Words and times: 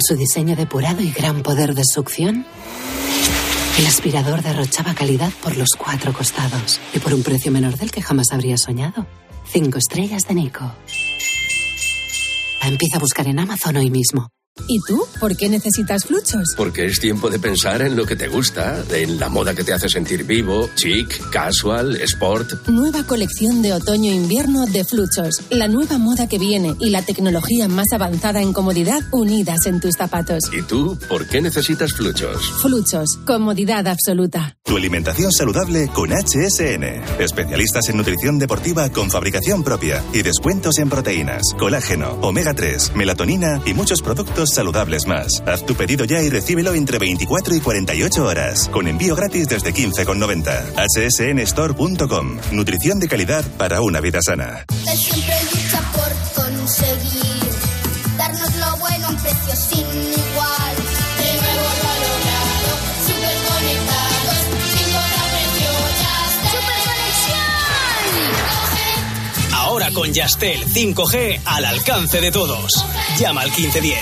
Su 0.00 0.16
diseño 0.16 0.56
depurado 0.56 1.00
y 1.02 1.12
gran 1.12 1.42
poder 1.42 1.72
de 1.74 1.84
succión, 1.84 2.44
el 3.78 3.86
aspirador 3.86 4.42
derrochaba 4.42 4.92
calidad 4.92 5.30
por 5.40 5.56
los 5.56 5.70
cuatro 5.78 6.12
costados 6.12 6.80
y 6.92 6.98
por 6.98 7.14
un 7.14 7.22
precio 7.22 7.52
menor 7.52 7.76
del 7.76 7.92
que 7.92 8.02
jamás 8.02 8.32
habría 8.32 8.58
soñado. 8.58 9.06
Cinco 9.46 9.78
estrellas 9.78 10.26
de 10.26 10.34
Nico. 10.34 10.72
Empieza 12.60 12.96
a 12.96 13.00
buscar 13.00 13.28
en 13.28 13.38
Amazon 13.38 13.76
hoy 13.76 13.90
mismo. 13.90 14.30
¿Y 14.68 14.80
tú? 14.80 15.04
¿Por 15.18 15.36
qué 15.36 15.48
necesitas 15.48 16.04
fluchos? 16.04 16.54
Porque 16.56 16.86
es 16.86 17.00
tiempo 17.00 17.28
de 17.28 17.38
pensar 17.40 17.82
en 17.82 17.96
lo 17.96 18.06
que 18.06 18.14
te 18.14 18.28
gusta, 18.28 18.82
en 18.92 19.18
la 19.18 19.28
moda 19.28 19.52
que 19.52 19.64
te 19.64 19.72
hace 19.72 19.88
sentir 19.88 20.24
vivo, 20.24 20.70
chic, 20.76 21.28
casual, 21.30 21.96
sport. 21.96 22.68
Nueva 22.68 23.04
colección 23.04 23.62
de 23.62 23.72
otoño-invierno 23.72 24.64
de 24.66 24.84
fluchos. 24.84 25.42
La 25.50 25.66
nueva 25.66 25.98
moda 25.98 26.28
que 26.28 26.38
viene 26.38 26.76
y 26.78 26.90
la 26.90 27.02
tecnología 27.02 27.66
más 27.66 27.88
avanzada 27.92 28.40
en 28.40 28.52
comodidad 28.52 29.00
unidas 29.10 29.66
en 29.66 29.80
tus 29.80 29.96
zapatos. 29.98 30.44
¿Y 30.52 30.62
tú? 30.62 30.96
¿Por 31.08 31.26
qué 31.26 31.42
necesitas 31.42 31.92
fluchos? 31.92 32.52
Fluchos. 32.62 33.18
Comodidad 33.26 33.86
absoluta. 33.88 34.56
Tu 34.64 34.76
alimentación 34.76 35.32
saludable 35.32 35.88
con 35.88 36.10
HSN. 36.10 37.20
Especialistas 37.20 37.88
en 37.88 37.96
nutrición 37.96 38.38
deportiva 38.38 38.88
con 38.90 39.10
fabricación 39.10 39.64
propia 39.64 40.02
y 40.12 40.22
descuentos 40.22 40.78
en 40.78 40.88
proteínas, 40.88 41.42
colágeno, 41.58 42.12
omega 42.22 42.54
3, 42.54 42.92
melatonina 42.94 43.60
y 43.66 43.74
muchos 43.74 44.00
productos 44.00 44.43
saludables 44.50 45.06
más. 45.06 45.42
Haz 45.46 45.64
tu 45.64 45.74
pedido 45.74 46.04
ya 46.04 46.20
y 46.22 46.30
recíbelo 46.30 46.74
entre 46.74 46.98
24 46.98 47.54
y 47.54 47.60
48 47.60 48.24
horas, 48.24 48.68
con 48.68 48.88
envío 48.88 49.14
gratis 49.16 49.48
desde 49.48 49.72
15,90. 49.72 51.44
hsnstore.com. 51.44 52.38
Nutrición 52.52 52.98
de 52.98 53.08
calidad 53.08 53.44
para 53.56 53.80
una 53.80 54.00
vida 54.00 54.20
sana. 54.22 54.64
Siempre 54.68 55.34
lucha 55.52 55.80
por 55.92 56.44
conseguir 56.44 57.44
darnos 58.16 58.54
lo 58.56 58.76
bueno 58.78 59.08
Ahora 69.74 69.90
con 69.90 70.12
Yastel 70.12 70.64
5G 70.66 71.40
al 71.46 71.64
alcance 71.64 72.20
de 72.20 72.30
todos. 72.30 72.86
Llama 73.18 73.40
al 73.40 73.48
1510. 73.50 73.98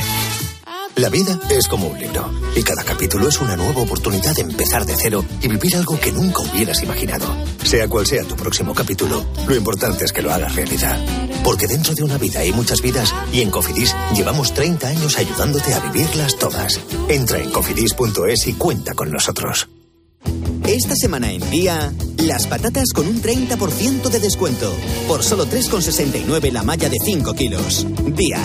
La 0.97 1.09
vida 1.09 1.41
es 1.48 1.67
como 1.67 1.87
un 1.87 1.98
libro 1.98 2.31
y 2.55 2.62
cada 2.62 2.84
capítulo 2.84 3.27
es 3.27 3.41
una 3.41 3.56
nueva 3.56 3.81
oportunidad 3.81 4.34
de 4.34 4.42
empezar 4.42 4.84
de 4.84 4.95
cero 4.98 5.25
y 5.41 5.48
vivir 5.48 5.75
algo 5.77 5.98
que 5.98 6.12
nunca 6.12 6.42
hubieras 6.42 6.83
imaginado. 6.83 7.25
Sea 7.64 7.89
cual 7.89 8.06
sea 8.06 8.23
tu 8.25 8.37
próximo 8.37 8.75
capítulo, 8.75 9.25
lo 9.48 9.56
importante 9.56 10.05
es 10.05 10.12
que 10.12 10.20
lo 10.20 10.31
hagas 10.31 10.55
realidad. 10.55 11.03
Porque 11.42 11.67
dentro 11.67 11.95
de 11.95 12.03
una 12.03 12.19
vida 12.19 12.41
hay 12.41 12.53
muchas 12.53 12.83
vidas 12.83 13.14
y 13.33 13.41
en 13.41 13.51
Cofidis 13.51 13.97
llevamos 14.14 14.53
30 14.53 14.89
años 14.89 15.17
ayudándote 15.17 15.73
a 15.73 15.81
vivirlas 15.81 16.36
todas. 16.36 16.81
Entra 17.09 17.39
en 17.39 17.51
cofidis.es 17.51 18.47
y 18.47 18.53
cuenta 18.53 18.92
con 18.92 19.11
nosotros. 19.11 19.70
Esta 20.67 20.95
semana 20.95 21.33
en 21.33 21.51
Día, 21.51 21.92
las 22.19 22.47
patatas 22.47 22.92
con 22.95 23.06
un 23.06 23.20
30% 23.20 24.09
de 24.09 24.20
descuento. 24.20 24.73
Por 25.09 25.23
solo 25.23 25.47
3,69 25.47 26.51
la 26.51 26.62
malla 26.62 26.89
de 26.89 26.98
5 27.05 27.34
kilos. 27.34 27.87
Día, 28.14 28.41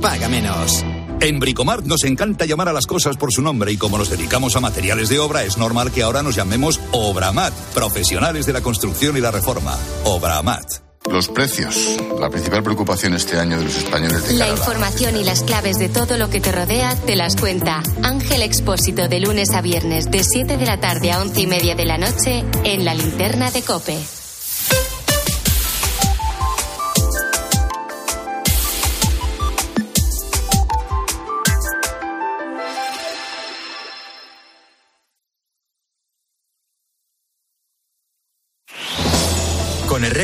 paga 0.00 0.28
menos. 0.28 0.84
En 1.20 1.40
Bricomart 1.40 1.86
nos 1.86 2.04
encanta 2.04 2.44
llamar 2.44 2.68
a 2.68 2.72
las 2.72 2.86
cosas 2.86 3.16
por 3.16 3.32
su 3.32 3.40
nombre 3.40 3.72
y 3.72 3.78
como 3.78 3.96
nos 3.96 4.10
dedicamos 4.10 4.56
a 4.56 4.60
materiales 4.60 5.08
de 5.08 5.20
obra 5.20 5.44
es 5.44 5.56
normal 5.56 5.90
que 5.90 6.02
ahora 6.02 6.22
nos 6.22 6.34
llamemos 6.34 6.80
Obramat, 6.92 7.54
profesionales 7.72 8.44
de 8.44 8.52
la 8.52 8.60
construcción 8.60 9.16
y 9.16 9.20
la 9.20 9.30
reforma. 9.30 9.78
Obramat. 10.04 10.83
Los 11.10 11.28
precios, 11.28 11.96
la 12.18 12.30
principal 12.30 12.62
preocupación 12.62 13.14
este 13.14 13.38
año 13.38 13.58
de 13.58 13.64
los 13.64 13.76
españoles 13.76 14.26
de 14.26 14.34
La 14.34 14.48
información 14.48 15.16
y 15.16 15.24
las 15.24 15.42
claves 15.42 15.76
de 15.78 15.88
todo 15.88 16.16
lo 16.16 16.30
que 16.30 16.40
te 16.40 16.50
rodea 16.50 16.96
te 16.96 17.14
las 17.14 17.36
cuenta 17.36 17.82
Ángel 18.02 18.42
Expósito 18.42 19.06
de 19.06 19.20
lunes 19.20 19.50
a 19.50 19.60
viernes 19.60 20.10
de 20.10 20.24
7 20.24 20.56
de 20.56 20.66
la 20.66 20.80
tarde 20.80 21.12
a 21.12 21.20
11 21.20 21.40
y 21.42 21.46
media 21.46 21.74
de 21.74 21.84
la 21.84 21.98
noche 21.98 22.44
en 22.64 22.84
la 22.84 22.94
linterna 22.94 23.50
de 23.50 23.62
Cope. 23.62 24.23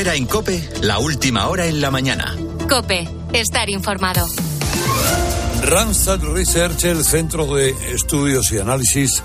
Herrera 0.01 0.15
en 0.15 0.25
Cope, 0.25 0.67
la 0.81 0.97
última 0.97 1.47
hora 1.47 1.67
en 1.67 1.79
la 1.79 1.91
mañana. 1.91 2.35
Cope, 2.67 3.07
estar 3.33 3.69
informado. 3.69 4.25
Randstad 5.61 6.19
Research, 6.23 6.85
el 6.85 7.05
centro 7.05 7.53
de 7.53 7.69
estudios 7.93 8.51
y 8.51 8.57
análisis 8.57 9.21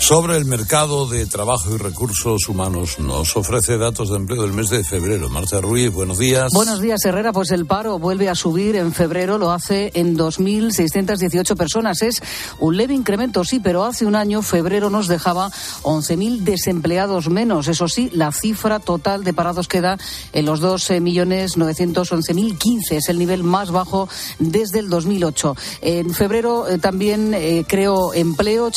sobre 0.00 0.36
el 0.36 0.44
mercado 0.46 1.06
de 1.06 1.26
trabajo 1.26 1.74
y 1.74 1.76
recursos 1.76 2.48
humanos, 2.48 2.98
nos 2.98 3.36
ofrece 3.36 3.76
datos 3.76 4.08
de 4.08 4.16
empleo 4.16 4.40
del 4.42 4.54
mes 4.54 4.70
de 4.70 4.82
febrero. 4.82 5.28
Marta 5.28 5.60
Ruiz, 5.60 5.92
buenos 5.92 6.18
días. 6.18 6.50
Buenos 6.52 6.80
días, 6.80 7.04
Herrera. 7.04 7.32
Pues 7.32 7.50
el 7.50 7.66
paro 7.66 7.98
vuelve 7.98 8.30
a 8.30 8.34
subir 8.34 8.76
en 8.76 8.94
febrero, 8.94 9.36
lo 9.36 9.52
hace 9.52 9.90
en 9.94 10.16
2.618 10.16 11.54
personas. 11.54 12.00
Es 12.00 12.22
un 12.58 12.78
leve 12.78 12.94
incremento, 12.94 13.44
sí, 13.44 13.60
pero 13.60 13.84
hace 13.84 14.06
un 14.06 14.16
año, 14.16 14.40
febrero, 14.40 14.88
nos 14.88 15.06
dejaba 15.06 15.50
11.000 15.82 16.38
desempleados 16.40 17.28
menos. 17.28 17.68
Eso 17.68 17.86
sí, 17.86 18.08
la 18.14 18.32
cifra 18.32 18.80
total 18.80 19.22
de 19.22 19.34
parados 19.34 19.68
queda 19.68 19.98
en 20.32 20.46
los 20.46 20.62
2.911.015. 20.62 22.92
Es 22.92 23.10
el 23.10 23.18
nivel 23.18 23.44
más 23.44 23.70
bajo 23.70 24.08
desde 24.38 24.78
el 24.78 24.88
2008. 24.88 25.54
En 25.82 26.14
febrero 26.14 26.68
eh, 26.68 26.78
también 26.78 27.34
eh, 27.34 27.66
creó 27.68 28.14
empleo, 28.14 28.70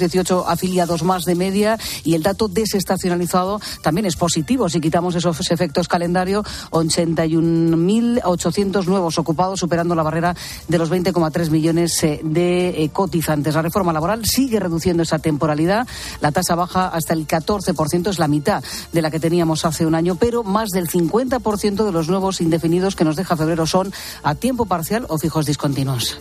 88.918 0.00 0.44
afiliados 0.46 1.02
más 1.02 1.24
de 1.24 1.34
media 1.34 1.78
y 2.04 2.14
el 2.14 2.22
dato 2.22 2.48
desestacionalizado 2.48 3.60
también 3.82 4.06
es 4.06 4.16
positivo. 4.16 4.68
Si 4.68 4.80
quitamos 4.80 5.14
esos 5.14 5.50
efectos 5.50 5.88
calendario, 5.88 6.42
81.800 6.70 8.86
nuevos 8.86 9.18
ocupados, 9.18 9.60
superando 9.60 9.94
la 9.94 10.02
barrera 10.02 10.34
de 10.68 10.78
los 10.78 10.90
20,3 10.90 11.50
millones 11.50 12.02
eh, 12.02 12.20
de 12.22 12.82
eh, 12.82 12.88
cotizantes. 12.90 13.54
La 13.54 13.62
reforma 13.62 13.92
laboral 13.92 14.24
sigue 14.24 14.58
reduciendo 14.60 15.02
esa 15.02 15.18
temporalidad. 15.18 15.86
La 16.20 16.32
tasa 16.32 16.54
baja 16.54 16.88
hasta 16.88 17.14
el 17.14 17.26
14%, 17.26 18.10
es 18.10 18.18
la 18.18 18.28
mitad 18.28 18.62
de 18.92 19.02
la 19.02 19.10
que 19.10 19.20
teníamos 19.20 19.64
hace 19.64 19.86
un 19.86 19.94
año, 19.94 20.16
pero 20.16 20.42
más 20.42 20.70
del 20.70 20.88
50% 20.88 21.84
de 21.84 21.92
los 21.92 22.08
nuevos 22.08 22.40
indefinidos 22.40 22.96
que 22.96 23.04
nos 23.04 23.16
deja 23.16 23.36
febrero 23.36 23.66
son 23.66 23.92
a 24.22 24.34
tiempo 24.34 24.64
parcial 24.66 25.06
o 25.08 25.18
fijos 25.18 25.46
discontinuos. 25.46 26.18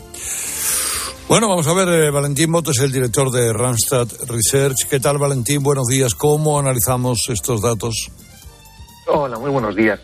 Bueno, 1.30 1.48
vamos 1.48 1.68
a 1.68 1.74
ver, 1.76 1.88
eh, 1.90 2.10
Valentín 2.10 2.50
Moto 2.50 2.72
es 2.72 2.80
el 2.80 2.92
director 2.92 3.30
de 3.30 3.54
Randstad 3.54 4.08
Research. 4.28 4.88
¿Qué 4.90 5.00
tal, 5.00 5.20
Valentín? 5.20 5.62
Buenos 5.62 5.86
días. 5.86 6.16
¿Cómo 6.16 6.58
analizamos 6.58 7.20
estos 7.30 7.62
datos? 7.62 8.10
Hola, 9.06 9.38
muy 9.38 9.52
buenos 9.52 9.76
días. 9.76 10.00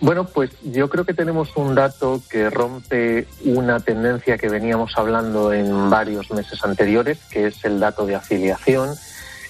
Bueno, 0.00 0.24
pues 0.24 0.50
yo 0.62 0.88
creo 0.88 1.04
que 1.04 1.12
tenemos 1.12 1.54
un 1.54 1.74
dato 1.74 2.22
que 2.30 2.48
rompe 2.48 3.26
una 3.44 3.80
tendencia 3.80 4.38
que 4.38 4.48
veníamos 4.48 4.92
hablando 4.96 5.52
en 5.52 5.90
varios 5.90 6.30
meses 6.30 6.64
anteriores, 6.64 7.18
que 7.30 7.48
es 7.48 7.62
el 7.66 7.78
dato 7.78 8.06
de 8.06 8.14
afiliación. 8.14 8.94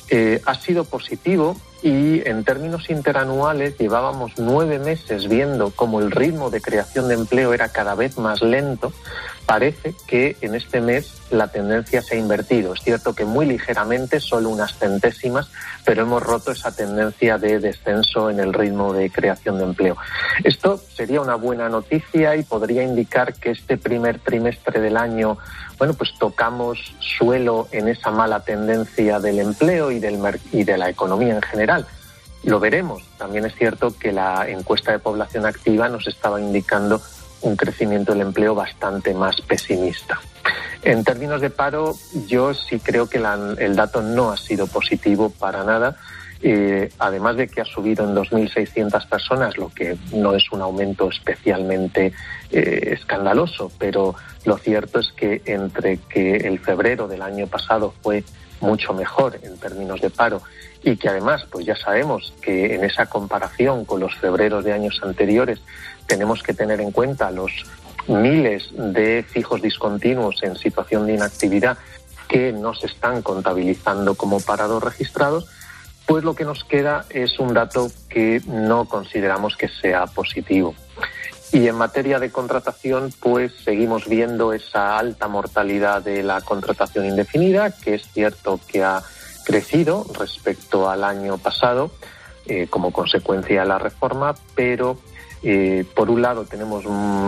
Eh, 0.08 0.42
ha 0.44 0.56
sido 0.56 0.84
positivo 0.84 1.56
y 1.84 2.28
en 2.28 2.42
términos 2.42 2.91
interanuales 2.91 3.78
llevábamos 3.78 4.32
nueve 4.36 4.80
meses 4.80 5.28
viendo 5.28 5.70
cómo 5.70 6.00
el 6.00 6.10
ritmo 6.10 6.50
de 6.50 6.60
creación 6.60 7.06
de 7.06 7.14
empleo 7.14 7.54
era 7.54 7.68
cada 7.68 7.94
vez 7.94 8.18
más 8.18 8.42
lento. 8.42 8.92
Parece 9.50 9.97
que 10.06 10.37
en 10.43 10.55
este 10.55 10.81
mes 10.81 11.22
la 11.33 11.49
tendencia 11.49 12.03
se 12.03 12.15
ha 12.15 12.19
invertido. 12.21 12.72
Es 12.72 12.83
cierto 12.83 13.16
que 13.16 13.25
muy 13.25 13.47
ligeramente, 13.47 14.21
solo 14.21 14.49
unas 14.49 14.78
centésimas, 14.78 15.50
pero 15.84 16.03
hemos 16.03 16.22
roto 16.22 16.53
esa 16.53 16.71
tendencia 16.71 17.37
de 17.37 17.59
descenso 17.59 18.31
en 18.31 18.39
el 18.39 18.53
ritmo 18.53 18.93
de 18.93 19.10
creación 19.10 19.59
de 19.59 19.65
empleo. 19.65 19.97
Esto 20.44 20.81
sería 20.94 21.21
una 21.21 21.34
buena 21.34 21.69
noticia 21.69 22.37
y 22.37 22.44
podría 22.44 22.84
indicar 22.84 23.34
que 23.34 23.50
este 23.50 23.77
primer 23.77 24.21
trimestre 24.21 24.81
del 24.81 24.97
año, 24.97 25.37
bueno, 25.78 25.94
pues 25.94 26.10
tocamos 26.16 26.78
suelo 27.01 27.66
en 27.72 27.89
esa 27.89 28.13
mala 28.13 28.45
tendencia 28.45 29.19
del 29.19 29.41
empleo 29.41 29.91
y, 29.91 29.98
del 29.98 30.21
y 30.53 30.63
de 30.63 30.78
la 30.78 30.91
economía 30.91 31.34
en 31.34 31.42
general. 31.42 31.89
Lo 32.45 32.60
veremos. 32.60 33.03
También 33.19 33.47
es 33.47 33.57
cierto 33.57 33.92
que 33.98 34.13
la 34.13 34.48
encuesta 34.48 34.92
de 34.92 35.01
población 35.01 35.45
activa 35.45 35.89
nos 35.89 36.07
estaba 36.07 36.41
indicando 36.41 37.03
un 37.42 37.57
crecimiento 37.57 38.13
del 38.13 38.22
empleo 38.22 38.54
bastante 38.54 39.15
más 39.15 39.41
pesimista. 39.41 40.21
En 40.83 41.04
términos 41.04 41.41
de 41.41 41.51
paro, 41.51 41.95
yo 42.27 42.54
sí 42.54 42.81
creo 42.81 43.09
que 43.09 43.22
el 43.59 43.77
dato 43.77 44.03
no 44.03 44.31
ha 44.31 44.37
sido 44.37 44.66
positivo 44.66 45.31
para 45.31 45.65
nada. 45.65 45.97
Eh, 46.42 46.91
además 46.98 47.37
de 47.37 47.48
que 47.48 47.60
ha 47.60 47.66
subido 47.66 48.03
en 48.03 48.15
2.600 48.15 49.07
personas, 49.09 49.59
lo 49.59 49.69
que 49.69 49.98
no 50.15 50.34
es 50.34 50.51
un 50.53 50.63
aumento 50.63 51.10
especialmente 51.10 52.15
eh, 52.51 52.97
escandaloso, 52.98 53.71
pero 53.78 54.15
lo 54.47 54.57
cierto 54.57 55.01
es 55.01 55.13
que 55.13 55.43
entre 55.45 55.98
que 55.98 56.36
el 56.36 56.59
febrero 56.59 57.09
del 57.09 57.21
año 57.21 57.47
pasado 57.47 57.93
fue 58.01 58.25
mucho 58.60 58.95
mejor 58.95 59.39
en 59.43 59.59
términos 59.59 60.01
de 60.01 60.09
paro 60.09 60.41
y 60.83 60.97
que 60.97 61.09
además, 61.09 61.47
pues 61.51 61.66
ya 61.66 61.77
sabemos 61.77 62.33
que 62.41 62.75
en 62.75 62.84
esa 62.84 63.07
comparación 63.07 63.84
con 63.84 64.01
los 64.01 64.15
febreros 64.15 64.65
de 64.65 64.72
años 64.72 64.98
anteriores 65.03 65.60
tenemos 66.10 66.42
que 66.42 66.54
tener 66.54 66.80
en 66.80 66.91
cuenta 66.91 67.30
los 67.30 67.53
miles 68.09 68.68
de 68.72 69.24
fijos 69.28 69.62
discontinuos 69.62 70.42
en 70.42 70.57
situación 70.57 71.07
de 71.07 71.15
inactividad 71.15 71.78
que 72.28 72.51
no 72.51 72.74
se 72.74 72.86
están 72.86 73.22
contabilizando 73.22 74.16
como 74.16 74.41
parados 74.41 74.83
registrados, 74.83 75.47
pues 76.07 76.24
lo 76.24 76.34
que 76.34 76.45
nos 76.45 76.65
queda 76.65 77.04
es 77.10 77.39
un 77.39 77.54
dato 77.54 77.92
que 78.09 78.42
no 78.47 78.86
consideramos 78.86 79.57
que 79.57 79.68
sea 79.68 80.07
positivo. 80.07 80.74
Y 81.53 81.68
en 81.68 81.77
materia 81.77 82.18
de 82.18 82.33
contratación, 82.33 83.12
pues 83.21 83.53
seguimos 83.65 84.09
viendo 84.09 84.53
esa 84.53 84.98
alta 84.98 85.28
mortalidad 85.28 86.03
de 86.03 86.24
la 86.24 86.41
contratación 86.41 87.07
indefinida, 87.07 87.71
que 87.71 87.95
es 87.95 88.03
cierto 88.12 88.59
que 88.66 88.83
ha 88.83 89.01
crecido 89.45 90.04
respecto 90.18 90.91
al 90.91 91.04
año 91.04 91.39
pasado 91.39 91.92
eh, 92.47 92.66
como 92.68 92.92
consecuencia 92.92 93.60
de 93.60 93.68
la 93.68 93.78
reforma, 93.78 94.34
pero 94.57 94.98
por 95.95 96.10
un 96.10 96.22
lado 96.22 96.45
tenemos 96.45 96.84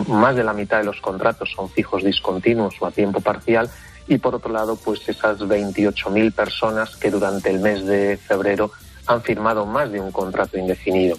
más 0.09 0.37
de 0.37 0.45
la 0.45 0.53
mitad 0.53 0.79
de 0.79 0.85
los 0.85 1.01
contratos 1.01 1.51
son 1.51 1.71
fijos 1.71 2.05
discontinuos 2.05 2.75
o 2.81 2.87
a 2.87 2.91
tiempo 2.91 3.21
parcial 3.21 3.71
y 4.09 4.19
por 4.19 4.35
otro 4.35 4.53
lado, 4.53 4.77
pues 4.77 5.09
esas 5.09 5.39
28.000 5.39 6.33
personas 6.33 6.97
que 6.97 7.11
durante 7.11 7.51
el 7.51 7.61
mes 7.61 7.87
de 7.87 8.17
febrero 8.17 8.71
han 9.07 9.23
firmado 9.23 9.67
más 9.67 9.91
de 9.93 10.01
un 10.01 10.13
contrato 10.13 10.59
indefinido. 10.59 11.17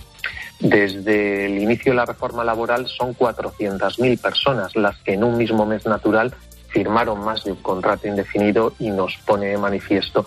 Desde 0.60 1.46
el 1.48 1.62
inicio 1.62 1.92
de 1.92 1.98
la 1.98 2.06
reforma 2.06 2.44
laboral 2.44 2.88
son 2.88 3.16
400.000 3.16 4.20
personas 4.20 4.76
las 4.76 4.98
que 4.98 5.14
en 5.14 5.24
un 5.24 5.38
mismo 5.38 5.66
mes 5.66 5.86
natural 5.86 6.34
firmaron 6.70 7.24
más 7.24 7.44
de 7.44 7.52
un 7.52 7.62
contrato 7.62 8.08
indefinido 8.08 8.74
y 8.80 8.90
nos 8.90 9.16
pone 9.26 9.48
de 9.48 9.58
manifiesto 9.58 10.26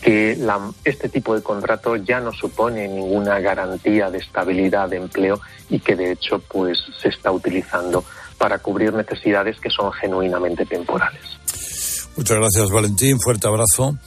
que 0.00 0.38
este 0.84 1.08
tipo 1.08 1.34
de 1.34 1.42
contrato 1.42 1.96
ya 1.96 2.20
no 2.20 2.32
supone 2.32 2.86
ninguna 2.88 3.40
garantía 3.40 4.10
de 4.10 4.18
estabilidad 4.18 4.88
de 4.88 4.98
empleo 4.98 5.40
y 5.68 5.80
que 5.80 5.96
de 5.96 6.12
hecho 6.12 6.40
pues 6.40 6.78
se 7.00 7.08
está 7.08 7.32
utilizando 7.32 8.04
para 8.38 8.58
cubrir 8.58 8.92
necesidades 8.92 9.58
que 9.60 9.70
son 9.70 9.92
genuinamente 9.92 10.66
temporales. 10.66 11.22
Muchas 12.16 12.38
gracias, 12.38 12.70
Valentín. 12.70 13.18
Fuerte 13.20 13.48
abrazo. 13.48 13.98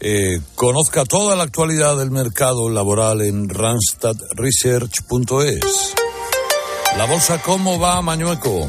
Eh, 0.00 0.40
conozca 0.54 1.04
toda 1.04 1.36
la 1.36 1.42
actualidad 1.42 1.98
del 1.98 2.10
mercado 2.10 2.70
laboral 2.70 3.20
en 3.20 3.50
randstadresearch.es. 3.50 5.94
La 6.96 7.04
bolsa, 7.06 7.42
¿cómo 7.42 7.78
va, 7.78 8.00
Mañueco? 8.00 8.66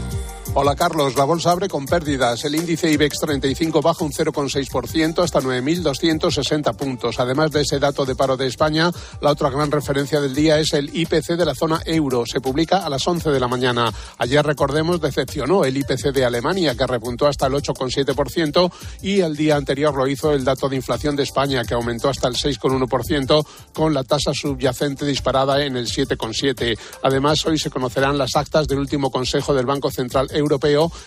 Hola 0.54 0.76
Carlos, 0.76 1.16
la 1.16 1.24
bolsa 1.24 1.52
abre 1.52 1.70
con 1.70 1.86
pérdidas. 1.86 2.44
El 2.44 2.56
índice 2.56 2.92
IBEX 2.92 3.20
35 3.20 3.82
baja 3.82 4.04
un 4.04 4.12
0,6% 4.12 5.24
hasta 5.24 5.40
9.260 5.40 6.76
puntos. 6.76 7.22
Además 7.22 7.52
de 7.52 7.62
ese 7.62 7.80
dato 7.80 8.06
de 8.06 8.18
paro 8.18 8.36
de 8.36 8.48
España, 8.48 8.92
la 9.22 9.32
otra 9.32 9.50
gran 9.50 9.72
referencia 9.72 10.20
del 10.20 10.36
día 10.36 10.60
es 10.60 10.74
el 10.74 10.94
IPC 10.94 11.38
de 11.38 11.46
la 11.46 11.56
zona 11.56 11.82
euro. 11.86 12.26
Se 12.26 12.42
publica 12.42 12.86
a 12.86 12.90
las 12.90 13.08
11 13.08 13.30
de 13.30 13.40
la 13.40 13.48
mañana. 13.48 13.94
Ayer, 14.18 14.46
recordemos, 14.46 15.00
decepcionó 15.00 15.64
el 15.64 15.78
IPC 15.78 16.12
de 16.12 16.26
Alemania, 16.26 16.76
que 16.76 16.86
repuntó 16.86 17.28
hasta 17.28 17.48
el 17.48 17.54
8,7%, 17.54 18.72
y 19.04 19.22
el 19.22 19.38
día 19.38 19.56
anterior 19.56 19.96
lo 19.96 20.06
hizo 20.06 20.34
el 20.34 20.44
dato 20.44 20.68
de 20.68 20.76
inflación 20.76 21.16
de 21.16 21.24
España, 21.24 21.64
que 21.64 21.76
aumentó 21.76 22.10
hasta 22.10 22.28
el 22.28 22.36
6,1%, 22.36 23.46
con 23.74 23.94
la 23.94 24.04
tasa 24.04 24.34
subyacente 24.34 25.06
disparada 25.06 25.64
en 25.64 25.78
el 25.78 25.88
7,7%. 25.88 26.78
Además, 27.04 27.46
hoy 27.46 27.58
se 27.58 27.70
conocerán 27.70 28.18
las 28.18 28.36
actas 28.36 28.68
del 28.68 28.80
último 28.80 29.10
Consejo 29.10 29.54
del 29.54 29.66
Banco 29.66 29.90
Central 29.90 30.28
europeo 30.30 30.41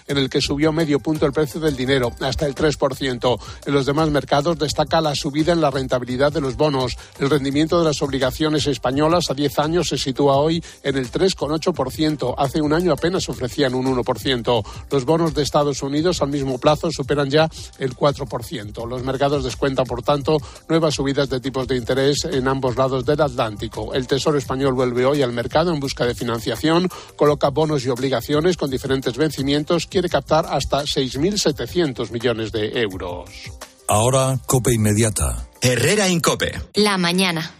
en 0.06 0.18
el 0.18 0.30
que 0.30 0.40
subió 0.40 0.72
medio 0.72 1.00
punto 1.00 1.26
el 1.26 1.32
precio 1.32 1.60
del 1.60 1.76
dinero, 1.76 2.12
hasta 2.20 2.46
el 2.46 2.54
3%. 2.54 3.38
En 3.66 3.74
los 3.74 3.86
demás 3.86 4.10
mercados 4.10 4.58
destaca 4.58 5.00
la 5.00 5.14
subida 5.14 5.52
en 5.52 5.60
la 5.60 5.70
rentabilidad 5.70 6.32
de 6.32 6.40
los 6.40 6.56
bonos. 6.56 6.96
El 7.18 7.30
rendimiento 7.30 7.78
de 7.78 7.86
las 7.86 8.02
obligaciones 8.02 8.66
españolas 8.66 9.30
a 9.30 9.34
10 9.34 9.58
años 9.58 9.88
se 9.88 9.98
sitúa 9.98 10.36
hoy 10.36 10.62
en 10.82 10.96
el 10.96 11.10
3,8%. 11.10 12.34
Hace 12.38 12.60
un 12.60 12.72
año 12.72 12.92
apenas 12.92 13.28
ofrecían 13.28 13.74
un 13.74 13.86
1%. 13.86 14.64
Los 14.90 15.04
bonos 15.04 15.34
de 15.34 15.42
Estados 15.42 15.82
Unidos 15.82 16.22
al 16.22 16.28
mismo 16.28 16.58
plazo 16.58 16.90
superan 16.90 17.30
ya 17.30 17.48
el 17.78 17.94
4%. 17.96 18.88
Los 18.88 19.02
mercados 19.02 19.44
descuentan, 19.44 19.86
por 19.86 20.02
tanto, 20.02 20.38
nuevas 20.68 20.94
subidas 20.94 21.28
de 21.28 21.40
tipos 21.40 21.66
de 21.66 21.76
interés 21.76 22.24
en 22.24 22.48
ambos 22.48 22.76
lados 22.76 23.04
del 23.04 23.20
Atlántico. 23.20 23.94
El 23.94 24.06
Tesoro 24.06 24.38
español 24.38 24.74
vuelve 24.74 25.04
hoy 25.04 25.22
al 25.22 25.32
mercado 25.32 25.72
en 25.72 25.80
busca 25.80 26.04
de 26.04 26.14
financiación, 26.14 26.88
coloca 27.16 27.50
bonos 27.50 27.84
y 27.84 27.88
obligaciones 27.88 28.56
con 28.56 28.70
diferentes 28.70 29.16
vencimientos 29.24 29.86
quiere 29.86 30.08
captar 30.08 30.46
hasta 30.48 30.82
6.700 30.82 32.10
millones 32.10 32.52
de 32.52 32.80
euros. 32.80 33.30
Ahora, 33.88 34.38
Cope 34.46 34.72
Inmediata. 34.72 35.46
Herrera 35.60 36.08
Incope. 36.08 36.52
La 36.74 36.98
mañana. 36.98 37.50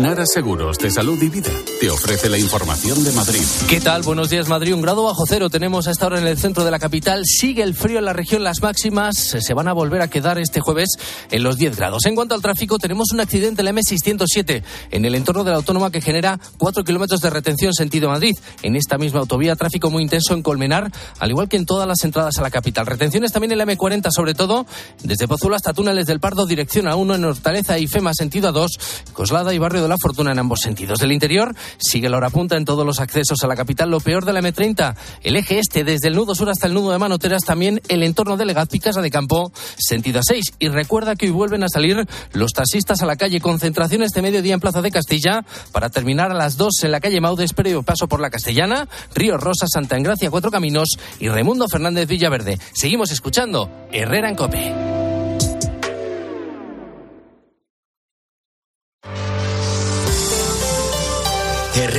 Nara 0.00 0.24
Seguros 0.26 0.76
de 0.78 0.90
Salud 0.90 1.20
y 1.22 1.30
Vida 1.30 1.50
te 1.80 1.88
ofrece 1.88 2.28
la 2.28 2.36
información 2.36 3.02
de 3.02 3.12
Madrid. 3.12 3.40
¿Qué 3.66 3.80
tal? 3.80 4.02
Buenos 4.02 4.28
días, 4.28 4.46
Madrid. 4.46 4.74
Un 4.74 4.82
grado 4.82 5.04
bajo 5.04 5.24
cero 5.26 5.48
tenemos 5.48 5.88
a 5.88 5.90
esta 5.90 6.06
hora 6.06 6.18
en 6.18 6.26
el 6.26 6.36
centro 6.36 6.64
de 6.64 6.70
la 6.70 6.78
capital. 6.78 7.22
Sigue 7.24 7.62
el 7.62 7.74
frío 7.74 7.98
en 7.98 8.04
la 8.04 8.12
región. 8.12 8.44
Las 8.44 8.60
máximas 8.60 9.16
se 9.16 9.54
van 9.54 9.68
a 9.68 9.72
volver 9.72 10.02
a 10.02 10.08
quedar 10.08 10.38
este 10.38 10.60
jueves 10.60 10.90
en 11.30 11.42
los 11.42 11.56
10 11.56 11.76
grados. 11.76 12.04
En 12.04 12.14
cuanto 12.14 12.34
al 12.34 12.42
tráfico, 12.42 12.78
tenemos 12.78 13.10
un 13.12 13.20
accidente 13.20 13.62
en 13.62 13.64
la 13.64 13.72
M607 13.72 14.62
en 14.90 15.04
el 15.06 15.14
entorno 15.14 15.44
de 15.44 15.52
la 15.52 15.56
autónoma 15.56 15.90
que 15.90 16.02
genera 16.02 16.38
4 16.58 16.84
kilómetros 16.84 17.20
de 17.20 17.30
retención 17.30 17.72
sentido 17.72 18.10
Madrid. 18.10 18.34
En 18.62 18.76
esta 18.76 18.98
misma 18.98 19.20
autovía, 19.20 19.56
tráfico 19.56 19.90
muy 19.90 20.02
intenso 20.02 20.34
en 20.34 20.42
Colmenar, 20.42 20.92
al 21.18 21.30
igual 21.30 21.48
que 21.48 21.56
en 21.56 21.64
todas 21.64 21.88
las 21.88 22.04
entradas 22.04 22.36
a 22.36 22.42
la 22.42 22.50
capital. 22.50 22.86
Retenciones 22.86 23.32
también 23.32 23.52
en 23.52 23.58
la 23.58 23.64
M40, 23.64 24.10
sobre 24.10 24.34
todo 24.34 24.66
desde 25.02 25.26
Pozuelo 25.26 25.56
hasta 25.56 25.72
Túneles 25.72 26.06
del 26.06 26.20
Pardo, 26.20 26.44
dirección 26.44 26.86
a 26.86 26.96
1 26.96 27.14
en 27.14 27.24
Hortaleza 27.24 27.78
y 27.78 27.86
FEMA, 27.86 28.12
sentido 28.12 28.50
a 28.50 28.52
2, 28.52 28.78
Coslada 29.14 29.54
y 29.54 29.58
Barrio 29.58 29.85
la 29.88 29.96
Fortuna 29.98 30.32
en 30.32 30.38
ambos 30.38 30.60
sentidos. 30.60 30.98
Del 30.98 31.12
interior 31.12 31.54
sigue 31.78 32.08
la 32.08 32.16
hora 32.16 32.30
punta 32.30 32.56
en 32.56 32.64
todos 32.64 32.84
los 32.84 33.00
accesos 33.00 33.42
a 33.42 33.46
la 33.46 33.56
capital. 33.56 33.90
Lo 33.90 34.00
peor 34.00 34.24
de 34.24 34.32
la 34.32 34.40
M30, 34.40 34.94
el 35.22 35.36
eje 35.36 35.58
este 35.58 35.84
desde 35.84 36.08
el 36.08 36.14
nudo 36.14 36.34
sur 36.34 36.48
hasta 36.48 36.66
el 36.66 36.74
nudo 36.74 36.92
de 36.92 36.98
Manoteras, 36.98 37.44
también 37.44 37.80
el 37.88 38.02
entorno 38.02 38.36
de 38.36 38.44
Legazpi, 38.44 38.78
Casa 38.78 39.00
de 39.00 39.10
Campo, 39.10 39.52
sentido 39.78 40.20
a 40.20 40.22
6. 40.22 40.54
Y 40.58 40.68
recuerda 40.68 41.16
que 41.16 41.26
hoy 41.26 41.32
vuelven 41.32 41.62
a 41.62 41.68
salir 41.68 42.06
los 42.32 42.52
taxistas 42.52 43.02
a 43.02 43.06
la 43.06 43.16
calle. 43.16 43.40
Concentración 43.40 44.02
este 44.02 44.22
mediodía 44.22 44.54
en 44.54 44.60
Plaza 44.60 44.82
de 44.82 44.90
Castilla 44.90 45.44
para 45.72 45.90
terminar 45.90 46.30
a 46.30 46.34
las 46.34 46.56
2 46.56 46.84
en 46.84 46.92
la 46.92 47.00
calle 47.00 47.20
Maudes, 47.20 47.52
previo 47.52 47.82
paso 47.82 48.08
por 48.08 48.20
la 48.20 48.30
Castellana, 48.30 48.88
Río 49.14 49.36
Rosa, 49.36 49.66
Santa 49.66 49.96
Engracia, 49.96 50.30
Cuatro 50.30 50.50
Caminos 50.50 50.98
y 51.20 51.28
Raimundo 51.28 51.68
Fernández 51.68 52.08
Villaverde. 52.08 52.58
Seguimos 52.72 53.10
escuchando 53.10 53.70
Herrera 53.92 54.28
en 54.28 54.34
Cope. 54.36 55.05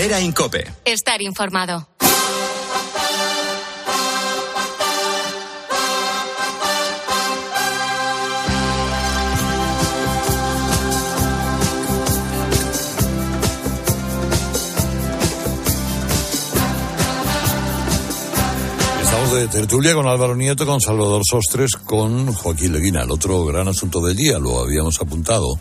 Herrera 0.08 0.22
Incope. 0.22 0.66
Estar 0.86 1.22
informado. 1.22 1.86
Estamos 19.02 19.34
de 19.34 19.48
tertulia 19.50 19.94
con 19.94 20.08
Álvaro 20.08 20.38
Nieto, 20.38 20.66
con 20.66 20.80
Salvador 20.80 21.24
Sostres, 21.30 21.74
con 21.74 22.32
Joaquín 22.32 22.72
Leguina. 22.72 23.04
El 23.04 23.12
otro 23.12 23.44
gran 23.44 23.68
asunto 23.68 24.00
del 24.00 24.16
día, 24.16 24.40
lo 24.40 24.62
habíamos 24.62 25.02
apuntado 25.02 25.60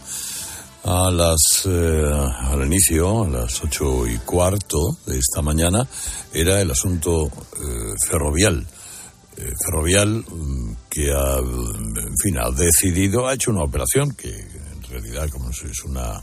a 0.86 1.10
las 1.10 1.66
eh, 1.66 2.12
al 2.12 2.64
inicio, 2.64 3.24
a 3.24 3.28
las 3.28 3.60
ocho 3.64 4.06
y 4.06 4.18
cuarto 4.18 4.96
de 5.04 5.18
esta 5.18 5.42
mañana, 5.42 5.86
era 6.32 6.60
el 6.60 6.70
asunto 6.70 7.26
eh, 7.26 7.94
ferrovial. 8.06 8.64
Eh, 9.36 9.52
ferrovial 9.64 10.24
mm, 10.24 10.76
que 10.88 11.10
ha, 11.12 11.38
en 11.38 12.16
fin, 12.22 12.38
ha 12.38 12.50
decidido, 12.50 13.26
ha 13.26 13.34
hecho 13.34 13.50
una 13.50 13.64
operación 13.64 14.12
que 14.12 14.30
en 14.30 14.82
realidad 14.88 15.28
como 15.28 15.50
es 15.50 15.84
una 15.84 16.22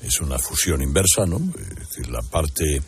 es 0.00 0.20
una 0.20 0.38
fusión 0.38 0.80
inversa, 0.80 1.26
¿no? 1.26 1.38
Es 1.58 1.88
decir, 1.88 2.08
la 2.08 2.22
parte 2.22 2.80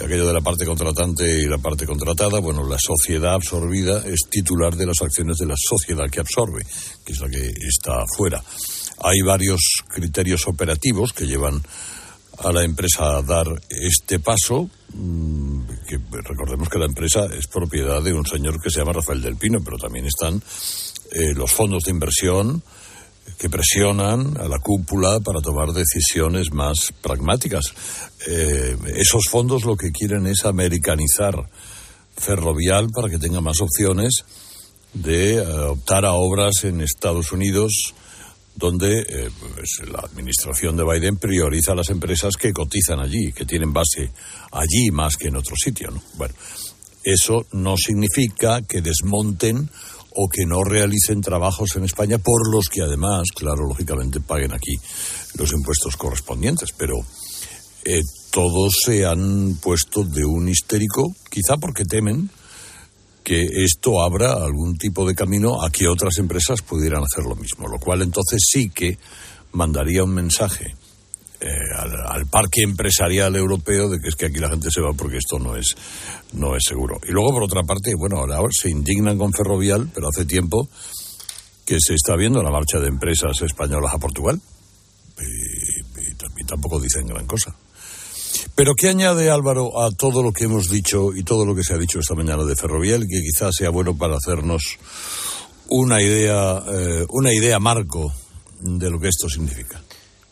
aquello 0.00 0.26
de 0.26 0.32
la 0.32 0.40
parte 0.40 0.64
contratante 0.64 1.38
y 1.38 1.46
la 1.46 1.58
parte 1.58 1.86
contratada, 1.86 2.38
bueno, 2.38 2.66
la 2.66 2.78
sociedad 2.78 3.34
absorbida 3.34 4.06
es 4.06 4.20
titular 4.30 4.74
de 4.76 4.86
las 4.86 5.02
acciones 5.02 5.36
de 5.38 5.46
la 5.46 5.54
sociedad 5.56 6.08
que 6.10 6.20
absorbe, 6.20 6.64
que 7.04 7.12
es 7.12 7.20
la 7.20 7.28
que 7.28 7.52
está 7.68 8.02
afuera. 8.02 8.42
Hay 9.02 9.20
varios 9.22 9.60
criterios 9.88 10.46
operativos 10.46 11.12
que 11.12 11.26
llevan 11.26 11.62
a 12.38 12.52
la 12.52 12.64
empresa 12.64 13.16
a 13.16 13.22
dar 13.22 13.46
este 13.68 14.20
paso. 14.20 14.68
Mm, 14.94 15.62
recordemos 16.10 16.68
que 16.68 16.78
la 16.78 16.86
empresa 16.86 17.26
es 17.26 17.46
propiedad 17.46 18.02
de 18.02 18.12
un 18.12 18.26
señor 18.26 18.60
que 18.60 18.70
se 18.70 18.78
llama 18.78 18.92
Rafael 18.92 19.22
del 19.22 19.36
Pino, 19.36 19.60
pero 19.64 19.76
también 19.76 20.06
están 20.06 20.42
eh, 21.12 21.34
los 21.34 21.50
fondos 21.50 21.84
de 21.84 21.90
inversión 21.90 22.62
que 23.38 23.50
presionan 23.50 24.36
a 24.38 24.48
la 24.48 24.58
cúpula 24.58 25.20
para 25.20 25.40
tomar 25.40 25.72
decisiones 25.72 26.52
más 26.52 26.92
pragmáticas. 27.00 27.74
Eh, 28.26 28.76
esos 28.94 29.28
fondos 29.28 29.64
lo 29.64 29.76
que 29.76 29.90
quieren 29.90 30.26
es 30.26 30.44
americanizar 30.44 31.34
Ferrovial 32.16 32.88
para 32.94 33.08
que 33.08 33.18
tenga 33.18 33.40
más 33.40 33.60
opciones 33.60 34.24
de 34.94 35.34
eh, 35.34 35.40
optar 35.40 36.04
a 36.04 36.12
obras 36.12 36.64
en 36.64 36.80
Estados 36.80 37.32
Unidos 37.32 37.94
donde 38.54 39.00
eh, 39.00 39.30
pues, 39.54 39.88
la 39.90 40.00
administración 40.00 40.76
de 40.76 40.84
Biden 40.84 41.16
prioriza 41.16 41.74
las 41.74 41.90
empresas 41.90 42.36
que 42.36 42.52
cotizan 42.52 43.00
allí, 43.00 43.32
que 43.32 43.44
tienen 43.44 43.72
base 43.72 44.10
allí 44.52 44.90
más 44.92 45.16
que 45.16 45.28
en 45.28 45.36
otro 45.36 45.54
sitio. 45.56 45.90
¿no? 45.90 46.02
Bueno, 46.16 46.34
eso 47.04 47.46
no 47.52 47.76
significa 47.76 48.62
que 48.62 48.80
desmonten 48.80 49.68
o 50.14 50.28
que 50.28 50.44
no 50.44 50.62
realicen 50.62 51.20
trabajos 51.20 51.76
en 51.76 51.84
España 51.84 52.18
por 52.18 52.52
los 52.52 52.68
que 52.68 52.82
además, 52.82 53.28
claro, 53.34 53.66
lógicamente 53.66 54.20
paguen 54.20 54.52
aquí 54.52 54.76
los 55.38 55.52
impuestos 55.52 55.96
correspondientes, 55.96 56.70
pero 56.76 56.96
eh, 57.84 58.02
todos 58.30 58.74
se 58.84 59.06
han 59.06 59.56
puesto 59.60 60.04
de 60.04 60.24
un 60.24 60.48
histérico, 60.48 61.14
quizá 61.30 61.56
porque 61.56 61.84
temen 61.84 62.30
que 63.22 63.46
esto 63.64 64.02
abra 64.02 64.32
algún 64.32 64.76
tipo 64.76 65.06
de 65.06 65.14
camino 65.14 65.62
a 65.62 65.70
que 65.70 65.88
otras 65.88 66.18
empresas 66.18 66.62
pudieran 66.62 67.02
hacer 67.02 67.24
lo 67.24 67.36
mismo, 67.36 67.68
lo 67.68 67.78
cual 67.78 68.02
entonces 68.02 68.40
sí 68.50 68.70
que 68.70 68.98
mandaría 69.52 70.04
un 70.04 70.14
mensaje 70.14 70.74
eh, 71.40 71.48
al, 71.76 72.26
parque 72.26 72.62
empresarial 72.62 73.36
europeo 73.36 73.88
de 73.88 74.00
que 74.00 74.08
es 74.08 74.16
que 74.16 74.26
aquí 74.26 74.38
la 74.38 74.48
gente 74.48 74.70
se 74.70 74.80
va 74.80 74.92
porque 74.92 75.18
esto 75.18 75.38
no 75.38 75.56
es 75.56 75.74
no 76.32 76.56
es 76.56 76.62
seguro. 76.66 77.00
Y 77.06 77.12
luego 77.12 77.32
por 77.32 77.42
otra 77.44 77.62
parte, 77.62 77.92
bueno, 77.96 78.18
ahora 78.18 78.48
se 78.50 78.70
indignan 78.70 79.18
con 79.18 79.32
Ferrovial, 79.32 79.88
pero 79.94 80.08
hace 80.08 80.24
tiempo 80.24 80.68
que 81.64 81.78
se 81.80 81.94
está 81.94 82.16
viendo 82.16 82.42
la 82.42 82.50
marcha 82.50 82.78
de 82.78 82.88
empresas 82.88 83.40
españolas 83.42 83.94
a 83.94 83.98
Portugal 83.98 84.40
y 86.42 86.44
tampoco 86.44 86.80
dicen 86.80 87.06
gran 87.06 87.26
cosa. 87.26 87.54
Pero 88.54 88.74
¿qué 88.74 88.88
añade 88.88 89.30
Álvaro 89.30 89.82
a 89.82 89.90
todo 89.90 90.22
lo 90.22 90.32
que 90.32 90.44
hemos 90.44 90.68
dicho 90.68 91.14
y 91.14 91.22
todo 91.22 91.44
lo 91.44 91.54
que 91.54 91.64
se 91.64 91.74
ha 91.74 91.78
dicho 91.78 92.00
esta 92.00 92.14
mañana 92.14 92.44
de 92.44 92.56
Ferrovial 92.56 93.06
que 93.08 93.20
quizás 93.22 93.54
sea 93.56 93.70
bueno 93.70 93.96
para 93.96 94.16
hacernos 94.16 94.78
una 95.68 96.02
idea, 96.02 96.62
eh, 96.70 97.06
una 97.10 97.32
idea 97.32 97.58
marco 97.58 98.12
de 98.60 98.90
lo 98.90 99.00
que 99.00 99.08
esto 99.08 99.28
significa? 99.28 99.80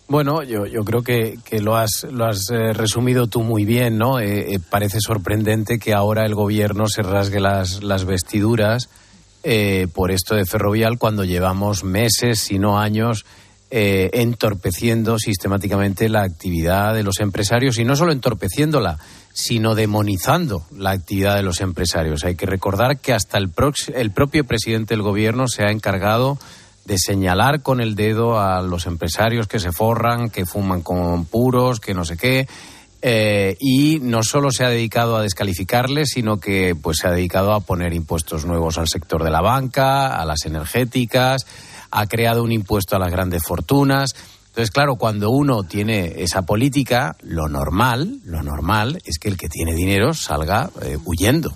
Bueno, 0.06 0.42
yo, 0.42 0.66
yo 0.66 0.84
creo 0.84 1.02
que, 1.02 1.38
que 1.44 1.60
lo 1.60 1.76
has, 1.76 2.06
lo 2.10 2.26
has 2.26 2.50
eh, 2.50 2.72
resumido 2.72 3.28
tú 3.28 3.42
muy 3.42 3.64
bien, 3.64 3.96
¿no? 3.96 4.18
Eh, 4.18 4.58
parece 4.70 4.98
sorprendente 5.00 5.78
que 5.78 5.94
ahora 5.94 6.26
el 6.26 6.34
gobierno 6.34 6.88
se 6.88 7.02
rasgue 7.02 7.40
las, 7.40 7.82
las 7.82 8.04
vestiduras 8.04 8.88
por 9.94 10.10
esto 10.10 10.34
de 10.34 10.44
Ferrovial 10.44 10.98
cuando 10.98 11.24
llevamos 11.24 11.82
meses, 11.82 12.40
si 12.40 12.58
no 12.58 12.78
años, 12.78 13.24
eh, 13.70 14.10
entorpeciendo 14.14 15.18
sistemáticamente 15.18 16.08
la 16.08 16.22
actividad 16.22 16.94
de 16.94 17.04
los 17.04 17.20
empresarios 17.20 17.78
y 17.78 17.84
no 17.84 17.94
solo 17.94 18.12
entorpeciéndola, 18.12 18.98
sino 19.32 19.74
demonizando 19.74 20.64
la 20.76 20.90
actividad 20.90 21.36
de 21.36 21.42
los 21.42 21.60
empresarios. 21.60 22.24
Hay 22.24 22.34
que 22.34 22.46
recordar 22.46 22.98
que 22.98 23.12
hasta 23.12 23.38
el, 23.38 23.50
el 23.94 24.10
propio 24.10 24.44
presidente 24.44 24.94
del 24.94 25.02
gobierno 25.02 25.46
se 25.46 25.62
ha 25.62 25.70
encargado 25.70 26.38
de 26.84 26.96
señalar 26.98 27.62
con 27.62 27.80
el 27.80 27.94
dedo 27.94 28.40
a 28.40 28.62
los 28.62 28.86
empresarios 28.86 29.46
que 29.46 29.60
se 29.60 29.70
forran, 29.70 30.30
que 30.30 30.46
fuman 30.46 30.82
con 30.82 31.24
puros, 31.24 31.78
que 31.78 31.94
no 31.94 32.04
sé 32.04 32.16
qué. 32.16 32.48
Eh, 33.02 33.56
y 33.60 33.98
no 34.02 34.22
solo 34.22 34.50
se 34.50 34.64
ha 34.64 34.68
dedicado 34.68 35.16
a 35.16 35.22
descalificarles, 35.22 36.10
sino 36.10 36.38
que 36.38 36.74
pues 36.74 36.98
se 36.98 37.06
ha 37.06 37.12
dedicado 37.12 37.54
a 37.54 37.60
poner 37.60 37.94
impuestos 37.94 38.44
nuevos 38.44 38.76
al 38.76 38.88
sector 38.88 39.24
de 39.24 39.30
la 39.30 39.40
banca, 39.40 40.20
a 40.20 40.24
las 40.26 40.44
energéticas, 40.44 41.46
ha 41.90 42.06
creado 42.06 42.42
un 42.42 42.52
impuesto 42.52 42.96
a 42.96 42.98
las 42.98 43.10
grandes 43.10 43.42
fortunas. 43.46 44.14
Entonces, 44.48 44.70
claro, 44.70 44.96
cuando 44.96 45.30
uno 45.30 45.62
tiene 45.62 46.22
esa 46.22 46.42
política, 46.42 47.16
lo 47.22 47.48
normal, 47.48 48.18
lo 48.24 48.42
normal 48.42 49.00
es 49.04 49.18
que 49.18 49.28
el 49.28 49.36
que 49.36 49.48
tiene 49.48 49.74
dinero 49.74 50.12
salga 50.12 50.70
eh, 50.82 50.98
huyendo. 51.04 51.54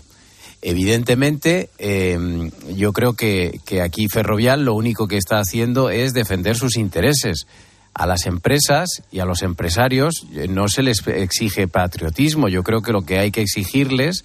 Evidentemente, 0.63 1.69
eh, 1.79 2.51
yo 2.75 2.93
creo 2.93 3.13
que, 3.13 3.61
que 3.67 3.83
aquí 3.83 4.09
Ferrovial 4.09 4.65
lo 4.65 4.75
único 4.75 5.07
que 5.07 5.19
está 5.19 5.39
haciendo 5.39 5.91
es 5.91 6.15
defender 6.15 6.57
sus 6.57 6.77
intereses. 6.77 7.47
A 7.93 8.07
las 8.07 8.27
empresas 8.27 9.03
y 9.13 9.21
a 9.21 9.25
los 9.25 9.43
empresarios 9.43 10.27
eh, 10.33 10.49
no 10.49 10.69
se 10.69 10.83
les 10.83 11.07
exige 11.07 11.69
patriotismo. 11.69 12.49
Yo 12.49 12.63
creo 12.63 12.81
que 12.81 12.93
lo 12.93 13.03
que 13.03 13.19
hay 13.19 13.31
que 13.31 13.43
exigirles 13.43 14.25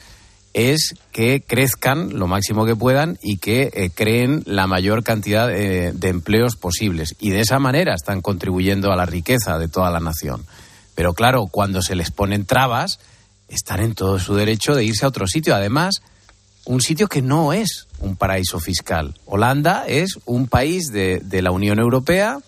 es 0.59 0.95
que 1.11 1.41
crezcan 1.41 2.17
lo 2.17 2.27
máximo 2.27 2.65
que 2.65 2.75
puedan 2.75 3.17
y 3.21 3.37
que 3.37 3.71
eh, 3.73 3.89
creen 3.93 4.43
la 4.45 4.67
mayor 4.67 5.03
cantidad 5.03 5.49
eh, 5.51 5.91
de 5.93 6.09
empleos 6.09 6.55
posibles. 6.55 7.15
Y 7.19 7.29
de 7.29 7.41
esa 7.41 7.59
manera 7.59 7.93
están 7.93 8.21
contribuyendo 8.21 8.91
a 8.91 8.95
la 8.95 9.05
riqueza 9.05 9.57
de 9.57 9.67
toda 9.67 9.89
la 9.91 9.99
nación. 9.99 10.45
Pero 10.95 11.13
claro, 11.13 11.47
cuando 11.47 11.81
se 11.81 11.95
les 11.95 12.11
ponen 12.11 12.45
trabas, 12.45 12.99
están 13.47 13.81
en 13.81 13.95
todo 13.95 14.19
su 14.19 14.35
derecho 14.35 14.75
de 14.75 14.83
irse 14.83 15.05
a 15.05 15.09
otro 15.09 15.27
sitio. 15.27 15.55
Además, 15.55 16.01
un 16.65 16.81
sitio 16.81 17.07
que 17.07 17.21
no 17.21 17.53
es 17.53 17.87
un 17.99 18.15
paraíso 18.15 18.59
fiscal. 18.59 19.15
Holanda 19.25 19.85
es 19.87 20.19
un 20.25 20.47
país 20.47 20.91
de, 20.91 21.21
de 21.23 21.41
la 21.41 21.51
Unión 21.51 21.79
Europea 21.79 22.39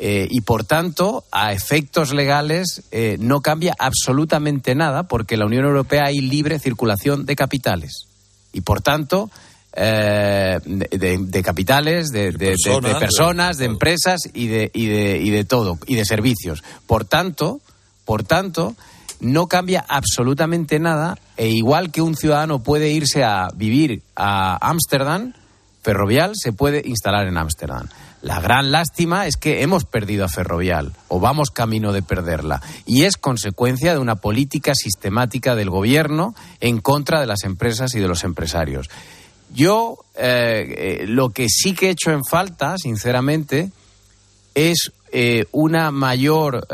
eh, 0.00 0.28
y 0.30 0.42
por 0.42 0.64
tanto, 0.64 1.24
a 1.32 1.52
efectos 1.52 2.12
legales, 2.14 2.84
eh, 2.92 3.16
no 3.18 3.40
cambia 3.40 3.74
absolutamente 3.78 4.76
nada 4.76 5.08
porque 5.08 5.34
en 5.34 5.40
la 5.40 5.46
Unión 5.46 5.64
Europea 5.64 6.04
hay 6.06 6.20
libre 6.20 6.60
circulación 6.60 7.26
de 7.26 7.34
capitales. 7.34 8.06
Y 8.52 8.60
por 8.60 8.80
tanto, 8.80 9.28
eh, 9.74 10.58
de, 10.64 11.42
capitales, 11.42 12.10
de, 12.10 12.32
personas, 12.32 13.58
de, 13.58 13.64
empresas 13.64 14.20
y 14.32 14.46
de, 14.46 14.70
y, 14.72 14.86
de, 14.86 15.18
y 15.18 15.30
de 15.30 15.44
todo, 15.44 15.78
y 15.86 15.96
de 15.96 16.04
servicios. 16.04 16.62
Por 16.86 17.04
tanto, 17.04 17.60
por 18.04 18.22
tanto, 18.22 18.76
no 19.20 19.48
cambia 19.48 19.84
absolutamente 19.88 20.78
nada 20.78 21.18
e 21.36 21.48
igual 21.48 21.90
que 21.90 22.02
un 22.02 22.16
ciudadano 22.16 22.62
puede 22.62 22.90
irse 22.90 23.24
a 23.24 23.48
vivir 23.54 24.02
a 24.14 24.56
Ámsterdam, 24.68 25.34
Ferrovial 25.82 26.32
se 26.34 26.52
puede 26.52 26.82
instalar 26.84 27.26
en 27.26 27.36
Ámsterdam. 27.36 27.88
La 28.20 28.40
gran 28.40 28.72
lástima 28.72 29.26
es 29.26 29.36
que 29.36 29.62
hemos 29.62 29.84
perdido 29.84 30.24
a 30.24 30.28
Ferrovial 30.28 30.92
o 31.06 31.20
vamos 31.20 31.50
camino 31.50 31.92
de 31.92 32.02
perderla 32.02 32.60
y 32.84 33.04
es 33.04 33.16
consecuencia 33.16 33.92
de 33.92 34.00
una 34.00 34.16
política 34.16 34.74
sistemática 34.74 35.54
del 35.54 35.70
gobierno 35.70 36.34
en 36.60 36.80
contra 36.80 37.20
de 37.20 37.26
las 37.26 37.44
empresas 37.44 37.94
y 37.94 38.00
de 38.00 38.08
los 38.08 38.24
empresarios. 38.24 38.90
Yo 39.54 39.98
eh, 40.16 41.00
eh, 41.02 41.06
lo 41.06 41.30
que 41.30 41.48
sí 41.48 41.74
que 41.74 41.86
he 41.86 41.90
hecho 41.90 42.10
en 42.10 42.24
falta, 42.24 42.76
sinceramente, 42.76 43.70
es 44.54 44.92
eh, 45.12 45.46
una 45.52 45.90
mayor 45.92 46.66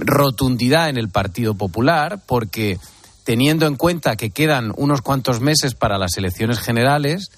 rotundidad 0.00 0.88
en 0.88 0.96
el 0.96 1.08
Partido 1.08 1.54
Popular, 1.54 2.20
porque 2.26 2.78
teniendo 3.24 3.66
en 3.66 3.76
cuenta 3.76 4.16
que 4.16 4.30
quedan 4.30 4.72
unos 4.76 5.02
cuantos 5.02 5.40
meses 5.40 5.74
para 5.74 5.98
las 5.98 6.16
elecciones 6.16 6.60
generales, 6.60 7.30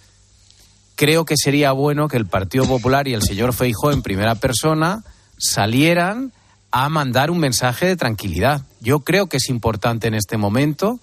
creo 0.96 1.24
que 1.24 1.34
sería 1.36 1.72
bueno 1.72 2.08
que 2.08 2.16
el 2.16 2.26
Partido 2.26 2.64
Popular 2.66 3.08
y 3.08 3.14
el 3.14 3.22
señor 3.22 3.52
Feijó 3.52 3.92
en 3.92 4.02
primera 4.02 4.34
persona 4.34 5.04
salieran 5.38 6.32
a 6.70 6.88
mandar 6.88 7.30
un 7.30 7.38
mensaje 7.38 7.86
de 7.86 7.96
tranquilidad. 7.96 8.62
Yo 8.80 9.00
creo 9.00 9.28
que 9.28 9.36
es 9.36 9.48
importante 9.48 10.08
en 10.08 10.14
este 10.14 10.36
momento 10.36 11.00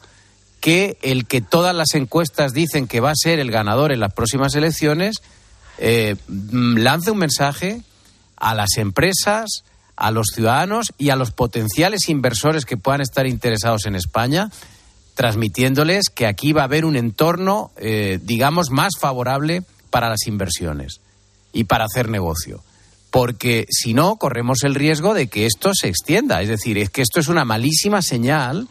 que 0.60 0.98
el 1.02 1.26
que 1.26 1.42
todas 1.42 1.76
las 1.76 1.96
encuestas 1.96 2.54
dicen 2.54 2.88
que 2.88 3.00
va 3.00 3.12
a 3.12 3.16
ser 3.16 3.40
el 3.40 3.52
ganador 3.52 3.92
en 3.92 4.00
las 4.00 4.14
próximas 4.14 4.54
elecciones 4.56 5.22
eh, 5.78 6.16
lance 6.28 7.10
un 7.10 7.18
mensaje 7.18 7.82
a 8.38 8.54
las 8.54 8.78
empresas, 8.78 9.64
a 9.96 10.12
los 10.12 10.28
ciudadanos 10.34 10.94
y 10.98 11.10
a 11.10 11.16
los 11.16 11.32
potenciales 11.32 12.10
inversores 12.10 12.66
que 12.66 12.78
puedan 12.78 13.02
estar 13.02 13.26
interesados 13.26 13.86
en 13.86 13.96
España, 13.96 14.52
transmitiéndoles 15.16 16.10
que 16.14 16.28
aquí 16.28 16.54
va 16.54 16.62
a 16.62 16.66
haber 16.66 16.86
un 16.86 16.96
entorno, 16.96 17.72
eh, 17.78 18.20
digamos, 18.22 18.70
más 18.70 18.94
favorable 19.00 19.64
para 19.92 20.10
las 20.10 20.26
inversiones 20.26 21.02
y 21.54 21.66
para 21.66 21.86
hacer 21.86 22.10
negocio. 22.10 22.64
Porque 23.12 23.68
si 23.70 23.94
no, 23.94 24.16
corremos 24.16 24.64
el 24.64 24.74
riesgo 24.74 25.14
de 25.14 25.28
que 25.28 25.46
esto 25.46 25.72
se 25.74 25.90
extienda. 25.90 26.42
Es 26.42 26.48
decir, 26.48 26.78
es 26.78 26.90
que 26.90 27.02
esto 27.02 27.20
es 27.20 27.28
una 27.28 27.46
malísima 27.46 28.02
señal, 28.02 28.68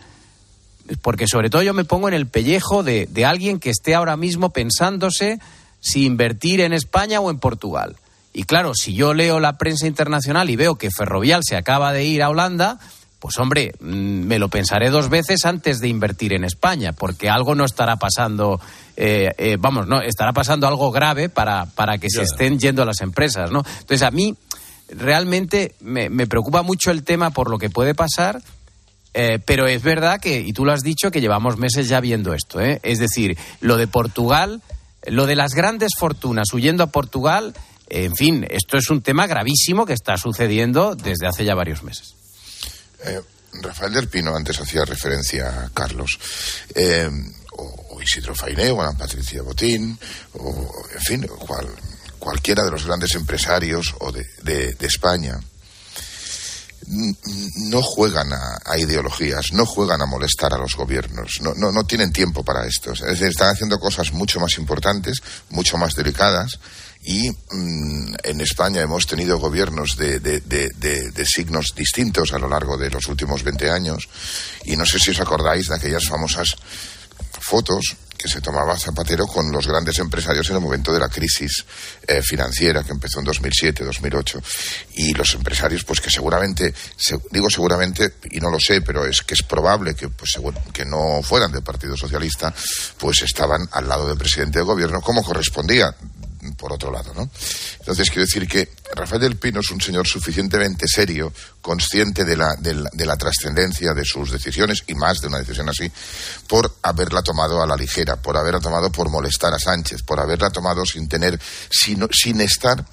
porque 1.02 1.26
sobre 1.28 1.50
todo 1.50 1.62
yo 1.62 1.74
me 1.74 1.84
pongo 1.84 2.08
en 2.08 2.14
el 2.14 2.26
pellejo 2.26 2.82
de, 2.82 3.08
alguien 3.24 3.60
que 3.60 3.70
esté 3.70 3.94
ahora 3.94 4.16
mismo 4.16 4.50
pensándose 4.50 5.38
si 5.80 6.04
invertir 6.04 6.60
en 6.60 6.72
España 6.72 7.20
o 7.20 7.30
en 7.30 7.38
Portugal. 7.38 7.96
Y 8.32 8.44
claro, 8.44 8.74
si 8.74 8.94
yo 8.94 9.12
leo 9.12 9.40
la 9.40 9.58
prensa 9.58 9.86
internacional 9.86 10.50
y 10.50 10.56
veo 10.56 10.76
que 10.76 10.90
Ferrovial 10.90 11.42
se 11.44 11.56
acaba 11.56 11.92
de 11.92 12.04
ir 12.04 12.22
a 12.22 12.30
Holanda, 12.30 12.78
pues 13.18 13.38
hombre, 13.38 13.74
mm, 13.80 13.86
me 13.86 14.38
lo 14.38 14.48
pensaré 14.48 14.88
dos 14.88 15.10
veces 15.10 15.44
antes 15.44 15.80
de 15.80 15.88
invertir 15.88 16.32
en 16.32 16.44
España, 16.44 16.92
porque 16.92 17.28
algo 17.28 17.54
no 17.54 17.64
estará 17.64 17.96
pasando, 17.96 18.60
eh, 19.02 19.32
eh, 19.38 19.56
vamos, 19.58 19.86
no, 19.86 20.02
estará 20.02 20.34
pasando 20.34 20.68
algo 20.68 20.90
grave 20.90 21.30
para, 21.30 21.64
para 21.64 21.96
que 21.96 22.10
se 22.10 22.20
estén 22.20 22.58
yendo 22.58 22.84
las 22.84 23.00
empresas, 23.00 23.50
¿no? 23.50 23.62
Entonces, 23.78 24.02
a 24.02 24.10
mí 24.10 24.36
realmente 24.90 25.74
me, 25.80 26.10
preocupa 26.26 26.60
mucho 26.60 26.90
el 26.90 27.02
tema 27.02 27.30
por 27.30 27.48
lo 27.48 27.56
que 27.56 27.70
puede 27.70 27.94
pasar. 27.94 28.42
Eh, 29.14 29.38
pero 29.42 29.66
es 29.66 29.82
verdad 29.82 30.20
que, 30.20 30.40
y 30.40 30.52
tú 30.52 30.66
lo 30.66 30.72
has 30.72 30.82
dicho, 30.82 31.10
que 31.10 31.22
llevamos 31.22 31.56
meses 31.56 31.88
ya 31.88 32.00
viendo 32.00 32.34
esto. 32.34 32.60
Es 32.60 32.98
decir, 32.98 33.38
lo 33.62 33.78
de 33.78 33.86
Portugal, 33.86 34.60
lo 35.06 35.24
de 35.24 35.34
las 35.34 35.54
grandes 35.54 35.92
fortunas 35.98 36.52
huyendo 36.52 36.84
a 36.84 36.88
Portugal, 36.88 37.54
en 37.88 38.14
fin, 38.14 38.46
esto 38.50 38.76
es 38.76 38.90
un 38.90 39.00
tema 39.00 39.26
gravísimo 39.26 39.86
que 39.86 39.94
está 39.94 40.18
sucediendo 40.18 40.94
desde 40.94 41.26
hace 41.26 41.46
ya 41.46 41.54
varios 41.54 41.82
meses. 41.82 42.14
Eh, 43.06 43.22
Rafael 43.62 43.94
del 43.94 44.08
Pino 44.08 44.36
antes 44.36 44.60
hacía 44.60 44.84
referencia 44.84 45.64
a 45.64 45.70
Carlos. 45.70 46.20
O, 47.62 48.00
Isidro 48.02 48.34
Fainé, 48.34 48.70
o 48.70 48.80
Ana 48.80 48.96
Patricia 48.96 49.42
Botín, 49.42 49.98
o 50.34 50.72
en 50.94 51.00
fin, 51.02 51.26
cual, 51.26 51.68
cualquiera 52.18 52.64
de 52.64 52.70
los 52.70 52.86
grandes 52.86 53.14
empresarios 53.14 53.94
o 54.00 54.10
de, 54.12 54.24
de- 54.42 54.86
España 54.86 55.38
no 57.68 57.82
juegan 57.82 58.32
a, 58.32 58.58
a 58.64 58.78
ideologías, 58.78 59.52
no 59.52 59.64
juegan 59.66 60.00
a 60.02 60.06
molestar 60.06 60.52
a 60.54 60.58
los 60.58 60.74
gobiernos, 60.74 61.38
no, 61.40 61.54
no, 61.54 61.70
no 61.70 61.84
tienen 61.84 62.10
tiempo 62.12 62.42
para 62.44 62.66
esto. 62.66 62.92
Es 62.92 63.20
están 63.20 63.50
haciendo 63.52 63.78
cosas 63.78 64.12
mucho 64.12 64.40
más 64.40 64.56
importantes, 64.58 65.18
mucho 65.50 65.76
más 65.76 65.94
delicadas. 65.94 66.58
Y 67.02 67.30
mm, 67.30 68.14
en 68.24 68.40
España 68.40 68.82
hemos 68.82 69.06
tenido 69.06 69.38
gobiernos 69.38 69.96
de- 69.96 70.18
de- 70.20 70.40
de 70.40 71.26
signos 71.26 71.74
distintos 71.76 72.32
a 72.32 72.38
lo 72.38 72.48
largo 72.48 72.76
de 72.76 72.90
los 72.90 73.06
últimos 73.06 73.42
20 73.44 73.70
años. 73.70 74.08
Y 74.64 74.76
no 74.76 74.84
sé 74.84 74.98
si 74.98 75.10
os 75.10 75.20
acordáis 75.20 75.68
de 75.68 75.76
aquellas 75.76 76.06
famosas 76.08 76.56
fotos 77.40 77.96
que 78.16 78.28
se 78.28 78.42
tomaba 78.42 78.78
Zapatero 78.78 79.26
con 79.26 79.50
los 79.50 79.66
grandes 79.66 79.98
empresarios 79.98 80.50
en 80.50 80.56
el 80.56 80.60
momento 80.62 80.92
de 80.92 81.00
la 81.00 81.08
crisis 81.08 81.64
eh, 82.06 82.20
financiera 82.20 82.82
que 82.84 82.92
empezó 82.92 83.18
en 83.20 83.24
2007, 83.24 83.82
2008 83.82 84.42
y 84.96 85.14
los 85.14 85.32
empresarios 85.34 85.84
pues 85.84 86.02
que 86.02 86.10
seguramente 86.10 86.74
se- 86.96 87.18
digo 87.30 87.48
seguramente 87.48 88.16
y 88.30 88.38
no 88.40 88.50
lo 88.50 88.60
sé 88.60 88.82
pero 88.82 89.06
es 89.06 89.22
que 89.22 89.32
es 89.32 89.42
probable 89.42 89.94
que 89.94 90.10
pues 90.10 90.32
que 90.70 90.84
no 90.84 91.22
fueran 91.22 91.50
del 91.50 91.62
Partido 91.62 91.96
Socialista 91.96 92.52
pues 92.98 93.22
estaban 93.22 93.66
al 93.72 93.88
lado 93.88 94.06
del 94.06 94.18
presidente 94.18 94.58
del 94.58 94.66
gobierno 94.66 95.00
como 95.00 95.22
correspondía 95.22 95.94
por 96.56 96.72
otro 96.72 96.90
lado, 96.90 97.12
¿no? 97.14 97.28
Entonces 97.80 98.08
quiero 98.08 98.22
decir 98.22 98.46
que 98.48 98.70
Rafael 98.94 99.20
del 99.20 99.36
Pino 99.36 99.60
es 99.60 99.70
un 99.70 99.80
señor 99.80 100.06
suficientemente 100.06 100.86
serio, 100.88 101.32
consciente 101.60 102.24
de 102.24 102.36
la, 102.36 102.54
de 102.58 102.74
la, 102.74 102.90
de 102.92 103.06
la 103.06 103.16
trascendencia 103.16 103.92
de 103.94 104.04
sus 104.04 104.30
decisiones 104.30 104.82
y 104.86 104.94
más 104.94 105.20
de 105.20 105.28
una 105.28 105.38
decisión 105.38 105.68
así, 105.68 105.90
por 106.48 106.74
haberla 106.82 107.22
tomado 107.22 107.62
a 107.62 107.66
la 107.66 107.76
ligera, 107.76 108.16
por 108.16 108.36
haberla 108.36 108.60
tomado 108.60 108.90
por 108.90 109.08
molestar 109.10 109.52
a 109.54 109.58
Sánchez, 109.58 110.02
por 110.02 110.18
haberla 110.20 110.50
tomado 110.50 110.84
sin 110.86 111.08
tener, 111.08 111.38
sin, 111.70 112.06
sin 112.12 112.40
estar, 112.40 112.84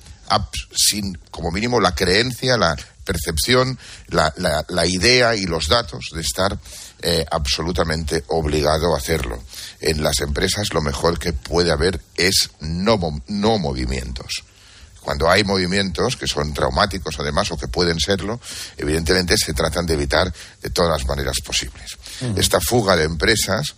sin 0.75 1.17
como 1.31 1.51
mínimo 1.51 1.79
la 1.79 1.95
creencia, 1.95 2.57
la 2.57 2.75
percepción, 3.05 3.79
la, 4.09 4.33
la- 4.37 4.65
la 4.67 4.85
idea 4.85 5.33
y 5.35 5.45
los 5.45 5.67
datos 5.69 6.09
de 6.13 6.21
estar 6.21 6.57
eh, 7.01 7.25
absolutamente 7.31 8.23
obligado 8.27 8.93
a 8.93 8.97
hacerlo. 8.97 9.41
En 9.81 10.03
las 10.03 10.19
empresas 10.21 10.73
lo 10.73 10.81
mejor 10.81 11.19
que 11.19 11.33
puede 11.33 11.71
haber 11.71 12.01
es 12.15 12.49
no, 12.59 12.99
no 13.27 13.57
movimientos. 13.59 14.43
Cuando 15.01 15.29
hay 15.29 15.43
movimientos 15.45 16.17
que 16.17 16.27
son 16.27 16.53
traumáticos 16.53 17.15
además 17.19 17.49
o 17.51 17.57
que 17.57 17.67
pueden 17.69 17.97
serlo, 17.99 18.41
evidentemente 18.75 19.35
se 19.37 19.53
tratan 19.53 19.85
de 19.85 19.93
evitar 19.93 20.33
de 20.61 20.69
todas 20.69 20.91
las 20.99 21.07
maneras 21.07 21.37
posibles. 21.45 21.97
Esta 22.35 22.59
fuga 22.59 22.95
de 22.97 23.05
empresas 23.05 23.75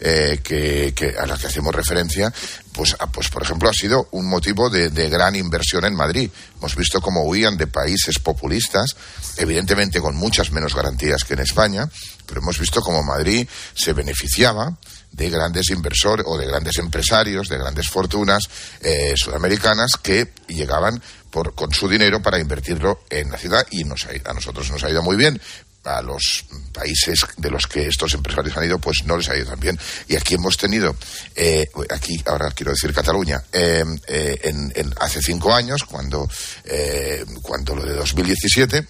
eh, 0.00 0.40
que, 0.44 0.92
que- 0.94 1.16
a 1.18 1.24
la 1.24 1.38
que 1.38 1.46
hacemos 1.46 1.74
referencia, 1.74 2.30
pues, 2.72 2.94
ah, 2.98 3.06
pues 3.10 3.30
por 3.30 3.42
ejemplo 3.42 3.70
ha 3.70 3.72
sido 3.72 4.08
un 4.10 4.28
motivo 4.28 4.68
de, 4.68 4.90
de 4.90 5.08
gran 5.08 5.34
inversión 5.36 5.86
en 5.86 5.94
Madrid. 5.94 6.28
Hemos 6.58 6.76
visto 6.76 7.00
cómo 7.00 7.22
huían 7.22 7.56
de 7.56 7.66
países 7.66 8.18
populistas, 8.18 8.90
evidentemente 9.38 10.02
con 10.02 10.14
muchas 10.14 10.50
menos 10.50 10.74
garantías 10.74 11.24
que 11.24 11.32
en 11.32 11.40
España, 11.40 11.88
pero 12.26 12.42
hemos 12.42 12.58
visto 12.58 12.82
cómo 12.82 13.02
Madrid 13.02 13.48
se 13.74 13.94
beneficiaba 13.94 14.76
de 15.16 15.30
grandes 15.30 15.70
inversores 15.70 16.26
o 16.28 16.36
de 16.36 16.46
grandes 16.46 16.76
empresarios, 16.78 17.48
de 17.48 17.56
grandes 17.58 17.88
fortunas 17.88 18.48
eh, 18.82 19.14
sudamericanas 19.16 19.92
que 20.02 20.32
llegaban 20.48 21.02
por, 21.30 21.54
con 21.54 21.72
su 21.72 21.88
dinero 21.88 22.20
para 22.22 22.38
invertirlo 22.38 23.00
en 23.10 23.30
la 23.30 23.38
ciudad 23.38 23.66
y 23.70 23.84
nos 23.84 24.04
ha 24.06 24.10
a 24.30 24.34
nosotros 24.34 24.70
nos 24.70 24.84
ha 24.84 24.90
ido 24.90 25.02
muy 25.02 25.16
bien. 25.16 25.40
A 25.84 26.02
los 26.02 26.44
países 26.72 27.20
de 27.36 27.48
los 27.48 27.68
que 27.68 27.86
estos 27.86 28.12
empresarios 28.14 28.56
han 28.56 28.64
ido, 28.64 28.80
pues 28.80 29.04
no 29.04 29.16
les 29.16 29.28
ha 29.28 29.36
ido 29.36 29.46
tan 29.46 29.60
bien. 29.60 29.78
Y 30.08 30.16
aquí 30.16 30.34
hemos 30.34 30.56
tenido, 30.56 30.96
eh, 31.36 31.64
aquí 31.90 32.20
ahora 32.26 32.50
quiero 32.50 32.72
decir 32.72 32.92
Cataluña, 32.92 33.40
eh, 33.52 33.84
eh, 34.08 34.40
en, 34.42 34.72
en- 34.74 34.92
hace 35.00 35.22
cinco 35.22 35.54
años, 35.54 35.84
cuando, 35.84 36.28
eh, 36.64 37.24
cuando 37.40 37.76
lo 37.76 37.84
de 37.86 37.94
2017, 37.94 38.84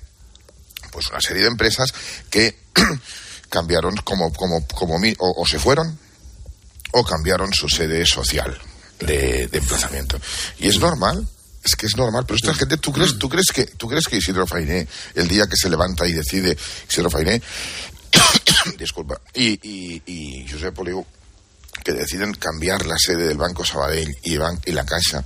pues 0.90 1.08
una 1.10 1.20
serie 1.20 1.42
de 1.42 1.48
empresas 1.48 1.92
que 2.30 2.56
cambiaron 3.50 3.94
como, 3.98 4.32
como, 4.32 4.66
como 4.66 4.94
o, 5.18 5.42
o 5.42 5.46
se 5.46 5.58
fueron 5.58 5.98
o 6.98 7.04
cambiaron 7.04 7.52
su 7.52 7.68
sede 7.68 8.04
social 8.06 8.56
de, 9.00 9.48
emplazamiento. 9.52 10.18
Y 10.58 10.68
es 10.68 10.78
normal, 10.80 11.26
es 11.62 11.76
que 11.76 11.86
es 11.86 11.96
normal, 11.96 12.24
pero 12.26 12.36
esta 12.36 12.54
gente, 12.54 12.78
¿tú 12.78 12.92
crees, 12.92 13.18
tú 13.18 13.28
crees 13.28 13.48
que, 13.52 13.66
tú 13.66 13.86
crees 13.88 14.06
que 14.06 14.16
Isidro 14.16 14.46
Fainé, 14.46 14.86
el 15.14 15.28
día 15.28 15.46
que 15.46 15.56
se 15.56 15.68
levanta 15.68 16.06
y 16.06 16.12
decide, 16.12 16.56
Isidro 16.88 17.10
Fainé, 17.10 17.42
disculpa, 18.78 19.20
y, 19.34 19.58
y, 19.62 20.02
y 20.06 20.48
Josep 20.48 20.74
Poliu, 20.74 21.04
que 21.84 21.92
deciden 21.92 22.32
cambiar 22.34 22.86
la 22.86 22.96
sede 22.98 23.28
del 23.28 23.36
Banco 23.36 23.64
Sabadell 23.64 24.16
y, 24.22 24.36
ban- 24.38 24.60
y 24.64 24.72
la 24.72 24.86
Caixa, 24.86 25.22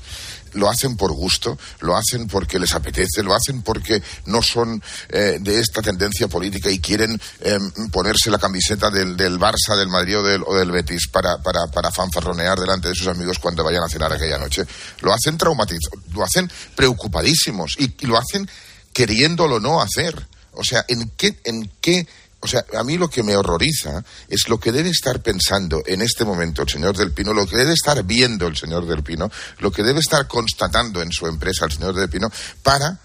lo 0.52 0.68
hacen 0.68 0.96
por 0.96 1.12
gusto, 1.12 1.58
lo 1.80 1.96
hacen 1.96 2.26
porque 2.28 2.58
les 2.58 2.72
apetece, 2.74 3.22
lo 3.22 3.34
hacen 3.34 3.62
porque 3.62 4.02
no 4.26 4.42
son 4.42 4.82
eh, 5.08 5.38
de 5.40 5.60
esta 5.60 5.82
tendencia 5.82 6.28
política 6.28 6.70
y 6.70 6.78
quieren 6.78 7.20
eh, 7.40 7.58
ponerse 7.92 8.30
la 8.30 8.38
camiseta 8.38 8.90
del, 8.90 9.16
del 9.16 9.38
Barça, 9.38 9.76
del 9.76 9.88
Madrid 9.88 10.18
o 10.18 10.22
del, 10.22 10.42
o 10.46 10.54
del 10.54 10.70
Betis 10.70 11.08
para, 11.08 11.38
para, 11.38 11.66
para 11.68 11.90
fanfarronear 11.90 12.58
delante 12.58 12.88
de 12.88 12.94
sus 12.94 13.08
amigos 13.08 13.38
cuando 13.38 13.64
vayan 13.64 13.82
a 13.82 13.88
cenar 13.88 14.12
aquella 14.12 14.38
noche. 14.38 14.64
Lo 15.00 15.12
hacen 15.12 15.36
traumatizados, 15.36 16.00
lo 16.12 16.24
hacen 16.24 16.50
preocupadísimos 16.74 17.76
y, 17.78 17.94
y 18.00 18.06
lo 18.06 18.18
hacen 18.18 18.48
queriéndolo 18.92 19.60
no 19.60 19.80
hacer. 19.80 20.28
O 20.52 20.64
sea, 20.64 20.84
¿en 20.88 21.10
qué, 21.16 21.40
en 21.44 21.70
qué 21.80 22.06
o 22.42 22.46
sea, 22.48 22.64
a 22.78 22.82
mí 22.84 22.96
lo 22.96 23.08
que 23.10 23.22
me 23.22 23.36
horroriza 23.36 24.02
es 24.28 24.48
lo 24.48 24.58
que 24.58 24.72
debe 24.72 24.88
estar 24.90 25.20
pensando 25.22 25.82
en 25.86 26.00
este 26.00 26.24
momento 26.24 26.62
el 26.62 26.68
señor 26.68 26.96
Del 26.96 27.12
Pino, 27.12 27.34
lo 27.34 27.46
que 27.46 27.56
debe 27.56 27.72
estar 27.74 28.02
viendo 28.04 28.46
el 28.46 28.56
señor 28.56 28.86
Del 28.86 29.02
Pino, 29.02 29.30
lo 29.58 29.70
que 29.70 29.82
debe 29.82 30.00
estar 30.00 30.26
constatando 30.26 31.02
en 31.02 31.12
su 31.12 31.26
empresa 31.26 31.66
el 31.66 31.72
señor 31.72 31.94
Del 31.94 32.08
Pino, 32.08 32.30
para 32.62 32.98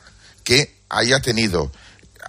que 0.43 0.75
haya 0.89 1.19
tenido, 1.19 1.71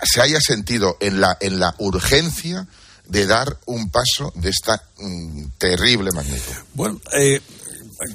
se 0.02 0.20
haya 0.20 0.40
sentido 0.40 0.96
en 1.00 1.20
la, 1.20 1.36
en 1.40 1.60
la 1.60 1.74
urgencia 1.78 2.66
de 3.06 3.26
dar 3.26 3.56
un 3.66 3.90
paso 3.90 4.32
de 4.34 4.50
esta 4.50 4.82
mm, 4.98 5.44
terrible 5.58 6.10
magnitud. 6.12 6.54
Bueno, 6.74 7.00
eh, 7.12 7.40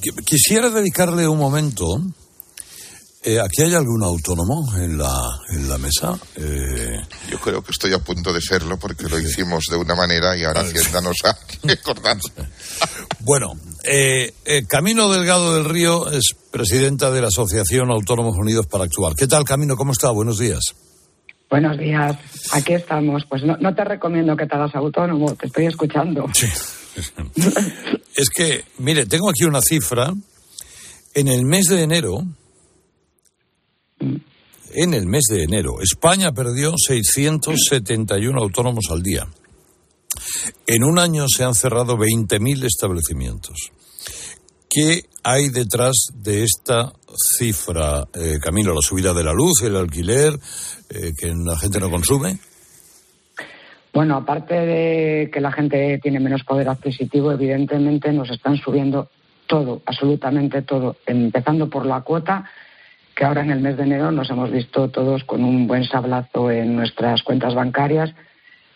qu- 0.01 0.25
quisiera 0.25 0.69
dedicarle 0.69 1.27
un 1.30 1.38
momento. 1.38 1.86
Eh, 3.24 3.40
¿Aquí 3.40 3.62
hay 3.62 3.76
algún 3.76 4.04
autónomo 4.04 4.76
en 4.78 4.98
la, 4.98 5.14
en 5.50 5.70
la 5.70 5.78
mesa? 5.78 6.18
Eh, 6.38 7.00
Yo 7.30 7.40
creo 7.40 7.62
que 7.62 7.72
estoy 7.72 7.94
a 7.94 8.00
punto 8.00 8.34
de 8.34 8.42
serlo 8.42 8.78
porque 8.80 9.08
lo 9.08 9.20
hicimos 9.20 9.66
de 9.70 9.78
una 9.78 9.94
manera 9.94 10.36
y 10.36 10.44
ahora 10.44 10.62
Hacienda 10.62 11.02
nos 11.02 11.18
ha 11.26 11.38
recordado. 11.64 12.20
Bueno, 13.20 13.52
eh, 13.84 14.34
eh, 14.44 14.66
Camino 14.68 15.08
Delgado 15.12 15.54
del 15.54 15.66
Río 15.66 16.10
es 16.10 16.34
presidenta 16.50 17.12
de 17.12 17.22
la 17.22 17.28
Asociación 17.28 17.92
Autónomos 17.92 18.36
Unidos 18.40 18.66
para 18.66 18.86
Actuar. 18.86 19.14
¿Qué 19.16 19.28
tal, 19.28 19.44
Camino? 19.44 19.76
¿Cómo 19.76 19.92
está? 19.92 20.10
Buenos 20.10 20.40
días. 20.40 20.74
Buenos 21.48 21.78
días, 21.78 22.18
aquí 22.54 22.74
estamos. 22.74 23.24
Pues 23.30 23.44
no, 23.44 23.56
no 23.58 23.76
te 23.76 23.84
recomiendo 23.84 24.36
que 24.36 24.48
te 24.48 24.56
hagas 24.56 24.74
autónomo, 24.74 25.36
te 25.36 25.46
estoy 25.46 25.66
escuchando. 25.68 26.26
Es 28.16 28.30
que, 28.30 28.64
mire, 28.80 29.06
tengo 29.06 29.30
aquí 29.30 29.44
una 29.44 29.62
cifra. 29.62 30.12
En 31.14 31.28
el 31.28 31.44
mes 31.44 31.66
de 31.66 31.84
enero, 31.84 32.24
en 34.74 34.94
el 34.94 35.06
mes 35.06 35.24
de 35.30 35.44
enero, 35.44 35.82
España 35.82 36.32
perdió 36.32 36.74
671 36.78 38.42
autónomos 38.42 38.86
al 38.90 39.02
día. 39.02 39.28
En 40.68 40.84
un 40.84 41.00
año 41.00 41.26
se 41.28 41.44
han 41.44 41.54
cerrado 41.54 41.98
20.000 41.98 42.66
establecimientos. 42.66 43.72
¿Qué 44.70 45.04
hay 45.24 45.50
detrás 45.50 46.08
de 46.16 46.44
esta 46.44 46.94
cifra, 47.38 48.08
eh, 48.14 48.38
Camilo? 48.42 48.74
¿La 48.74 48.82
subida 48.82 49.14
de 49.14 49.24
la 49.24 49.34
luz, 49.34 49.62
el 49.64 49.76
alquiler, 49.76 50.34
eh, 50.90 51.12
que 51.18 51.34
la 51.34 51.58
gente 51.58 51.80
no 51.80 51.90
consume? 51.90 52.40
Bueno, 53.94 54.16
aparte 54.16 54.54
de 54.54 55.30
que 55.30 55.42
la 55.42 55.52
gente 55.52 56.00
tiene 56.02 56.22
menos 56.22 56.44
poder 56.46 56.70
adquisitivo, 56.70 57.34
evidentemente 57.34 58.14
nos 58.14 58.30
están 58.30 58.56
subiendo 58.56 59.10
todo, 59.48 59.82
absolutamente 59.86 60.62
todo, 60.62 60.96
empezando 61.06 61.70
por 61.70 61.86
la 61.86 62.00
cuota, 62.02 62.46
que 63.22 63.28
ahora 63.28 63.44
en 63.44 63.52
el 63.52 63.60
mes 63.60 63.78
de 63.78 63.84
enero 63.84 64.12
nos 64.12 64.32
hemos 64.32 64.50
visto 64.50 64.90
todos 64.90 65.24
con 65.26 65.44
un 65.44 65.68
buen 65.68 65.84
sablazo 65.84 66.50
en 66.50 66.76
nuestras 66.76 67.22
cuentas 67.22 67.54
bancarias, 67.54 68.12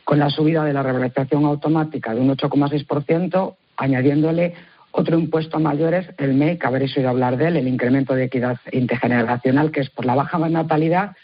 con 0.03 0.19
la 0.19 0.29
subida 0.29 0.63
de 0.63 0.71
la 0.71 0.83
revalorización 0.83 1.45
automática 1.45 2.13
de 2.13 2.21
un 2.21 2.29
8,6%, 2.29 3.55
añadiéndole 3.75 4.53
otro 4.91 5.17
impuesto 5.17 5.57
a 5.57 5.59
mayores, 5.59 6.05
el 6.19 6.35
MEI, 6.35 6.59
que 6.59 6.67
habréis 6.67 6.95
oído 6.95 7.09
hablar 7.09 7.37
de 7.37 7.47
él, 7.47 7.57
el 7.57 7.67
incremento 7.67 8.13
de 8.13 8.25
equidad 8.25 8.59
intergeneracional, 8.71 9.71
que 9.71 9.79
es 9.79 9.89
por 9.89 10.05
la 10.05 10.13
baja 10.13 10.37
natalidad 10.37 11.15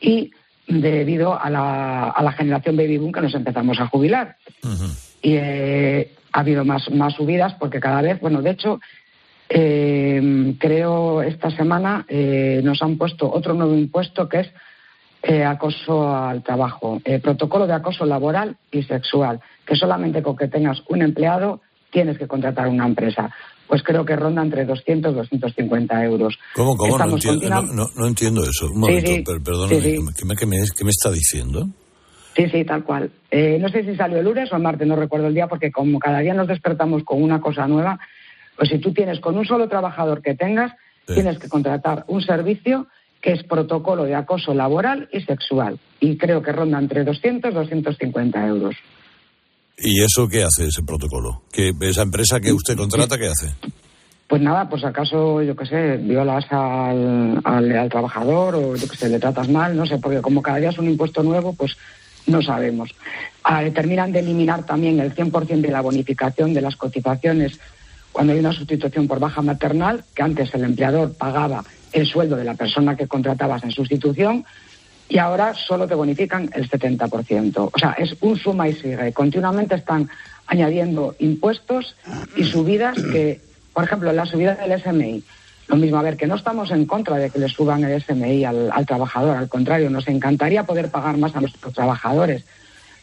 y 0.00 0.32
debido 0.66 1.40
a 1.40 1.48
la, 1.48 2.08
a 2.08 2.20
la 2.20 2.32
generación 2.32 2.76
baby 2.76 2.98
boom 2.98 3.12
que 3.12 3.20
nos 3.20 3.34
empezamos 3.36 3.78
a 3.78 3.86
jubilar. 3.86 4.38
Y 5.22 5.36
eh, 5.36 6.10
ha 6.32 6.40
habido 6.40 6.64
más, 6.64 6.90
más 6.90 7.14
subidas 7.14 7.54
porque 7.60 7.78
cada 7.78 8.02
vez, 8.02 8.18
bueno, 8.18 8.42
de 8.42 8.50
hecho, 8.50 8.80
eh, 9.48 10.54
creo 10.58 11.22
esta 11.22 11.50
semana 11.50 12.04
eh, 12.08 12.60
nos 12.64 12.82
han 12.82 12.96
puesto 12.98 13.30
otro 13.32 13.54
nuevo 13.54 13.74
impuesto 13.74 14.28
que 14.28 14.40
es 14.40 14.48
eh, 15.22 15.44
acoso 15.44 16.14
al 16.14 16.42
trabajo, 16.42 17.00
eh, 17.04 17.18
protocolo 17.18 17.66
de 17.66 17.72
acoso 17.74 18.04
laboral 18.06 18.56
y 18.70 18.82
sexual, 18.84 19.40
que 19.66 19.74
solamente 19.76 20.22
con 20.22 20.36
que 20.36 20.48
tengas 20.48 20.82
un 20.88 21.02
empleado 21.02 21.60
tienes 21.90 22.18
que 22.18 22.26
contratar 22.28 22.68
una 22.68 22.86
empresa. 22.86 23.30
pues 23.68 23.82
creo 23.82 24.04
que 24.04 24.14
ronda 24.14 24.42
entre 24.42 24.64
200 24.64 25.10
y 25.12 25.16
250 25.16 26.04
euros. 26.04 26.38
¿Cómo, 26.54 26.76
cómo? 26.76 26.96
No 26.98 27.04
entiendo, 27.14 27.40
continua- 27.40 27.62
no, 27.62 27.72
no- 27.74 27.90
no 27.96 28.06
entiendo 28.06 28.42
eso. 28.44 28.66
Un 28.70 28.78
momento, 28.78 29.10
sí. 29.10 29.22
per- 29.22 29.42
perdóname, 29.42 29.80
Sí, 29.80 29.82
sí. 29.82 29.90
¿qué, 30.16 30.24
me, 30.24 30.36
qué 30.36 30.46
me- 30.46 30.56
qué 30.78 30.84
me 30.84 30.90
está 30.90 31.10
diciendo? 31.10 31.66
Sí, 32.36 32.48
sí, 32.48 32.64
tal 32.64 32.84
cual. 32.84 33.10
Eh, 33.28 33.58
no 33.60 33.68
sé 33.68 33.82
si 33.84 33.96
salió 33.96 34.18
el 34.18 34.24
lunes 34.24 34.52
o 34.52 34.56
el 34.56 34.62
martes, 34.62 34.86
no 34.86 34.94
recuerdo 34.94 35.26
el 35.26 35.34
día, 35.34 35.48
porque 35.48 35.72
como 35.72 35.98
cada 35.98 36.20
día 36.20 36.32
nos 36.34 36.46
despertamos 36.46 37.02
con 37.02 37.20
una 37.20 37.40
cosa 37.40 37.66
nueva, 37.66 37.98
pues 38.56 38.68
si 38.70 38.78
tú 38.78 38.92
tienes 38.92 39.20
con 39.20 39.36
un 39.36 39.44
solo 39.44 39.68
trabajador 39.68 40.22
que 40.22 40.34
tengas, 40.34 40.72
tienes 41.06 41.38
que 41.38 41.48
contratar 41.48 42.04
un 42.08 42.22
servicio 42.22 42.86
que 43.20 43.32
es 43.32 43.42
protocolo 43.44 44.04
de 44.04 44.14
acoso 44.14 44.54
laboral 44.54 45.08
y 45.12 45.20
sexual. 45.20 45.78
Y 46.00 46.16
creo 46.16 46.42
que 46.42 46.52
ronda 46.52 46.78
entre 46.78 47.04
200 47.04 47.50
y 47.50 47.54
250 47.54 48.46
euros. 48.46 48.74
¿Y 49.78 50.02
eso 50.02 50.28
qué 50.28 50.42
hace 50.42 50.66
ese 50.66 50.82
protocolo? 50.82 51.42
¿Que 51.52 51.72
esa 51.80 52.02
empresa 52.02 52.40
que 52.40 52.52
usted 52.52 52.76
contrata, 52.76 53.18
qué 53.18 53.26
hace? 53.26 53.52
Pues 54.26 54.42
nada, 54.42 54.68
pues 54.68 54.84
acaso, 54.84 55.42
yo 55.42 55.54
qué 55.54 55.66
sé, 55.66 55.96
violas 55.98 56.46
al, 56.50 57.40
al, 57.44 57.76
al 57.76 57.88
trabajador 57.88 58.56
o 58.56 58.74
yo 58.74 58.88
qué 58.88 58.96
sé, 58.96 59.08
le 59.08 59.20
tratas 59.20 59.48
mal, 59.48 59.76
no 59.76 59.86
sé, 59.86 59.98
porque 59.98 60.20
como 60.20 60.42
cada 60.42 60.58
día 60.58 60.70
es 60.70 60.78
un 60.78 60.88
impuesto 60.88 61.22
nuevo, 61.22 61.52
pues 61.52 61.76
no 62.26 62.42
sabemos. 62.42 62.90
Ah, 63.44 63.62
terminan 63.72 64.10
de 64.10 64.20
eliminar 64.20 64.64
también 64.64 64.98
el 64.98 65.14
100% 65.14 65.60
de 65.60 65.70
la 65.70 65.80
bonificación 65.80 66.54
de 66.54 66.60
las 66.60 66.76
cotizaciones 66.76 67.60
cuando 68.16 68.32
hay 68.32 68.38
una 68.38 68.54
sustitución 68.54 69.06
por 69.06 69.20
baja 69.20 69.42
maternal, 69.42 70.02
que 70.14 70.22
antes 70.22 70.54
el 70.54 70.64
empleador 70.64 71.12
pagaba 71.12 71.62
el 71.92 72.06
sueldo 72.06 72.34
de 72.34 72.44
la 72.44 72.54
persona 72.54 72.96
que 72.96 73.06
contratabas 73.06 73.62
en 73.62 73.72
sustitución 73.72 74.46
y 75.06 75.18
ahora 75.18 75.52
solo 75.52 75.86
te 75.86 75.94
bonifican 75.94 76.48
el 76.54 76.66
70%. 76.66 77.70
O 77.70 77.78
sea, 77.78 77.92
es 77.98 78.16
un 78.22 78.38
suma 78.38 78.70
y 78.70 78.72
sigue. 78.72 79.12
Continuamente 79.12 79.74
están 79.74 80.08
añadiendo 80.46 81.14
impuestos 81.18 81.94
y 82.38 82.44
subidas 82.44 82.96
que, 82.96 83.42
por 83.74 83.84
ejemplo, 83.84 84.10
la 84.14 84.24
subida 84.24 84.54
del 84.54 84.80
SMI. 84.80 85.22
Lo 85.68 85.76
mismo, 85.76 85.98
a 85.98 86.02
ver, 86.02 86.16
que 86.16 86.26
no 86.26 86.36
estamos 86.36 86.70
en 86.70 86.86
contra 86.86 87.16
de 87.16 87.28
que 87.28 87.38
le 87.38 87.50
suban 87.50 87.84
el 87.84 88.00
SMI 88.00 88.46
al, 88.46 88.70
al 88.72 88.86
trabajador, 88.86 89.36
al 89.36 89.50
contrario, 89.50 89.90
nos 89.90 90.08
encantaría 90.08 90.64
poder 90.64 90.90
pagar 90.90 91.18
más 91.18 91.36
a 91.36 91.42
nuestros 91.42 91.74
trabajadores. 91.74 92.46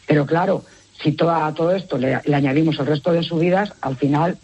Pero 0.08 0.26
claro, 0.26 0.64
si 1.00 1.12
todo, 1.12 1.30
a 1.30 1.54
todo 1.54 1.70
esto 1.70 1.98
le, 1.98 2.20
le 2.24 2.34
añadimos 2.34 2.80
el 2.80 2.86
resto 2.86 3.12
de 3.12 3.22
subidas, 3.22 3.74
al 3.80 3.94
final 3.94 4.38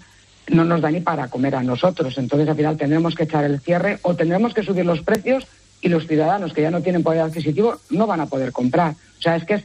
no 0.50 0.64
nos 0.64 0.80
da 0.80 0.90
ni 0.90 1.00
para 1.00 1.28
comer 1.28 1.54
a 1.56 1.62
nosotros. 1.62 2.16
Entonces, 2.18 2.48
al 2.48 2.56
final 2.56 2.76
tendremos 2.76 3.14
que 3.14 3.24
echar 3.24 3.44
el 3.44 3.60
cierre 3.60 3.98
o 4.02 4.14
tendremos 4.14 4.52
que 4.54 4.62
subir 4.62 4.84
los 4.84 5.00
precios 5.02 5.46
y 5.80 5.88
los 5.88 6.06
ciudadanos 6.06 6.52
que 6.52 6.62
ya 6.62 6.70
no 6.70 6.82
tienen 6.82 7.02
poder 7.02 7.22
adquisitivo 7.22 7.78
no 7.90 8.06
van 8.06 8.20
a 8.20 8.26
poder 8.26 8.52
comprar. 8.52 8.92
O 9.18 9.22
sea, 9.22 9.36
es 9.36 9.44
que 9.44 9.54
es, 9.54 9.64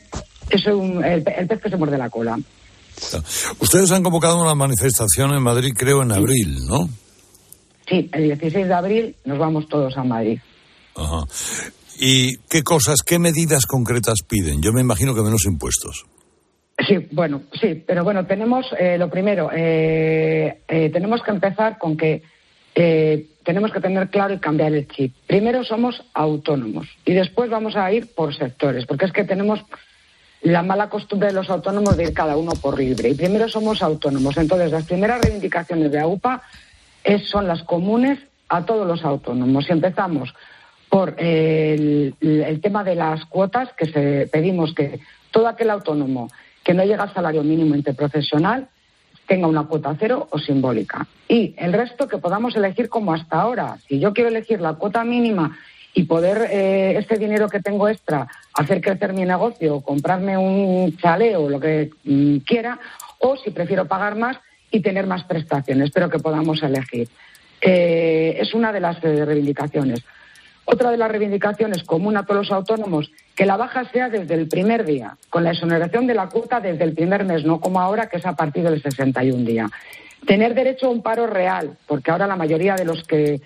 es 0.49 0.65
un- 0.67 1.03
el, 1.03 1.23
el 1.37 1.47
pez 1.47 1.61
que 1.61 1.69
se 1.69 1.77
muerde 1.77 1.97
la 1.97 2.09
cola. 2.09 2.37
Ustedes 3.59 3.91
han 3.91 4.03
convocado 4.03 4.41
una 4.41 4.55
manifestación 4.55 5.31
en 5.33 5.43
Madrid, 5.43 5.73
creo, 5.77 6.01
en 6.01 6.11
abril, 6.13 6.65
¿no? 6.65 6.87
Sí, 7.87 8.09
el 8.13 8.23
16 8.23 8.67
de 8.67 8.73
abril 8.73 9.15
nos 9.25 9.37
vamos 9.37 9.67
todos 9.67 9.95
a 9.97 10.03
Madrid. 10.03 10.39
Ajá. 10.95 11.23
¿Y 11.99 12.37
qué 12.49 12.63
cosas, 12.63 12.97
qué 13.05 13.19
medidas 13.19 13.65
concretas 13.65 14.19
piden? 14.27 14.61
Yo 14.61 14.71
me 14.73 14.81
imagino 14.81 15.13
que 15.13 15.21
menos 15.21 15.45
impuestos. 15.45 16.05
Sí, 16.77 17.07
bueno, 17.11 17.43
sí, 17.59 17.83
pero 17.87 18.03
bueno, 18.03 18.25
tenemos 18.25 18.67
eh, 18.77 18.97
lo 18.97 19.09
primero, 19.09 19.49
eh, 19.53 20.59
eh, 20.67 20.89
tenemos 20.89 21.23
que 21.23 21.31
empezar 21.31 21.77
con 21.77 21.95
que 21.95 22.21
eh, 22.75 23.27
tenemos 23.43 23.71
que 23.71 23.79
tener 23.79 24.09
claro 24.09 24.33
y 24.33 24.39
cambiar 24.39 24.73
el 24.73 24.85
chip. 24.89 25.13
Primero 25.25 25.63
somos 25.63 26.03
autónomos 26.13 26.87
y 27.05 27.13
después 27.13 27.49
vamos 27.49 27.77
a 27.77 27.91
ir 27.93 28.13
por 28.13 28.35
sectores, 28.35 28.85
porque 28.85 29.05
es 29.05 29.13
que 29.13 29.23
tenemos 29.23 29.61
la 30.41 30.63
mala 30.63 30.89
costumbre 30.89 31.29
de 31.29 31.33
los 31.33 31.49
autónomos 31.49 31.95
de 31.95 32.03
ir 32.03 32.13
cada 32.13 32.35
uno 32.35 32.51
por 32.61 32.77
libre. 32.77 33.09
Y 33.09 33.13
primero 33.15 33.47
somos 33.47 33.81
autónomos. 33.81 34.35
Entonces, 34.37 34.69
las 34.71 34.83
primeras 34.83 35.21
reivindicaciones 35.21 35.91
de 35.91 35.99
AUPA 35.99 36.43
es- 37.03 37.27
son 37.29 37.47
las 37.47 37.63
comunes 37.63 38.19
a 38.49 38.65
todos 38.65 38.85
los 38.85 39.03
autónomos. 39.05 39.65
Y 39.69 39.71
empezamos 39.71 40.33
por 40.89 41.15
eh, 41.17 42.11
el, 42.21 42.41
el 42.43 42.61
tema 42.61 42.83
de 42.83 42.95
las 42.95 43.25
cuotas, 43.25 43.69
que 43.77 43.85
se, 43.87 44.27
pedimos 44.31 44.73
que 44.75 44.99
todo 45.31 45.47
aquel 45.47 45.69
autónomo 45.71 46.29
que 46.65 46.73
no 46.73 46.83
llega 46.83 47.03
al 47.03 47.13
salario 47.13 47.43
mínimo 47.43 47.75
interprofesional 47.75 48.67
tenga 49.27 49.47
una 49.47 49.63
cuota 49.63 49.95
cero 49.99 50.27
o 50.31 50.39
simbólica. 50.39 51.07
Y 51.27 51.55
el 51.57 51.73
resto 51.73 52.07
que 52.07 52.17
podamos 52.17 52.55
elegir 52.55 52.89
como 52.89 53.13
hasta 53.13 53.41
ahora. 53.41 53.77
Si 53.87 53.99
yo 53.99 54.13
quiero 54.13 54.29
elegir 54.29 54.61
la 54.61 54.73
cuota 54.73 55.03
mínima 55.03 55.57
y 55.93 56.03
poder 56.03 56.49
eh, 56.51 56.97
este 56.97 57.17
dinero 57.17 57.47
que 57.47 57.61
tengo 57.61 57.87
extra 57.87 58.27
hacer 58.53 58.81
crecer 58.81 59.13
mi 59.13 59.25
negocio 59.25 59.81
comprarme 59.81 60.37
un 60.37 60.95
chalet 60.97 61.35
o 61.35 61.49
lo 61.49 61.59
que 61.59 61.91
mm, 62.03 62.37
quiera, 62.39 62.79
o 63.19 63.37
si 63.37 63.51
prefiero 63.51 63.85
pagar 63.85 64.15
más 64.15 64.37
y 64.71 64.81
tener 64.81 65.07
más 65.07 65.23
prestaciones, 65.23 65.91
pero 65.91 66.09
que 66.09 66.19
podamos 66.19 66.61
elegir. 66.63 67.07
Eh, 67.61 68.37
es 68.39 68.53
una 68.53 68.71
de 68.73 68.79
las 68.79 69.03
eh, 69.03 69.25
reivindicaciones. 69.25 70.03
Otra 70.65 70.91
de 70.91 70.97
las 70.97 71.09
reivindicaciones 71.09 71.83
común 71.83 72.17
a 72.17 72.25
todos 72.25 72.41
los 72.47 72.51
autónomos, 72.51 73.11
que 73.35 73.45
la 73.45 73.57
baja 73.57 73.83
sea 73.91 74.09
desde 74.09 74.33
el 74.33 74.47
primer 74.47 74.85
día, 74.85 75.17
con 75.29 75.43
la 75.43 75.51
exoneración 75.51 76.07
de 76.07 76.13
la 76.13 76.29
cuota 76.29 76.61
desde 76.61 76.85
el 76.85 76.93
primer 76.93 77.25
mes, 77.25 77.43
no 77.43 77.59
como 77.59 77.81
ahora, 77.81 78.07
que 78.07 78.17
es 78.17 78.25
a 78.25 78.35
partir 78.35 78.63
del 78.63 78.81
61 78.81 79.43
día. 79.43 79.69
Tener 80.25 80.55
derecho 80.55 80.87
a 80.87 80.91
un 80.91 81.03
paro 81.03 81.27
real, 81.27 81.77
porque 81.85 82.11
ahora 82.11 82.27
la 82.27 82.37
mayoría 82.37 82.75
de 82.75 82.85
los 82.85 83.03
que 83.03 83.41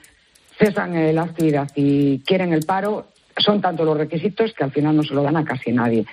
cesan 0.58 0.96
eh, 0.96 1.12
la 1.12 1.24
actividad 1.24 1.70
y 1.74 2.20
quieren 2.20 2.54
el 2.54 2.66
paro 2.66 3.08
son 3.38 3.62
tanto 3.62 3.84
los 3.84 3.98
requisitos 3.98 4.54
que 4.54 4.64
al 4.64 4.72
final 4.72 4.96
no 4.96 5.04
se 5.04 5.14
lo 5.14 5.24
dan 5.24 5.38
a 5.38 5.46
casi 5.46 5.72
nadie. 5.72 6.06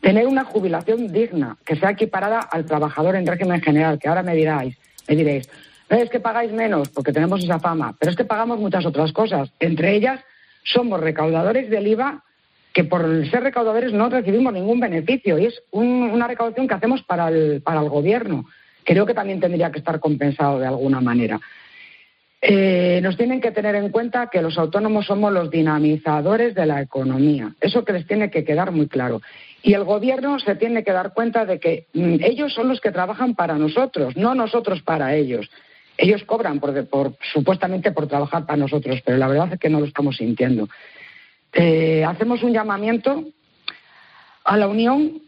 Tener 0.00 0.26
una 0.26 0.44
jubilación 0.44 1.10
digna, 1.10 1.56
que 1.64 1.76
sea 1.76 1.90
equiparada 1.90 2.40
al 2.40 2.66
trabajador 2.66 3.16
en 3.16 3.26
régimen 3.26 3.62
general, 3.62 3.98
que 3.98 4.08
ahora 4.08 4.22
me 4.22 4.34
diráis, 4.34 4.76
me 5.08 5.16
diréis, 5.16 5.48
"No, 5.88 5.96
es 5.96 6.10
que 6.10 6.20
pagáis 6.20 6.52
menos 6.52 6.88
porque 6.90 7.12
tenemos 7.12 7.42
esa 7.42 7.60
fama, 7.60 7.94
pero 7.98 8.10
es 8.10 8.16
que 8.16 8.24
pagamos 8.24 8.58
muchas 8.58 8.84
otras 8.84 9.12
cosas. 9.12 9.50
Entre 9.60 9.94
ellas, 9.94 10.20
somos 10.64 11.00
recaudadores 11.00 11.70
del 11.70 11.86
IVA 11.86 12.22
que 12.72 12.84
por 12.84 13.02
ser 13.28 13.42
recaudadores 13.42 13.92
no 13.92 14.08
recibimos 14.08 14.52
ningún 14.52 14.80
beneficio 14.80 15.38
y 15.38 15.46
es 15.46 15.62
un- 15.70 16.10
una 16.10 16.26
recaudación 16.26 16.66
que 16.68 16.74
hacemos 16.74 17.02
para 17.02 17.28
el, 17.28 17.60
para 17.62 17.80
el 17.82 17.88
gobierno. 17.88 18.46
Creo 18.84 19.06
que 19.06 19.14
también 19.14 19.40
tendría 19.40 19.70
que 19.70 19.78
estar 19.78 20.00
compensado 20.00 20.58
de 20.58 20.66
alguna 20.66 21.00
manera. 21.00 21.40
Eh, 22.44 22.98
nos 23.04 23.16
tienen 23.16 23.40
que 23.40 23.52
tener 23.52 23.76
en 23.76 23.90
cuenta 23.90 24.28
que 24.28 24.42
los 24.42 24.58
autónomos 24.58 25.06
somos 25.06 25.32
los 25.32 25.48
dinamizadores 25.48 26.56
de 26.56 26.66
la 26.66 26.82
economía. 26.82 27.54
Eso 27.60 27.84
que 27.84 27.92
les 27.92 28.04
tiene 28.06 28.30
que 28.32 28.42
quedar 28.42 28.72
muy 28.72 28.88
claro. 28.88 29.22
Y 29.62 29.74
el 29.74 29.84
gobierno 29.84 30.40
se 30.40 30.56
tiene 30.56 30.82
que 30.82 30.90
dar 30.92 31.12
cuenta 31.14 31.44
de 31.44 31.60
que 31.60 31.86
mm, 31.92 32.16
ellos 32.20 32.52
son 32.52 32.68
los 32.68 32.80
que 32.80 32.90
trabajan 32.90 33.36
para 33.36 33.54
nosotros, 33.58 34.16
no 34.16 34.34
nosotros 34.34 34.82
para 34.82 35.14
ellos. 35.14 35.48
Ellos 35.96 36.24
cobran 36.24 36.58
por, 36.58 36.84
por- 36.88 37.14
supuestamente 37.32 37.92
por 37.92 38.08
trabajar 38.08 38.44
para 38.44 38.56
nosotros, 38.56 39.00
pero 39.04 39.18
la 39.18 39.28
verdad 39.28 39.52
es 39.52 39.60
que 39.60 39.68
no 39.70 39.78
lo 39.78 39.86
estamos 39.86 40.16
sintiendo. 40.16 40.68
Eh, 41.52 42.04
hacemos 42.04 42.42
un 42.42 42.52
llamamiento 42.52 43.24
a 44.44 44.56
la 44.56 44.66
Unión, 44.68 45.20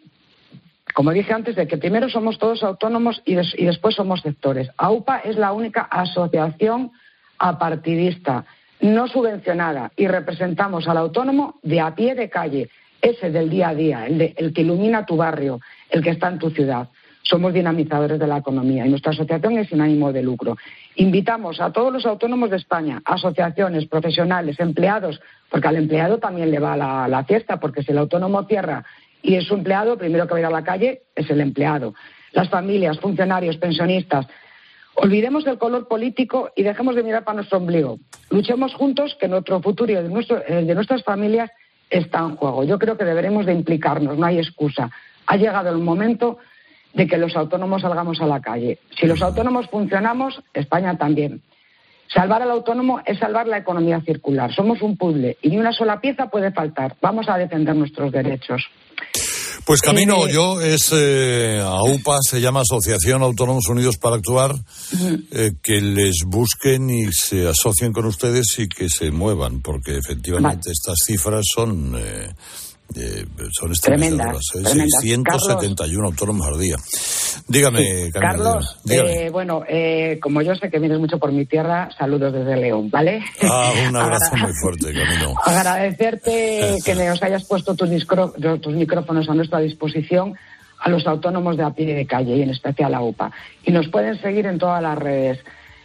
como 0.95 1.11
dije 1.13 1.33
antes, 1.33 1.57
de 1.57 1.67
que 1.67 1.77
primero 1.77 2.09
somos 2.09 2.39
todos 2.39 2.63
autónomos 2.63 3.21
y, 3.25 3.35
des- 3.35 3.55
y 3.59 3.65
después 3.67 3.95
somos 3.95 4.21
sectores. 4.21 4.71
AUPA 4.77 5.19
es 5.19 5.37
la 5.37 5.53
única 5.53 5.83
asociación 5.83 6.93
apartidista, 7.39 8.45
no 8.81 9.07
subvencionada, 9.09 9.93
y 9.97 10.07
representamos 10.07 10.89
al 10.89 10.97
autónomo 10.99 11.57
de 11.63 11.81
a 11.81 11.95
pie 11.95 12.15
de 12.15 12.29
calle, 12.31 12.71
ese 13.03 13.31
del 13.31 13.51
día 13.51 13.69
a 13.69 13.75
día, 13.75 14.07
el, 14.07 14.19
de- 14.19 14.35
el 14.37 14.53
que 14.53 14.63
ilumina 14.63 15.05
tu 15.05 15.17
barrio, 15.17 15.61
el 15.91 16.03
que 16.03 16.11
está 16.11 16.29
en 16.29 16.39
tu 16.39 16.51
ciudad. 16.51 16.89
Somos 17.23 17.55
dinamizadores 17.55 18.19
de 18.19 18.27
la 18.27 18.37
economía 18.39 18.87
y 18.87 18.91
nuestra 18.91 19.13
asociación 19.13 19.57
es 19.59 19.69
sin 19.69 19.81
ánimo 19.81 20.13
de 20.13 20.23
lucro. 20.23 20.57
Invitamos 20.97 21.59
a 21.61 21.73
todos 21.73 21.91
los 21.93 22.05
autónomos 22.05 22.51
de 22.51 22.57
España, 22.57 23.01
asociaciones, 23.05 23.87
profesionales, 23.87 24.61
empleados, 24.61 25.21
porque 25.55 25.69
al 25.69 25.77
empleado 25.77 26.19
también 26.19 26.51
le 26.51 26.59
va 26.59 26.77
la, 26.77 27.25
fiesta, 27.29 27.61
porque 27.61 27.85
si 27.85 27.93
el 27.93 27.99
autónomo 27.99 28.43
cierra 28.43 28.85
y 29.23 29.37
es 29.37 29.45
su 29.45 29.55
empleado, 29.55 29.97
primero 29.97 30.27
que 30.27 30.33
va 30.33 30.39
a 30.39 30.41
ir 30.41 30.47
a 30.47 30.51
la 30.51 30.65
calle 30.65 31.03
es 31.15 31.31
el 31.31 31.41
empleado. 31.41 31.95
Las 32.33 32.49
familias, 32.49 32.99
funcionarios, 32.99 33.57
pensionistas. 33.59 34.27
Olvidemos 34.95 35.47
el 35.47 35.57
color 35.57 35.87
político 35.87 36.51
y 36.57 36.65
dejemos 36.65 36.97
de 36.97 37.05
mirar 37.05 37.23
para 37.23 37.37
nuestro 37.37 37.59
ombligo. 37.59 38.01
Luchemos 38.31 38.75
juntos 38.75 39.17
que 39.21 39.29
nuestro 39.29 39.63
futuro 39.63 39.93
y 39.93 39.95
el 39.95 40.67
de 40.67 40.75
nuestras 40.75 41.05
familias 41.05 41.53
está 41.89 42.19
en 42.19 42.35
juego. 42.35 42.65
Yo 42.65 42.77
creo 42.77 42.99
que 42.99 43.05
deberemos 43.05 43.47
de 43.47 43.53
implicarnos, 43.53 44.19
no 44.19 44.27
hay 44.27 44.39
excusa. 44.39 44.91
Ha 45.27 45.37
llegado 45.37 45.71
el 45.71 45.79
momento 45.79 46.39
de 46.95 47.07
que 47.07 47.17
los 47.17 47.37
autónomos 47.37 47.83
salgamos 47.83 48.21
a 48.21 48.27
la 48.27 48.41
calle. 48.41 48.81
Si 48.99 49.07
los 49.07 49.23
autónomos 49.23 49.69
funcionamos, 49.69 50.43
España 50.53 50.99
también. 50.99 51.43
Salvar 52.13 52.43
al 52.43 52.51
autónomo 52.51 53.01
es 53.05 53.19
salvar 53.19 53.47
la 53.47 53.59
economía 53.59 54.01
circular. 54.05 54.55
Somos 54.55 54.83
un 54.83 54.97
puzzle 54.97 55.37
y 55.43 55.51
ni 55.51 55.59
una 55.59 55.73
sola 55.73 56.01
pieza 56.01 56.29
puede 56.29 56.53
faltar. 56.53 56.97
Vamos 57.01 57.29
a 57.29 57.37
defender 57.37 57.75
nuestros 57.75 58.13
derechos. 58.13 58.63
Pues 59.65 59.81
Camino 59.81 60.27
Eh, 60.27 60.33
yo 60.33 60.61
es 60.61 60.93
eh, 60.93 61.59
AUPA, 61.65 62.19
se 62.21 62.41
llama 62.41 62.61
Asociación 62.61 63.23
Autónomos 63.23 63.67
Unidos 63.69 63.97
para 63.97 64.17
Actuar, 64.17 64.55
eh, 65.33 65.53
que 65.63 65.81
les 65.81 66.25
busquen 66.27 66.91
y 66.91 67.11
se 67.13 67.49
asocien 67.49 67.93
con 67.93 68.05
ustedes 68.05 68.59
y 68.59 68.69
que 68.69 68.91
se 68.91 69.11
muevan, 69.11 69.63
porque 69.63 69.97
efectivamente 69.97 70.71
estas 70.71 70.99
cifras 71.07 71.45
son 71.55 71.97
eh, 72.97 73.25
son 73.59 73.73
Tremendas, 73.73 74.37
¿eh? 74.55 74.63
tremendas. 74.63 75.01
671 75.01 76.07
autónomos 76.07 76.47
al 76.47 76.59
día. 76.59 76.77
Dígame, 77.49 78.11
Camila, 78.13 78.21
Carlos, 78.21 78.81
dígame. 78.85 79.27
eh, 79.27 79.31
bueno, 79.31 79.63
eh, 79.69 80.19
como 80.23 80.41
yo 80.43 80.55
sé 80.55 80.71
que 80.71 80.79
vienes 80.79 80.99
mucho 80.99 81.19
por 81.19 81.33
mi 81.33 81.45
tierra, 81.47 81.89
saludos 81.99 82.33
desde 82.33 82.57
León, 82.57 82.91
¿vale? 82.91 83.23
Ah, 83.43 83.73
un 83.89 83.97
abrazo 83.97 84.37
muy 84.37 84.53
fuerte, 84.63 84.93
Camilo. 84.93 85.35
Agradecerte 85.45 86.79
que 86.85 86.95
nos 86.95 87.23
hayas 87.23 87.45
puesto 87.45 87.75
tus, 87.75 87.91
tus 88.61 88.75
micrófonos 88.75 89.29
a 89.29 89.35
nuestra 89.35 89.59
disposición 89.61 90.35
a 90.81 90.89
los 90.91 91.07
autónomos 91.07 91.57
de 91.57 91.65
a 91.65 91.71
pie 91.71 91.95
de 91.95 92.07
calle 92.07 92.37
y 92.37 92.43
en 92.43 92.51
especial 92.51 92.95
a 92.95 93.01
UPA. 93.01 93.33
Y 93.65 93.73
nos 93.73 93.89
pueden 93.89 94.21
seguir 94.21 94.47
en 94.47 94.59
todas 94.59 94.83
las 94.83 94.99
redes. 94.99 95.39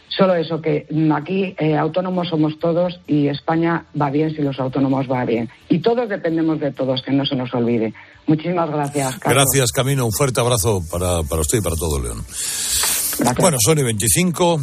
Solo 0.09 0.35
eso, 0.35 0.61
que 0.61 0.85
mm, 0.89 1.11
aquí 1.11 1.55
eh, 1.57 1.77
autónomos 1.77 2.27
somos 2.29 2.59
todos 2.59 2.99
y 3.07 3.27
España 3.27 3.85
va 3.99 4.09
bien 4.09 4.35
si 4.35 4.41
los 4.41 4.59
autónomos 4.59 5.09
va 5.09 5.23
bien. 5.25 5.49
Y 5.69 5.79
todos 5.79 6.09
dependemos 6.09 6.59
de 6.59 6.71
todos, 6.71 7.01
que 7.01 7.11
no 7.11 7.25
se 7.25 7.35
nos 7.35 7.53
olvide. 7.53 7.93
Muchísimas 8.27 8.69
gracias, 8.69 9.17
Carlos. 9.19 9.43
Gracias, 9.43 9.71
Camino. 9.71 10.05
Un 10.05 10.11
fuerte 10.11 10.39
abrazo 10.39 10.81
para, 10.91 11.23
para 11.23 11.41
usted 11.41 11.59
y 11.59 11.61
para 11.61 11.75
todo 11.75 12.01
León. 12.01 12.23
Bueno, 13.39 13.57
Sony 13.59 13.83
25, 13.83 14.61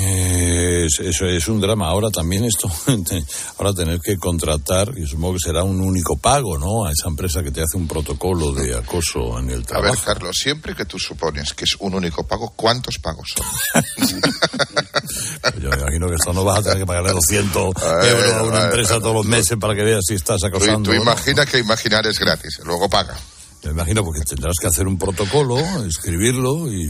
eh, 0.00 0.41
es, 0.62 0.98
eso 1.00 1.26
es 1.26 1.48
un 1.48 1.60
drama. 1.60 1.88
Ahora 1.88 2.10
también 2.10 2.44
esto, 2.44 2.70
ahora 3.58 3.72
tener 3.72 3.98
que 4.00 4.16
contratar, 4.16 4.92
y 4.96 5.06
supongo 5.06 5.34
que 5.34 5.40
será 5.40 5.64
un 5.64 5.80
único 5.80 6.16
pago, 6.16 6.58
¿no? 6.58 6.84
A 6.86 6.92
esa 6.92 7.08
empresa 7.08 7.42
que 7.42 7.50
te 7.50 7.60
hace 7.62 7.76
un 7.76 7.86
protocolo 7.88 8.52
de 8.52 8.74
acoso 8.76 9.38
en 9.38 9.50
el 9.50 9.62
A 9.62 9.64
trabajo. 9.64 9.94
ver, 9.94 10.02
Carlos, 10.04 10.36
siempre 10.40 10.74
que 10.74 10.84
tú 10.84 10.98
supones 10.98 11.52
que 11.54 11.64
es 11.64 11.76
un 11.80 11.94
único 11.94 12.26
pago, 12.26 12.52
¿cuántos 12.56 12.98
pagos 12.98 13.34
son? 13.36 13.82
Yo 15.60 15.70
me 15.70 15.76
imagino 15.76 16.08
que 16.08 16.14
esto 16.14 16.32
no 16.32 16.44
vas 16.44 16.58
a 16.58 16.62
tener 16.62 16.78
que 16.78 16.86
pagarle 16.86 17.12
200 17.12 17.54
euros 18.08 18.32
a 18.34 18.42
una 18.42 18.64
empresa 18.64 18.98
todos 19.00 19.14
los 19.14 19.26
meses 19.26 19.56
para 19.60 19.74
que 19.74 19.82
veas 19.82 20.02
si 20.06 20.14
estás 20.14 20.40
Tú, 20.40 20.46
acosando. 20.46 20.82
tú 20.82 20.90
o 20.90 20.94
no. 20.96 21.02
imagina 21.02 21.44
que 21.46 21.58
imaginar 21.58 22.06
es 22.06 22.18
gratis, 22.18 22.60
luego 22.64 22.88
paga. 22.88 23.16
Me 23.64 23.70
imagino 23.70 24.02
porque 24.02 24.22
tendrás 24.22 24.54
que 24.60 24.66
hacer 24.66 24.88
un 24.88 24.98
protocolo, 24.98 25.56
escribirlo 25.86 26.70
y... 26.72 26.88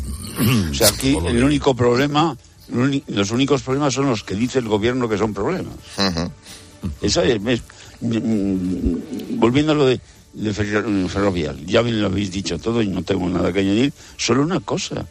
O 0.71 0.75
sea, 0.75 0.89
aquí 0.89 1.15
el 1.15 1.45
único 1.45 1.75
problema, 1.77 2.35
los 3.09 3.31
únicos 3.31 3.63
problemas 3.63 3.95
son 3.95 4.09
los 4.09 4.23
que 4.25 4.35
dice 4.35 4.59
el 4.59 4.69
gobierno 4.69 5.09
que 5.09 5.19
son 5.19 5.35
problemas. 5.35 5.75
Es, 7.01 7.17
es- 7.17 7.63
mm, 8.01 8.17
mm, 8.17 9.39
volviendo 9.39 9.73
a 9.73 9.75
lo 9.75 9.87
de, 9.87 10.01
de 10.33 10.53
ferro- 10.55 11.09
ferrovial, 11.09 11.65
ya 11.67 11.83
bien 11.83 12.01
lo 12.01 12.07
habéis 12.09 12.31
dicho 12.33 12.59
todo 12.59 12.83
y 12.83 12.89
no 12.89 13.03
tengo 13.03 13.29
nada 13.29 13.53
que 13.53 13.61
añadir, 13.61 13.93
solo 14.17 14.43
una 14.43 14.61
cosa. 14.61 15.07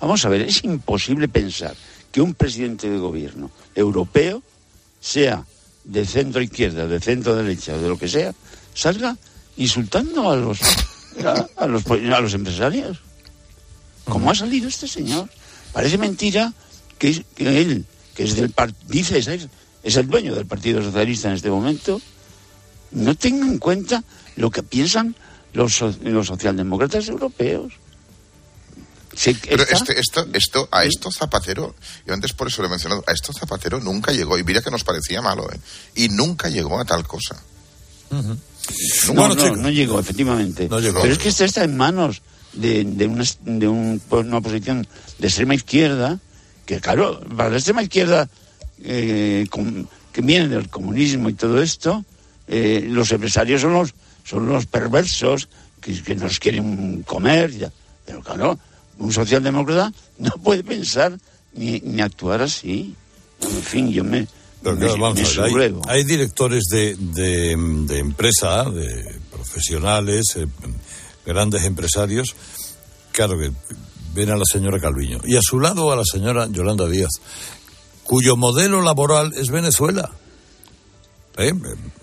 Vamos 0.00 0.24
a 0.24 0.28
ver, 0.28 0.42
es 0.42 0.64
imposible 0.64 1.28
pensar 1.28 1.74
que 2.12 2.20
un 2.20 2.34
presidente 2.34 2.90
de 2.90 2.98
gobierno 2.98 3.50
europeo, 3.74 4.42
sea 5.00 5.44
de 5.84 6.04
centro 6.06 6.40
izquierda, 6.42 6.86
de 6.86 7.00
centro 7.00 7.34
derecha, 7.36 7.76
de 7.76 7.88
lo 7.88 7.98
que 7.98 8.08
sea, 8.08 8.34
salga 8.74 9.16
insultando 9.56 10.30
a 10.30 10.36
los 10.36 10.58
a, 11.24 11.46
a 11.56 11.66
los 11.66 11.84
a 11.86 12.20
los 12.20 12.34
empresarios. 12.34 12.98
¿Cómo 14.04 14.30
ha 14.30 14.34
salido 14.34 14.68
este 14.68 14.86
señor? 14.88 15.28
Parece 15.72 15.96
mentira 15.98 16.52
que, 16.98 17.08
es- 17.10 17.22
que 17.34 17.60
él, 17.60 17.84
que 18.14 18.24
es 18.24 18.36
del 18.36 18.50
par- 18.50 18.74
dice 18.88 19.18
es, 19.18 19.28
es 19.82 19.96
el 19.96 20.06
dueño 20.08 20.34
del 20.34 20.46
Partido 20.46 20.82
Socialista 20.82 21.28
en 21.28 21.34
este 21.34 21.50
momento, 21.50 22.00
no 22.92 23.14
tenga 23.16 23.46
en 23.46 23.58
cuenta 23.58 24.02
lo 24.36 24.50
que 24.50 24.62
piensan 24.62 25.14
los, 25.52 25.74
so- 25.76 25.94
los 26.02 26.26
socialdemócratas 26.26 27.08
europeos. 27.08 27.72
Pero 29.48 29.62
este, 29.70 30.00
esto, 30.00 30.26
esto, 30.32 30.68
a 30.72 30.84
esto 30.84 31.10
Zapatero, 31.12 31.76
yo 32.04 32.14
antes 32.14 32.32
por 32.32 32.48
eso 32.48 32.62
lo 32.62 32.66
he 32.68 32.70
mencionado, 32.70 33.04
a 33.06 33.12
esto 33.12 33.32
Zapatero 33.32 33.78
nunca 33.78 34.10
llegó, 34.12 34.36
y 34.38 34.42
mira 34.44 34.60
que 34.60 34.70
nos 34.72 34.82
parecía 34.82 35.22
malo, 35.22 35.48
¿eh? 35.52 35.58
Y 35.94 36.08
nunca 36.08 36.48
llegó 36.48 36.80
a 36.80 36.84
tal 36.84 37.06
cosa. 37.06 37.40
No, 39.14 39.28
no, 39.34 39.56
no 39.56 39.70
llegó, 39.70 40.00
efectivamente. 40.00 40.68
llegó. 40.80 41.00
Pero 41.02 41.12
es 41.12 41.18
que 41.18 41.28
esto 41.28 41.44
está 41.44 41.62
en 41.64 41.76
manos 41.76 42.22
de, 42.54 42.82
de, 42.84 43.06
una, 43.06 43.24
de 43.44 43.68
un- 43.68 44.02
pues, 44.08 44.26
una 44.26 44.38
oposición 44.38 44.86
de 45.18 45.26
extrema 45.28 45.54
izquierda, 45.54 46.18
que 46.66 46.80
claro, 46.80 47.20
para 47.36 47.50
la 47.50 47.56
extrema 47.56 47.82
izquierda 47.82 48.28
eh, 48.82 49.46
que 50.12 50.20
viene 50.22 50.48
del 50.48 50.68
comunismo 50.68 51.28
y 51.28 51.34
todo 51.34 51.60
esto, 51.62 52.04
eh, 52.48 52.86
los 52.88 53.10
empresarios 53.12 53.60
son 53.62 53.72
los, 53.74 53.94
son 54.24 54.48
los 54.48 54.66
perversos 54.66 55.48
que, 55.80 56.02
que 56.02 56.14
nos 56.14 56.38
quieren 56.38 57.02
comer. 57.02 57.50
ya. 57.52 57.72
Pero 58.06 58.20
claro, 58.22 58.58
un 58.98 59.12
socialdemócrata 59.12 59.92
no 60.18 60.30
puede 60.42 60.62
pensar 60.64 61.18
ni, 61.54 61.80
ni 61.80 62.00
actuar 62.02 62.42
así. 62.42 62.94
En 63.40 63.62
fin, 63.62 63.90
yo 63.90 64.04
me, 64.04 64.26
Pero 64.62 64.76
claro, 64.78 64.98
vamos 64.98 65.38
a 65.38 65.42
ver, 65.42 65.74
hay- 65.88 65.98
hay, 65.98 66.04
directores 66.04 66.64
de, 66.70 66.94
de, 66.98 67.56
de 67.86 67.98
empresa, 67.98 68.64
de 68.70 69.18
profesionales, 69.30 70.24
eh, 70.36 70.46
grandes 71.26 71.64
empresarios, 71.64 72.34
claro 73.12 73.38
que 73.38 73.50
ven 74.14 74.30
a 74.30 74.36
la 74.36 74.44
señora 74.44 74.78
Calviño 74.80 75.20
y 75.24 75.36
a 75.36 75.40
su 75.42 75.60
lado 75.60 75.92
a 75.92 75.96
la 75.96 76.04
señora 76.04 76.46
Yolanda 76.50 76.86
Díaz, 76.88 77.10
cuyo 78.04 78.36
modelo 78.36 78.80
laboral 78.82 79.32
es 79.36 79.50
Venezuela. 79.50 80.10
¿Eh? 81.36 81.52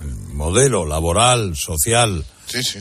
El 0.02 0.15
modelo 0.34 0.86
laboral, 0.86 1.56
social, 1.56 2.26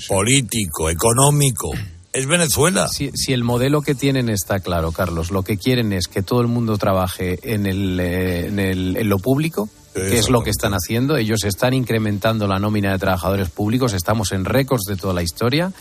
político, 0.08 0.90
económico, 0.90 1.70
es 2.12 2.26
Venezuela. 2.26 2.88
Si, 2.88 3.10
si 3.14 3.32
el 3.32 3.44
modelo 3.44 3.82
que 3.82 3.94
tienen 3.94 4.28
está 4.28 4.58
claro, 4.58 4.90
Carlos, 4.90 5.30
lo 5.30 5.44
que 5.44 5.56
quieren 5.58 5.92
es 5.92 6.08
que 6.08 6.22
todo 6.22 6.40
el 6.40 6.48
mundo 6.48 6.76
trabaje 6.76 7.38
en, 7.42 7.66
el, 7.66 8.00
eh, 8.00 8.46
en, 8.46 8.58
el- 8.58 8.96
en 8.96 9.08
lo 9.08 9.18
público, 9.18 9.68
que 9.94 10.18
es 10.18 10.28
lo 10.30 10.42
que 10.42 10.50
están 10.50 10.72
haciendo. 10.72 11.16
Ellos 11.16 11.44
están 11.44 11.72
incrementando 11.74 12.46
la 12.48 12.58
nómina 12.58 12.92
de 12.92 12.98
trabajadores 12.98 13.50
públicos, 13.50 13.92
estamos 13.92 14.32
en 14.32 14.44
récords 14.44 14.84
de 14.88 14.96
toda 14.96 15.14
la 15.14 15.22
historia. 15.22 15.72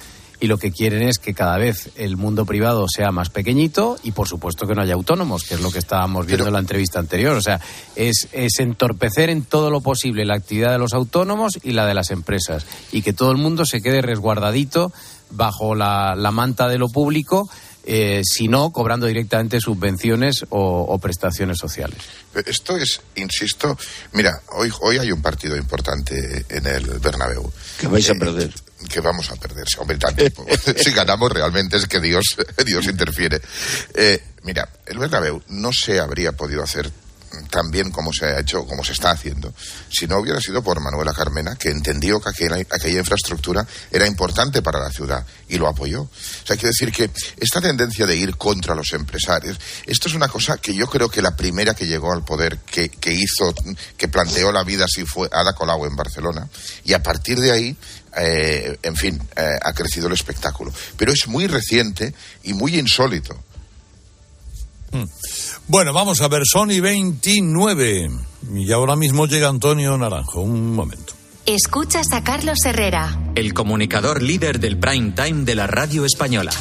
Y 0.41 0.47
lo 0.47 0.58
que 0.58 0.71
quieren 0.71 1.02
es 1.04 1.19
que 1.19 1.34
cada 1.34 1.58
vez 1.58 1.89
el 1.95 2.15
mundo 2.15 2.45
privado 2.45 2.86
sea 2.88 3.12
más 3.12 3.30
pequeñito 3.30 3.97
y, 4.04 4.12
por 4.12 4.28
supuesto, 4.28 4.65
que 4.65 4.73
no 4.73 4.82
haya 4.82 4.93
autónomos, 4.93 5.43
que 5.43 5.56
es 5.56 5.62
lo 5.62 5.69
que 5.69 5.80
estábamos 5.80 6.25
viendo 6.25 6.47
en 6.47 6.54
la 6.54 6.60
entrevista 6.60 6.99
anterior. 6.99 7.36
O 7.36 7.41
sea, 7.41 7.60
es, 7.95 8.30
es 8.32 8.60
entorpecer 8.60 9.30
en 9.30 9.43
todo 9.43 9.69
lo 9.69 9.82
posible 9.82 10.25
la 10.25 10.36
actividad 10.36 10.71
de 10.71 10.78
los 10.78 10.93
autónomos 10.93 11.60
y 11.62 11.71
la 11.71 11.86
de 11.86 11.93
las 11.93 12.12
empresas. 12.12 12.65
Y 12.91 13.02
que 13.02 13.12
todo 13.12 13.32
el 13.32 13.38
mundo 13.38 13.65
se 13.65 13.82
quede 13.82 14.02
resguardadito 14.02 14.93
bajo 15.30 15.75
la, 15.75 16.15
la 16.15 16.32
manta 16.32 16.67
de 16.67 16.78
lo 16.78 16.88
público, 16.88 17.49
eh, 17.91 18.21
si 18.23 18.47
no 18.47 18.69
cobrando 18.69 19.08
directamente 19.08 19.60
subvenciones 19.60 20.45
o, 20.49 20.86
o 20.88 20.99
prestaciones 20.99 21.58
sociales. 21.58 21.97
Esto 22.45 22.78
es, 22.78 23.02
insisto, 23.15 23.75
mira, 24.13 24.43
hoy, 24.49 24.71
hoy 24.82 24.99
hay 24.99 25.12
un 25.12 25.23
partido 25.23 25.58
importante 25.58 26.45
en 26.49 26.67
el 26.67 26.86
Bernabéu. 26.99 27.52
Que 27.80 27.88
vais 27.88 28.08
a 28.08 28.13
perder. 28.13 28.54
Que 28.88 29.02
vamos 29.02 29.32
a 29.32 29.36
perder, 29.38 29.65
hombre, 29.80 29.97
si 30.78 30.91
ganamos 30.91 31.32
realmente 31.32 31.78
es 31.78 31.88
que 31.88 31.99
Dios, 31.99 32.38
Dios 32.65 32.86
interfiere. 32.86 33.41
Eh, 33.95 34.21
mira, 34.43 34.69
el 34.86 34.99
Bernabéu 34.99 35.41
no 35.47 35.71
se 35.73 35.99
habría 35.99 36.34
podido 36.34 36.62
hacer 36.62 36.91
tan 37.49 37.71
bien 37.71 37.91
como 37.91 38.11
se 38.13 38.25
ha 38.25 38.39
hecho, 38.39 38.65
como 38.65 38.83
se 38.83 38.93
está 38.93 39.11
haciendo, 39.11 39.53
si 39.89 40.07
no 40.07 40.19
hubiera 40.19 40.39
sido 40.39 40.63
por 40.63 40.79
Manuela 40.79 41.13
Carmena, 41.13 41.55
que 41.55 41.69
entendió 41.69 42.19
que 42.21 42.29
aquella, 42.29 42.99
infraestructura 42.99 43.65
era 43.91 44.07
importante 44.07 44.61
para 44.61 44.79
la 44.79 44.91
ciudad 44.91 45.25
y 45.47 45.57
lo 45.57 45.67
apoyó. 45.67 46.03
O 46.03 46.09
sea, 46.45 46.55
quiero 46.55 46.69
decir 46.69 46.91
que 46.91 47.09
esta 47.37 47.61
tendencia 47.61 48.05
de 48.05 48.15
ir 48.15 48.35
contra 48.35 48.75
los 48.75 48.93
empresarios, 48.93 49.59
esto 49.85 50.07
es 50.07 50.13
una 50.13 50.27
cosa 50.27 50.57
que 50.57 50.73
yo 50.73 50.87
creo 50.87 51.09
que 51.09 51.21
la 51.21 51.35
primera 51.35 51.73
que 51.73 51.87
llegó 51.87 52.11
al 52.11 52.23
poder, 52.23 52.59
que, 52.59 52.89
que 52.89 53.13
hizo, 53.13 53.53
que 53.97 54.07
planteó 54.07 54.51
la 54.51 54.63
vida 54.63 54.85
así 54.85 55.05
fue 55.05 55.29
Ada 55.31 55.53
Colau 55.53 55.85
en 55.85 55.95
Barcelona, 55.95 56.47
y 56.83 56.93
a 56.93 57.03
partir 57.03 57.39
de 57.39 57.51
ahí, 57.51 57.77
eh, 58.17 58.77
en 58.81 58.95
fin, 58.95 59.21
eh, 59.35 59.57
ha 59.61 59.73
crecido 59.73 60.07
el 60.07 60.13
espectáculo. 60.13 60.73
Pero 60.97 61.11
es 61.11 61.27
muy 61.27 61.47
reciente 61.47 62.13
y 62.43 62.53
muy 62.53 62.77
insólito. 62.77 63.37
Bueno, 65.69 65.93
vamos 65.93 66.19
a 66.21 66.27
ver, 66.27 66.41
Sony 66.45 66.82
29. 66.82 68.10
Y 68.55 68.71
ahora 68.71 68.95
mismo 68.95 69.27
llega 69.27 69.49
Antonio 69.49 69.95
Naranjo. 69.97 70.41
Un 70.41 70.73
momento. 70.73 71.13
Escuchas 71.45 72.08
a 72.12 72.23
Carlos 72.23 72.58
Herrera. 72.65 73.32
El 73.36 73.53
comunicador 73.53 74.23
líder 74.23 74.60
del 74.60 74.79
prime 74.79 75.12
time 75.12 75.43
de 75.45 75.53
la 75.55 75.67
radio 75.67 76.05
española. 76.05 76.51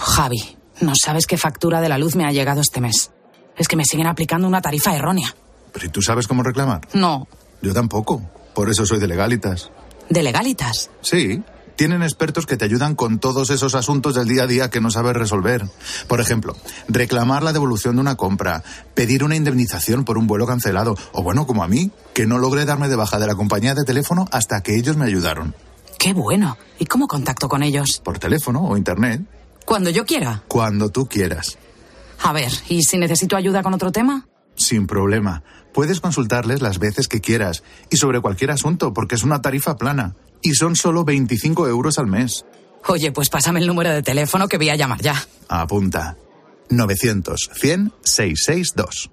Javi, 0.00 0.56
no 0.80 0.92
sabes 0.94 1.26
qué 1.26 1.36
factura 1.36 1.80
de 1.82 1.88
la 1.90 1.98
luz 1.98 2.16
me 2.16 2.24
ha 2.24 2.32
llegado 2.32 2.62
este 2.62 2.80
mes. 2.80 3.10
Es 3.56 3.68
que 3.68 3.76
me 3.76 3.84
siguen 3.84 4.06
aplicando 4.06 4.48
una 4.48 4.62
tarifa 4.62 4.94
errónea. 4.96 5.34
¿Pero 5.72 5.86
¿y 5.86 5.88
tú 5.90 6.00
sabes 6.02 6.26
cómo 6.26 6.42
reclamar? 6.42 6.80
No, 6.94 7.26
Yo 7.60 7.72
tampoco. 7.74 8.22
Por 8.54 8.70
eso 8.70 8.84
soy 8.86 8.98
de 8.98 9.06
legalitas. 9.08 9.70
de 10.08 10.22
legalitas. 10.22 10.90
Sí. 11.02 11.42
Tienen 11.82 12.04
expertos 12.04 12.46
que 12.46 12.56
te 12.56 12.64
ayudan 12.64 12.94
con 12.94 13.18
todos 13.18 13.50
esos 13.50 13.74
asuntos 13.74 14.14
del 14.14 14.28
día 14.28 14.44
a 14.44 14.46
día 14.46 14.70
que 14.70 14.80
no 14.80 14.88
sabes 14.92 15.16
resolver. 15.16 15.64
Por 16.06 16.20
ejemplo, 16.20 16.54
reclamar 16.86 17.42
la 17.42 17.52
devolución 17.52 17.96
de 17.96 18.02
una 18.02 18.14
compra, 18.14 18.62
pedir 18.94 19.24
una 19.24 19.34
indemnización 19.34 20.04
por 20.04 20.16
un 20.16 20.28
vuelo 20.28 20.46
cancelado, 20.46 20.96
o 21.10 21.24
bueno, 21.24 21.44
como 21.44 21.64
a 21.64 21.66
mí, 21.66 21.90
que 22.14 22.24
no 22.24 22.38
logré 22.38 22.66
darme 22.66 22.86
de 22.86 22.94
baja 22.94 23.18
de 23.18 23.26
la 23.26 23.34
compañía 23.34 23.74
de 23.74 23.82
teléfono 23.82 24.26
hasta 24.30 24.60
que 24.62 24.76
ellos 24.76 24.96
me 24.96 25.06
ayudaron. 25.06 25.56
Qué 25.98 26.12
bueno. 26.12 26.56
¿Y 26.78 26.86
cómo 26.86 27.08
contacto 27.08 27.48
con 27.48 27.64
ellos? 27.64 28.00
Por 28.04 28.20
teléfono 28.20 28.60
o 28.62 28.76
internet, 28.76 29.22
Cuando 29.64 29.90
yo 29.90 30.06
quiera. 30.06 30.44
cuando 30.46 30.88
tú 30.88 31.06
quieras. 31.06 31.58
A 32.22 32.32
ver, 32.32 32.52
¿y 32.68 32.84
si 32.84 32.96
necesito 32.96 33.34
ayuda 33.34 33.60
con 33.64 33.74
otro 33.74 33.90
tema? 33.90 34.28
sin 34.54 34.86
problema. 34.86 35.42
Puedes 35.72 36.00
consultarles 36.00 36.62
las 36.62 36.78
veces 36.78 37.08
que 37.08 37.20
quieras 37.20 37.62
y 37.90 37.96
sobre 37.96 38.20
cualquier 38.20 38.50
asunto 38.50 38.92
porque 38.92 39.14
es 39.14 39.22
una 39.22 39.42
tarifa 39.42 39.76
plana 39.76 40.16
y 40.42 40.54
son 40.54 40.76
solo 40.76 41.04
25 41.04 41.68
euros 41.68 41.98
al 41.98 42.06
mes. 42.06 42.44
Oye, 42.86 43.12
pues 43.12 43.28
pásame 43.28 43.60
el 43.60 43.66
número 43.66 43.90
de 43.90 44.02
teléfono 44.02 44.48
que 44.48 44.58
voy 44.58 44.70
a 44.70 44.76
llamar 44.76 45.00
ya. 45.00 45.24
Apunta. 45.48 46.16
900 46.68 47.50
100 47.54 47.92
662. 48.02 49.10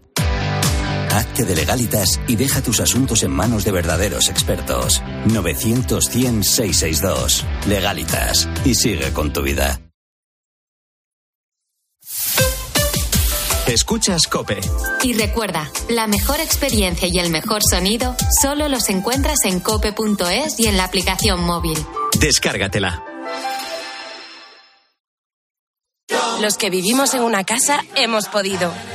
Hazte 1.11 1.43
de 1.43 1.55
legalitas 1.55 2.19
y 2.27 2.35
deja 2.35 2.61
tus 2.61 2.79
asuntos 2.79 3.23
en 3.23 3.31
manos 3.31 3.65
de 3.65 3.71
verdaderos 3.71 4.29
expertos. 4.29 5.01
900-100-662. 5.27 7.43
Legalitas. 7.67 8.47
Y 8.63 8.75
sigue 8.75 9.11
con 9.11 9.33
tu 9.33 9.41
vida. 9.41 9.81
Escuchas 13.69 14.25
Cope. 14.25 14.59
Y 15.03 15.13
recuerda, 15.13 15.71
la 15.89 16.07
mejor 16.07 16.39
experiencia 16.39 17.07
y 17.07 17.19
el 17.19 17.29
mejor 17.29 17.61
sonido 17.61 18.15
solo 18.41 18.67
los 18.67 18.89
encuentras 18.89 19.37
en 19.45 19.59
cope.es 19.59 20.59
y 20.59 20.65
en 20.65 20.75
la 20.75 20.85
aplicación 20.85 21.43
móvil. 21.43 21.77
Descárgatela. 22.19 23.03
Los 26.41 26.57
que 26.57 26.71
vivimos 26.71 27.13
en 27.13 27.21
una 27.21 27.43
casa 27.43 27.83
hemos 27.95 28.27
podido. 28.27 28.73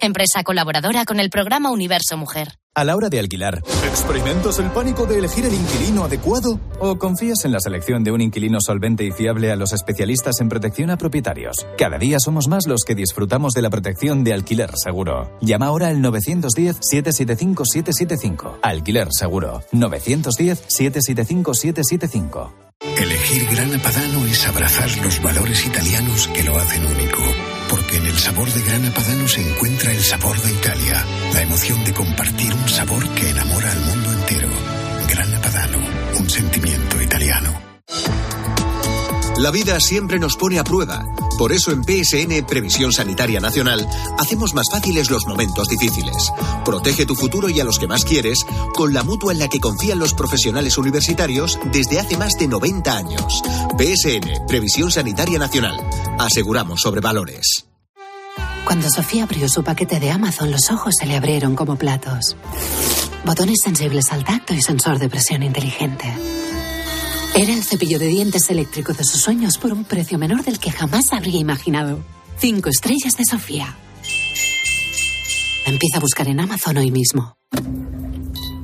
Empresa 0.00 0.42
colaboradora 0.44 1.04
con 1.04 1.20
el 1.20 1.28
programa 1.30 1.70
Universo 1.70 2.16
Mujer. 2.16 2.48
A 2.74 2.84
la 2.84 2.94
hora 2.94 3.08
de 3.08 3.18
alquilar, 3.18 3.62
¿experimentas 3.88 4.58
el 4.58 4.70
pánico 4.70 5.06
de 5.06 5.18
elegir 5.18 5.46
el 5.46 5.54
inquilino 5.54 6.04
adecuado? 6.04 6.60
¿O 6.78 6.98
confías 6.98 7.46
en 7.46 7.52
la 7.52 7.60
selección 7.60 8.04
de 8.04 8.12
un 8.12 8.20
inquilino 8.20 8.60
solvente 8.60 9.04
y 9.04 9.12
fiable 9.12 9.50
a 9.50 9.56
los 9.56 9.72
especialistas 9.72 10.40
en 10.40 10.50
protección 10.50 10.90
a 10.90 10.98
propietarios? 10.98 11.66
Cada 11.78 11.96
día 11.96 12.18
somos 12.20 12.48
más 12.48 12.66
los 12.66 12.84
que 12.84 12.94
disfrutamos 12.94 13.54
de 13.54 13.62
la 13.62 13.70
protección 13.70 14.24
de 14.24 14.34
alquiler 14.34 14.72
seguro. 14.76 15.30
Llama 15.40 15.68
ahora 15.68 15.88
al 15.88 16.02
910-775-775. 16.02 18.58
Alquiler 18.60 19.08
seguro. 19.10 19.62
910-775-775. 19.72 22.52
Elegir 22.98 23.46
Grana 23.50 23.78
Padano 23.82 24.26
es 24.26 24.46
abrazar 24.46 24.90
los 25.02 25.22
valores 25.22 25.64
italianos 25.66 26.28
que 26.28 26.44
lo 26.44 26.58
hacen 26.58 26.84
único. 26.84 27.22
Porque 27.68 27.96
en 27.96 28.06
el 28.06 28.18
sabor 28.18 28.50
de 28.50 28.62
Grana 28.62 28.92
Padano 28.92 29.26
se 29.28 29.40
encuentra 29.40 29.92
el 29.92 30.02
sabor 30.02 30.40
de 30.40 30.52
Italia, 30.52 31.04
la 31.32 31.42
emoción 31.42 31.84
de 31.84 31.92
compartir 31.92 32.52
un 32.54 32.68
sabor 32.68 33.08
que 33.14 33.30
enamora 33.30 33.72
al 33.72 33.80
mundo 33.80 34.12
entero. 34.12 34.48
Grana 35.08 35.40
Padano, 35.40 35.78
un 36.18 36.30
sentimiento 36.30 37.02
italiano. 37.02 37.66
La 39.38 39.50
vida 39.50 39.78
siempre 39.80 40.18
nos 40.18 40.34
pone 40.34 40.58
a 40.58 40.64
prueba. 40.64 41.04
Por 41.36 41.52
eso 41.52 41.70
en 41.70 41.82
PSN 41.84 42.46
Previsión 42.46 42.90
Sanitaria 42.90 43.38
Nacional 43.38 43.86
hacemos 44.18 44.54
más 44.54 44.66
fáciles 44.72 45.10
los 45.10 45.26
momentos 45.26 45.68
difíciles. 45.68 46.32
Protege 46.64 47.04
tu 47.04 47.14
futuro 47.14 47.50
y 47.50 47.60
a 47.60 47.64
los 47.64 47.78
que 47.78 47.86
más 47.86 48.04
quieres 48.04 48.38
con 48.74 48.94
la 48.94 49.02
mutua 49.02 49.34
en 49.34 49.38
la 49.38 49.48
que 49.48 49.60
confían 49.60 49.98
los 49.98 50.14
profesionales 50.14 50.78
universitarios 50.78 51.58
desde 51.70 52.00
hace 52.00 52.16
más 52.16 52.32
de 52.38 52.48
90 52.48 52.96
años. 52.96 53.42
PSN 53.76 54.46
Previsión 54.48 54.90
Sanitaria 54.90 55.38
Nacional. 55.38 55.76
Aseguramos 56.18 56.80
sobre 56.80 57.02
valores. 57.02 57.66
Cuando 58.64 58.88
Sofía 58.88 59.24
abrió 59.24 59.50
su 59.50 59.62
paquete 59.62 60.00
de 60.00 60.10
Amazon, 60.10 60.50
los 60.50 60.70
ojos 60.70 60.94
se 60.98 61.04
le 61.04 61.14
abrieron 61.14 61.54
como 61.54 61.76
platos. 61.76 62.36
Botones 63.26 63.58
sensibles 63.62 64.10
al 64.12 64.24
tacto 64.24 64.54
y 64.54 64.62
sensor 64.62 64.98
de 64.98 65.10
presión 65.10 65.42
inteligente. 65.42 66.14
Era 67.38 67.52
el 67.52 67.64
cepillo 67.64 67.98
de 67.98 68.06
dientes 68.06 68.48
eléctrico 68.48 68.94
de 68.94 69.04
sus 69.04 69.20
sueños 69.20 69.58
por 69.58 69.70
un 69.70 69.84
precio 69.84 70.16
menor 70.16 70.42
del 70.42 70.58
que 70.58 70.70
jamás 70.70 71.12
habría 71.12 71.38
imaginado. 71.38 72.02
Cinco 72.38 72.70
estrellas 72.70 73.14
de 73.18 73.26
Sofía. 73.26 73.76
Empieza 75.66 75.98
a 75.98 76.00
buscar 76.00 76.28
en 76.28 76.40
Amazon 76.40 76.78
hoy 76.78 76.90
mismo. 76.90 77.36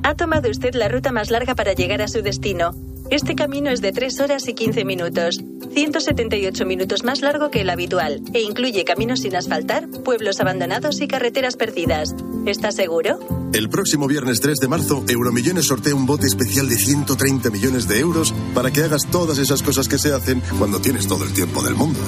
Ha 0.01 0.15
tomado 0.15 0.49
usted 0.49 0.73
la 0.73 0.87
ruta 0.87 1.11
más 1.11 1.29
larga 1.29 1.53
para 1.53 1.73
llegar 1.73 2.01
a 2.01 2.07
su 2.07 2.23
destino. 2.23 2.71
Este 3.11 3.35
camino 3.35 3.69
es 3.69 3.79
de 3.81 3.91
3 3.91 4.19
horas 4.21 4.47
y 4.47 4.55
15 4.55 4.85
minutos, 4.85 5.43
178 5.71 6.65
minutos 6.65 7.03
más 7.03 7.21
largo 7.21 7.51
que 7.51 7.61
el 7.61 7.69
habitual, 7.69 8.23
e 8.33 8.41
incluye 8.41 8.85
caminos 8.85 9.19
sin 9.19 9.35
asfaltar, 9.35 9.87
pueblos 10.03 10.39
abandonados 10.39 10.99
y 10.99 11.07
carreteras 11.07 11.57
perdidas. 11.57 12.15
¿Está 12.47 12.71
seguro? 12.71 13.42
El 13.53 13.69
próximo 13.69 14.07
viernes 14.07 14.41
3 14.41 14.57
de 14.57 14.67
marzo, 14.67 15.05
Euromillones 15.07 15.67
sortea 15.67 15.93
un 15.93 16.07
bote 16.07 16.25
especial 16.25 16.67
de 16.67 16.75
130 16.75 17.51
millones 17.51 17.87
de 17.87 17.99
euros 17.99 18.33
para 18.55 18.71
que 18.71 18.81
hagas 18.81 19.03
todas 19.11 19.37
esas 19.37 19.61
cosas 19.61 19.87
que 19.87 19.99
se 19.99 20.11
hacen 20.11 20.41
cuando 20.57 20.81
tienes 20.81 21.07
todo 21.07 21.23
el 21.23 21.33
tiempo 21.33 21.61
del 21.61 21.75
mundo. 21.75 21.99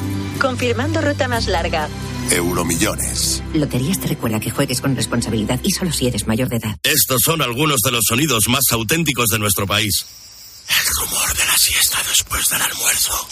Confirmando 0.41 1.01
ruta 1.01 1.27
más 1.27 1.47
larga. 1.47 1.87
Euromillones. 2.31 3.43
Loterías 3.53 3.99
te 3.99 4.07
recuerda 4.07 4.39
que 4.39 4.49
juegues 4.49 4.81
con 4.81 4.95
responsabilidad 4.95 5.59
y 5.61 5.69
solo 5.69 5.91
si 5.91 6.07
eres 6.07 6.25
mayor 6.25 6.49
de 6.49 6.55
edad. 6.57 6.77
Estos 6.81 7.21
son 7.23 7.43
algunos 7.43 7.81
de 7.81 7.91
los 7.91 8.05
sonidos 8.07 8.49
más 8.49 8.63
auténticos 8.71 9.27
de 9.27 9.37
nuestro 9.37 9.67
país. 9.67 10.03
El 10.67 11.05
rumor 11.05 11.37
de 11.37 11.45
la 11.45 11.57
siesta 11.57 11.99
después 12.09 12.43
del 12.49 12.61
almuerzo. 12.63 13.27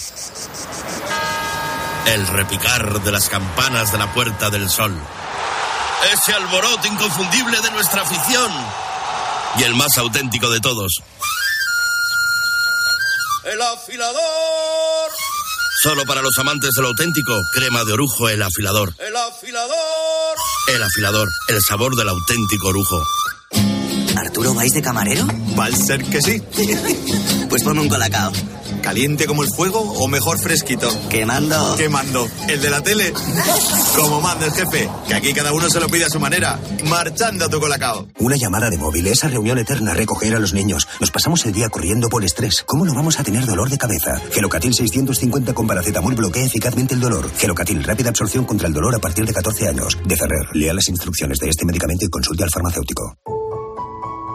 El 2.14 2.28
repicar 2.28 3.02
de 3.04 3.12
las 3.12 3.28
campanas 3.28 3.92
de 3.92 3.98
la 3.98 4.14
Puerta 4.14 4.52
del 4.52 4.70
Sol. 4.70 4.94
Ese 6.12 6.34
alboroto 6.34 6.88
inconfundible 6.88 7.62
de 7.62 7.72
nuestra 7.72 8.02
afición. 8.02 8.52
Y 9.58 9.64
el 9.64 9.76
más 9.76 9.98
auténtico 9.98 10.50
de 10.50 10.60
todos. 10.60 10.92
El 13.46 13.62
afilador. 13.62 15.12
Solo 15.82 16.06
para 16.06 16.22
los 16.22 16.38
amantes 16.40 16.72
del 16.76 16.86
auténtico, 16.86 17.34
crema 17.54 17.84
de 17.84 17.94
orujo, 17.94 18.30
el 18.30 18.42
afilador. 18.42 18.94
El 19.00 19.16
afilador. 19.16 20.38
El 20.68 20.84
afilador, 20.84 21.30
el 21.50 21.62
sabor 21.62 21.96
del 21.96 22.10
auténtico 22.10 22.68
orujo. 22.68 23.04
¿Arturo 24.18 24.54
vais 24.54 24.72
de 24.74 24.82
camarero? 24.82 25.28
Va 25.60 25.66
a 25.66 25.72
ser 25.72 26.04
que 26.06 26.22
sí. 26.22 26.42
pues 27.50 27.64
ponme 27.64 27.82
un 27.82 27.90
colacao. 27.90 28.32
¿Caliente 28.84 29.26
como 29.28 29.44
el 29.44 29.50
fuego 29.50 29.80
o 29.80 30.08
mejor 30.10 30.38
fresquito? 30.40 30.90
Quemando. 31.10 31.76
Quemando. 31.78 32.28
¿El 32.50 32.62
de 32.62 32.70
la 32.70 32.82
tele? 32.82 33.14
Como 33.96 34.20
manda 34.20 34.46
el 34.46 34.52
jefe, 34.52 34.90
que 35.08 35.14
aquí 35.14 35.34
cada 35.34 35.54
uno 35.54 35.70
se 35.70 35.80
lo 35.80 35.88
pide 35.88 36.04
a 36.04 36.10
su 36.10 36.20
manera. 36.20 36.60
Marchando 36.84 37.46
a 37.46 37.50
tu 37.50 37.62
colacao. 37.62 38.10
Una 38.20 38.36
llamada 38.36 38.70
de 38.70 38.78
móvil, 38.78 39.08
esa 39.08 39.30
reunión 39.30 39.58
eterna, 39.58 39.94
recoger 39.94 40.36
a 40.36 40.40
los 40.40 40.54
niños. 40.54 40.86
Nos 41.00 41.12
pasamos 41.12 41.46
el 41.46 41.54
día 41.54 41.70
corriendo 41.70 42.10
por 42.10 42.26
estrés. 42.26 42.64
¿Cómo 42.68 42.84
no 42.84 42.94
vamos 42.94 43.18
a 43.22 43.24
tener 43.24 43.46
dolor 43.46 43.70
de 43.70 43.78
cabeza? 43.78 44.22
Gelocatil 44.32 44.74
650 44.74 45.54
con 45.54 45.66
paracetamol 45.66 46.16
bloquea 46.16 46.44
eficazmente 46.44 46.94
el 46.94 47.00
dolor. 47.00 47.32
Gelocatil, 47.38 47.82
rápida 47.86 48.10
absorción 48.10 48.44
contra 48.44 48.68
el 48.68 48.74
dolor 48.74 48.94
a 48.96 49.00
partir 49.00 49.26
de 49.26 49.34
14 49.34 49.70
años. 49.70 49.98
De 50.06 50.18
Ferrer, 50.18 50.50
lea 50.54 50.74
las 50.74 50.90
instrucciones 50.90 51.38
de 51.40 51.50
este 51.50 51.66
medicamento 51.66 52.06
y 52.06 52.10
consulte 52.10 52.44
al 52.44 52.50
farmacéutico. 52.50 53.18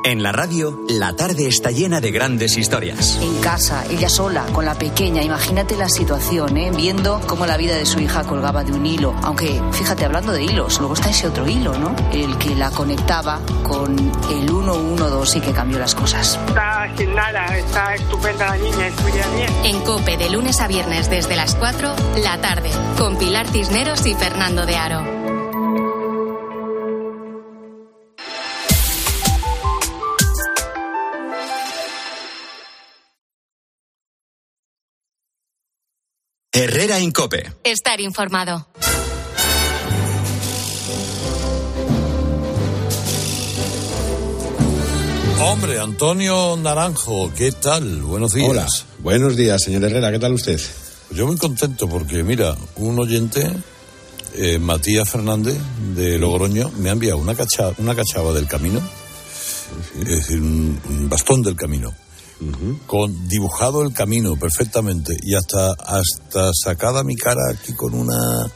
En 0.09 0.23
la 0.23 0.33
radio, 0.33 0.87
la 0.89 1.15
tarde 1.15 1.49
está 1.49 1.71
llena 1.71 2.01
de 2.01 2.11
grandes 2.11 2.57
historias. 2.57 3.19
En 3.21 3.43
casa, 3.43 3.85
ella 3.91 4.09
sola, 4.09 4.47
con 4.55 4.65
la 4.65 4.75
pequeña. 4.75 5.23
Imagínate 5.23 5.77
la 5.77 5.91
situación, 5.91 6.57
¿eh? 6.57 6.71
Viendo 6.75 7.21
cómo 7.27 7.45
la 7.45 7.59
vida 7.59 7.77
de 7.77 7.85
su 7.85 8.01
hija 8.01 8.25
colgaba 8.25 8.65
de 8.65 8.73
un 8.73 8.87
hilo. 8.87 9.15
Aunque, 9.23 9.61
fíjate, 9.73 10.07
hablando 10.07 10.33
de 10.33 10.45
hilos, 10.45 10.79
luego 10.79 10.95
está 10.95 11.11
ese 11.11 11.27
otro 11.27 11.47
hilo, 11.47 11.77
¿no? 11.77 11.95
El 12.11 12.39
que 12.39 12.55
la 12.55 12.71
conectaba 12.71 13.43
con 13.63 13.99
el 14.31 14.49
112 14.49 15.37
y 15.37 15.41
que 15.43 15.53
cambió 15.53 15.79
las 15.79 15.95
cosas. 15.95 16.41
Está 16.49 16.91
sin 16.97 17.15
nada, 17.15 17.59
está 17.59 17.95
estupenda 17.95 18.47
la 18.47 18.57
niña, 18.57 18.87
estudia 18.87 19.27
bien. 19.37 19.53
En 19.63 19.81
COPE, 19.83 20.17
de 20.17 20.31
lunes 20.31 20.63
a 20.63 20.69
viernes 20.69 21.11
desde 21.11 21.37
las 21.37 21.55
4, 21.55 21.95
la 22.23 22.41
tarde, 22.41 22.71
con 22.97 23.19
Pilar 23.19 23.47
Cisneros 23.47 24.07
y 24.07 24.15
Fernando 24.15 24.65
de 24.65 24.75
Aro. 24.75 25.28
Herrera 36.53 36.99
Incope. 36.99 37.53
Estar 37.63 38.01
informado. 38.01 38.67
Hombre, 45.41 45.79
Antonio 45.79 46.57
Naranjo, 46.57 47.31
¿qué 47.37 47.53
tal? 47.53 48.01
Buenos 48.03 48.33
días. 48.33 48.49
Hola, 48.49 48.67
buenos 49.01 49.37
días, 49.37 49.63
señor 49.63 49.85
Herrera, 49.85 50.11
¿qué 50.11 50.19
tal 50.19 50.33
usted? 50.33 50.59
Yo 51.11 51.27
muy 51.27 51.37
contento 51.37 51.87
porque, 51.87 52.23
mira, 52.23 52.57
un 52.77 52.99
oyente, 52.99 53.53
eh, 54.35 54.59
Matías 54.59 55.09
Fernández 55.09 55.59
de 55.95 56.19
Logroño, 56.19 56.71
me 56.79 56.89
ha 56.89 56.93
enviado 56.93 57.19
una, 57.19 57.35
cacha, 57.35 57.73
una 57.77 57.95
cachava 57.95 58.33
del 58.33 58.49
camino, 58.49 58.81
es 59.99 60.05
decir, 60.07 60.41
un, 60.41 60.81
un 60.89 61.09
bastón 61.11 61.43
del 61.43 61.57
camino, 61.57 61.95
con 62.87 63.29
dibujado 63.29 63.83
el 63.83 63.93
camino 63.93 64.37
perfectamente 64.37 65.17
y 65.23 65.35
hasta, 65.35 65.73
hasta 65.73 66.51
sacada 66.53 67.03
mi 67.03 67.17
cara 67.17 67.41
aquí 67.53 67.73
con 67.75 67.95
una, 67.95 68.47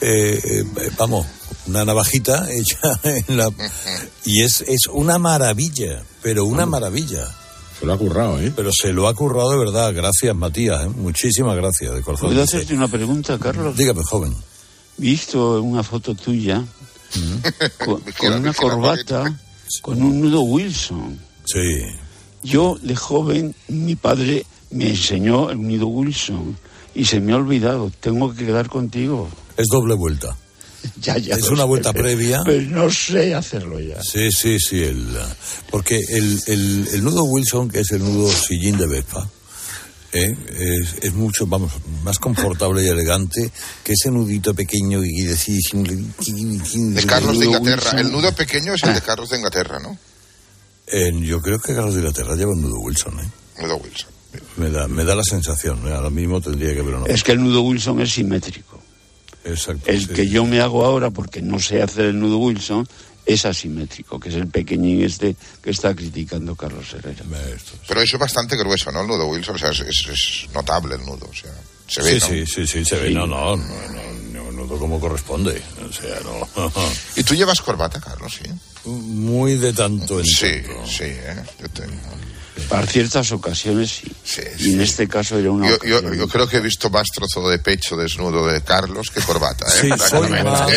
eh, 0.00 0.40
eh, 0.44 0.64
vamos, 0.98 1.26
una 1.66 1.84
navajita 1.84 2.48
hecha 2.50 2.78
en 3.04 3.36
la... 3.36 3.50
Y 4.24 4.42
es, 4.42 4.62
es 4.62 4.86
una 4.92 5.18
maravilla, 5.18 6.02
pero 6.22 6.44
una 6.44 6.66
maravilla. 6.66 7.26
Se 7.78 7.86
lo 7.86 7.92
ha 7.92 7.98
currado, 7.98 8.40
¿eh? 8.40 8.52
Pero 8.54 8.70
se 8.72 8.92
lo 8.92 9.06
ha 9.06 9.14
currado 9.14 9.50
de 9.52 9.58
verdad. 9.58 9.94
Gracias, 9.94 10.34
Matías. 10.34 10.84
¿eh? 10.84 10.88
Muchísimas 10.88 11.54
gracias, 11.56 11.94
de 11.94 12.02
corazón. 12.02 12.30
¿Puedo 12.30 12.42
hacerte 12.42 12.74
una 12.74 12.88
pregunta, 12.88 13.38
Carlos? 13.38 13.76
Dígame, 13.76 14.02
joven. 14.02 14.34
Visto 14.96 15.62
una 15.62 15.84
foto 15.84 16.16
tuya 16.16 16.64
con, 17.84 18.00
con 18.18 18.32
una 18.32 18.52
corbata, 18.52 19.38
con 19.80 20.02
un 20.02 20.20
nudo 20.20 20.40
Wilson. 20.40 21.16
Sí. 21.44 21.84
Yo, 22.42 22.78
de 22.82 22.94
joven, 22.96 23.54
mi 23.68 23.96
padre 23.96 24.44
me 24.70 24.90
enseñó 24.90 25.50
el 25.50 25.60
nudo 25.60 25.86
Wilson 25.88 26.56
y 26.94 27.04
se 27.04 27.20
me 27.20 27.32
ha 27.32 27.36
olvidado. 27.36 27.90
Tengo 28.00 28.34
que 28.34 28.46
quedar 28.46 28.68
contigo. 28.68 29.28
Es 29.56 29.66
doble 29.70 29.94
vuelta. 29.94 30.36
Ya, 31.02 31.18
ya 31.18 31.34
es 31.34 31.48
una 31.48 31.62
sé, 31.62 31.68
vuelta 31.68 31.92
pero- 31.92 32.04
previa. 32.04 32.42
Pero 32.44 32.62
no 32.70 32.88
sé 32.90 33.34
hacerlo 33.34 33.80
ya. 33.80 34.00
Sí, 34.00 34.30
sí, 34.30 34.58
sí. 34.60 34.80
El, 34.82 35.08
porque 35.70 35.98
el, 35.98 36.40
el, 36.46 36.88
el 36.92 37.04
nudo 37.04 37.24
Wilson, 37.24 37.68
que 37.68 37.80
es 37.80 37.90
el 37.90 37.98
nudo 38.04 38.30
sillín 38.30 38.78
de 38.78 38.86
Vespa, 38.86 39.28
¿eh? 40.12 40.36
es, 40.56 40.94
es 41.04 41.12
mucho, 41.14 41.46
vamos, 41.48 41.72
más 42.04 42.18
confortable 42.20 42.84
y 42.84 42.88
elegante 42.88 43.50
que 43.82 43.92
ese 43.92 44.10
nudito 44.12 44.54
pequeño 44.54 45.02
y 45.04 45.22
decís... 45.22 45.64
De 45.74 47.04
Carlos 47.04 47.38
de 47.40 47.46
Inglaterra. 47.46 48.00
El 48.00 48.12
nudo 48.12 48.32
pequeño 48.32 48.72
es 48.74 48.82
el 48.84 48.94
de 48.94 49.02
Carlos 49.02 49.30
de 49.30 49.36
Inglaterra, 49.38 49.80
¿no? 49.80 49.98
Eh, 50.90 51.12
yo 51.20 51.40
creo 51.40 51.58
que 51.58 51.74
Carlos 51.74 51.94
de 51.94 52.00
Inglaterra 52.00 52.34
lleva 52.34 52.52
un 52.52 52.62
nudo 52.62 52.78
Wilson, 52.80 53.20
¿eh? 53.20 53.28
Nudo 53.62 53.76
Wilson. 53.76 54.08
Me 54.56 54.70
da, 54.70 54.88
me 54.88 55.04
da 55.04 55.14
la 55.14 55.22
sensación, 55.24 55.86
¿eh? 55.88 55.92
ahora 55.94 56.10
mismo 56.10 56.40
tendría 56.40 56.74
que 56.74 56.82
ver 56.82 56.94
una 56.94 57.06
Es 57.06 57.22
que 57.22 57.32
el 57.32 57.42
nudo 57.42 57.62
Wilson 57.62 58.00
es 58.00 58.12
simétrico. 58.12 58.80
Exacto. 59.44 59.90
El 59.90 60.00
sí. 60.06 60.12
que 60.12 60.28
yo 60.28 60.44
me 60.44 60.60
hago 60.60 60.84
ahora, 60.84 61.10
porque 61.10 61.40
no 61.42 61.58
sé 61.58 61.80
hacer 61.82 62.06
el 62.06 62.18
nudo 62.20 62.38
Wilson, 62.38 62.86
es 63.24 63.44
asimétrico, 63.44 64.18
que 64.18 64.28
es 64.30 64.34
el 64.36 64.48
pequeñín 64.48 65.02
este 65.02 65.36
que 65.62 65.70
está 65.70 65.94
criticando 65.94 66.54
Carlos 66.56 66.92
Herrera. 66.94 67.24
Pero 67.86 68.00
eso 68.02 68.16
es 68.16 68.20
bastante 68.20 68.56
grueso, 68.56 68.90
¿no? 68.92 69.02
El 69.02 69.06
nudo 69.08 69.26
Wilson. 69.26 69.54
O 69.54 69.58
sea, 69.58 69.70
es, 69.70 69.80
es- 69.80 70.08
es 70.08 70.48
notable 70.54 70.94
el 70.96 71.02
nudo. 71.04 71.26
O 71.30 71.34
sea, 71.34 71.52
se 71.86 72.02
ve, 72.02 72.20
Sí, 72.20 72.20
¿no? 72.20 72.26
sí, 72.26 72.46
sí, 72.46 72.66
sí, 72.66 72.84
se 72.84 72.96
ve. 72.96 73.10
No, 73.10 73.26
no, 73.26 73.56
no, 73.56 73.64
no, 73.66 74.07
no 74.66 74.76
como 74.78 74.98
corresponde. 75.00 75.62
O 75.88 75.92
sea, 75.92 76.18
no. 76.24 76.72
¿Y 77.16 77.22
tú 77.24 77.34
llevas 77.34 77.60
corbata, 77.60 78.00
Carlos? 78.00 78.38
Sí. 78.42 78.50
Muy 78.84 79.56
de 79.56 79.72
tanto 79.72 80.18
en 80.20 80.26
Sí, 80.26 80.62
tanto. 80.62 80.86
sí, 80.86 81.04
¿eh? 81.04 81.36
Yo, 81.60 81.68
te- 81.68 81.88
Para 82.68 82.86
ciertas 82.86 83.30
ocasiones 83.32 84.00
sí. 84.24 84.42
y 84.58 84.72
en 84.74 84.80
este 84.80 85.06
caso 85.06 85.38
era 85.38 85.50
una 85.50 85.68
yo, 85.68 85.78
yo- 85.84 86.14
yo 86.14 86.28
creo 86.28 86.48
que 86.48 86.56
he 86.56 86.60
visto 86.60 86.90
más 86.90 87.06
trozo 87.14 87.48
de 87.48 87.58
pecho 87.60 87.96
desnudo 87.96 88.46
de 88.46 88.62
Carlos 88.62 89.10
que 89.14 89.20
corbata, 89.20 89.66
¿eh? 89.66 89.80
Sí, 89.80 89.88
soy 90.08 90.28
más, 90.42 90.70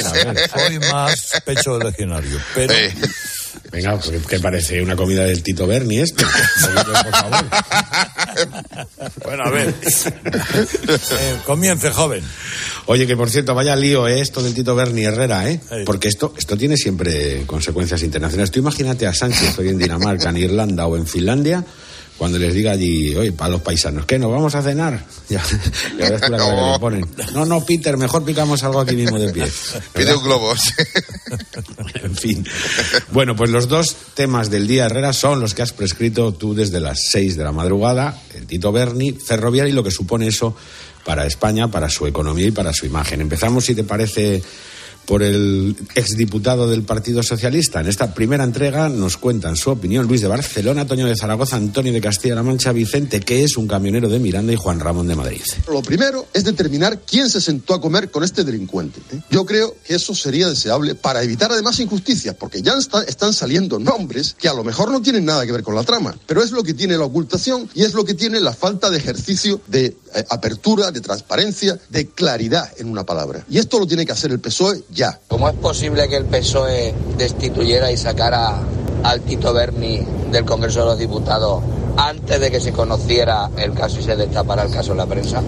soy 0.51 0.79
más 0.79 1.41
pecho 1.45 1.77
de 1.77 1.86
legionario. 1.86 2.39
Pero 2.55 2.73
Eh, 2.73 2.93
Venga, 3.72 3.99
que, 3.99 4.20
que 4.20 4.39
parece 4.39 4.82
una 4.82 4.95
comida 4.95 5.24
del 5.24 5.43
Tito 5.43 5.68
Berni 5.68 5.99
esto. 5.99 6.26
Por 6.26 7.12
favor. 7.12 7.45
Bueno, 9.24 9.43
a 9.45 9.49
ver. 9.49 9.74
Eh, 9.74 11.38
comience, 11.45 11.91
joven. 11.91 12.24
Oye, 12.88 13.07
que 13.07 13.16
por 13.16 13.30
cierto, 13.30 13.53
vaya 13.53 13.76
lío 13.76 14.07
¿eh? 14.07 14.22
esto 14.22 14.41
del 14.41 14.53
Tito 14.53 14.76
Berni 14.76 15.03
Herrera, 15.03 15.49
¿eh? 15.49 15.59
Porque 15.86 16.07
esto, 16.07 16.34
esto 16.38 16.57
tiene 16.57 16.78
siempre 16.78 17.43
consecuencias 17.45 18.01
internacionales. 18.03 18.51
Tú 18.51 18.59
imagínate 18.59 19.07
a 19.07 19.14
Sánchez 19.14 19.57
hoy 19.59 19.70
en 19.70 19.78
Dinamarca, 19.78 20.30
en 20.30 20.38
Irlanda 20.38 20.88
o 20.88 20.97
en 20.97 21.07
Finlandia, 21.07 21.64
cuando 22.22 22.38
les 22.38 22.53
diga 22.53 22.74
allí, 22.74 23.15
oye, 23.15 23.32
para 23.32 23.49
los 23.49 23.61
paisanos, 23.61 24.05
¿qué? 24.05 24.19
¿Nos 24.19 24.32
vamos 24.32 24.53
a 24.53 24.61
cenar? 24.61 25.03
Ya, 25.28 25.41
tú 25.41 25.57
la 25.97 26.19
cara 26.19 26.38
que 26.38 26.72
le 26.72 26.80
ponen. 26.80 27.07
No, 27.34 27.47
no, 27.47 27.65
Peter, 27.65 27.97
mejor 27.97 28.24
picamos 28.24 28.63
algo 28.63 28.80
aquí 28.80 28.95
mismo 28.95 29.17
de 29.17 29.34
pie. 29.34 29.51
Pide 29.93 30.13
un 30.13 30.24
globo. 30.24 30.53
En 32.03 32.15
fin. 32.15 32.45
Bueno, 33.11 33.36
pues 33.36 33.49
los 33.49 33.67
dos 33.67 33.95
temas 34.13 34.51
del 34.51 34.67
día 34.67 34.86
Herrera 34.86 35.13
son 35.13 35.39
los 35.39 35.55
que 35.55 35.63
has 35.63 35.74
prescrito 35.74 36.32
tú 36.32 36.53
desde 36.53 36.80
las 36.80 37.05
6 37.09 37.38
de 37.38 37.43
la 37.43 37.51
madrugada, 37.51 38.22
el 38.36 38.45
Tito 38.45 38.72
Berni, 38.72 39.13
ferroviario 39.13 39.72
y 39.72 39.76
lo 39.76 39.84
que 39.84 39.89
supone 39.89 40.28
eso 40.28 40.55
para 41.03 41.26
España, 41.26 41.72
para 41.72 41.89
su 41.89 42.05
economía 42.05 42.45
y 42.45 42.51
para 42.51 42.72
su 42.72 42.86
imagen. 42.86 43.22
Empezamos, 43.22 43.65
si 43.65 43.74
te 43.74 43.84
parece, 43.84 44.43
por 45.06 45.24
el 45.24 45.76
exdiputado 45.95 46.70
del 46.70 46.84
Partido 46.84 47.24
Socialista. 47.24 47.82
En 47.82 47.88
esta 47.88 48.14
primera 48.14 48.43
entrega 48.43 48.89
nos 48.89 49.18
cuentan 49.18 49.56
su 49.56 49.70
opinión 49.70 50.08
Luis 50.08 50.22
de 50.22 50.28
Barcelona, 50.28 50.86
Toño 50.88 51.06
de 51.06 51.16
Zaragoza, 51.16 51.56
Antonio 51.56 51.91
de 51.93 52.02
Castilla-La 52.02 52.43
Mancha, 52.43 52.72
Vicente, 52.72 53.20
que 53.20 53.43
es 53.43 53.58
un 53.58 53.68
camionero 53.68 54.10
de 54.10 54.20
Miranda 54.20 54.54
y 54.54 54.56
Juan 54.56 54.80
Ramón 54.80 55.08
de 55.08 55.16
Madrid. 55.16 55.41
Lo 55.70 55.82
primero 55.82 56.28
es 56.34 56.43
determinar 56.43 57.02
quién 57.06 57.30
se 57.30 57.41
sentó 57.41 57.74
a 57.74 57.82
comer 57.82 58.10
con 58.12 58.24
este 58.24 58.43
delincuente. 58.43 58.99
¿eh? 59.12 59.22
Yo 59.30 59.45
creo 59.45 59.76
que 59.86 59.95
eso 59.95 60.16
sería 60.16 60.47
deseable 60.49 60.95
para 60.95 61.24
evitar 61.24 61.52
además 61.52 61.80
injusticias, 61.80 62.36
porque 62.36 62.62
ya 62.62 62.74
está- 62.78 63.04
están 63.04 63.34
saliendo 63.34 63.80
nombres 63.80 64.36
que 64.39 64.47
a 64.47 64.54
lo 64.54 64.64
mejor 64.64 64.91
no 64.91 65.02
tienen 65.02 65.26
nada 65.26 65.45
que 65.45 65.52
ver 65.52 65.64
con 65.64 65.76
la 65.76 65.84
trama, 65.84 66.16
pero 66.28 66.43
es 66.43 66.52
lo 66.52 66.64
que 66.64 66.74
tiene 66.74 66.97
la 66.97 67.06
ocultación 67.06 67.70
y 67.74 67.84
es 67.84 67.93
lo 67.93 68.06
que 68.06 68.14
tiene 68.14 68.39
la 68.39 68.54
falta 68.54 68.89
de 68.89 68.97
ejercicio 68.97 69.62
de 69.68 69.95
eh, 70.14 70.26
apertura, 70.30 70.91
de 70.91 70.99
transparencia, 71.02 71.80
de 71.89 72.08
claridad 72.08 72.70
en 72.78 72.88
una 72.89 73.06
palabra. 73.06 73.45
Y 73.49 73.58
esto 73.60 73.80
lo 73.80 73.88
tiene 73.88 74.06
que 74.06 74.12
hacer 74.12 74.32
el 74.32 74.39
PSOE 74.39 74.84
ya. 74.91 75.19
¿Cómo 75.27 75.49
es 75.49 75.55
posible 75.55 76.07
que 76.07 76.17
el 76.17 76.25
PSOE 76.25 76.93
destituyera 77.17 77.91
y 77.91 77.97
sacara 77.97 78.59
al 79.03 79.21
Tito 79.21 79.53
Berni 79.53 80.05
del 80.31 80.45
Congreso 80.45 80.81
de 80.81 80.85
los 80.85 80.99
Diputados 80.99 81.63
antes 81.97 82.39
de 82.39 82.51
que 82.51 82.59
se 82.59 82.71
conociera 82.71 83.49
el 83.57 83.73
caso 83.73 83.99
y 83.99 84.03
se 84.03 84.15
destapara 84.15 84.63
el 84.63 84.71
caso 84.71 84.91
en 84.91 84.97
la 84.97 85.05
prensa? 85.05 85.41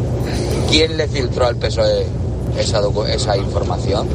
¿Quién 0.69 0.97
le 0.97 1.07
filtró 1.07 1.45
al 1.45 1.57
PSOE 1.57 2.05
esa, 2.57 2.81
esa 3.09 3.37
información? 3.37 4.07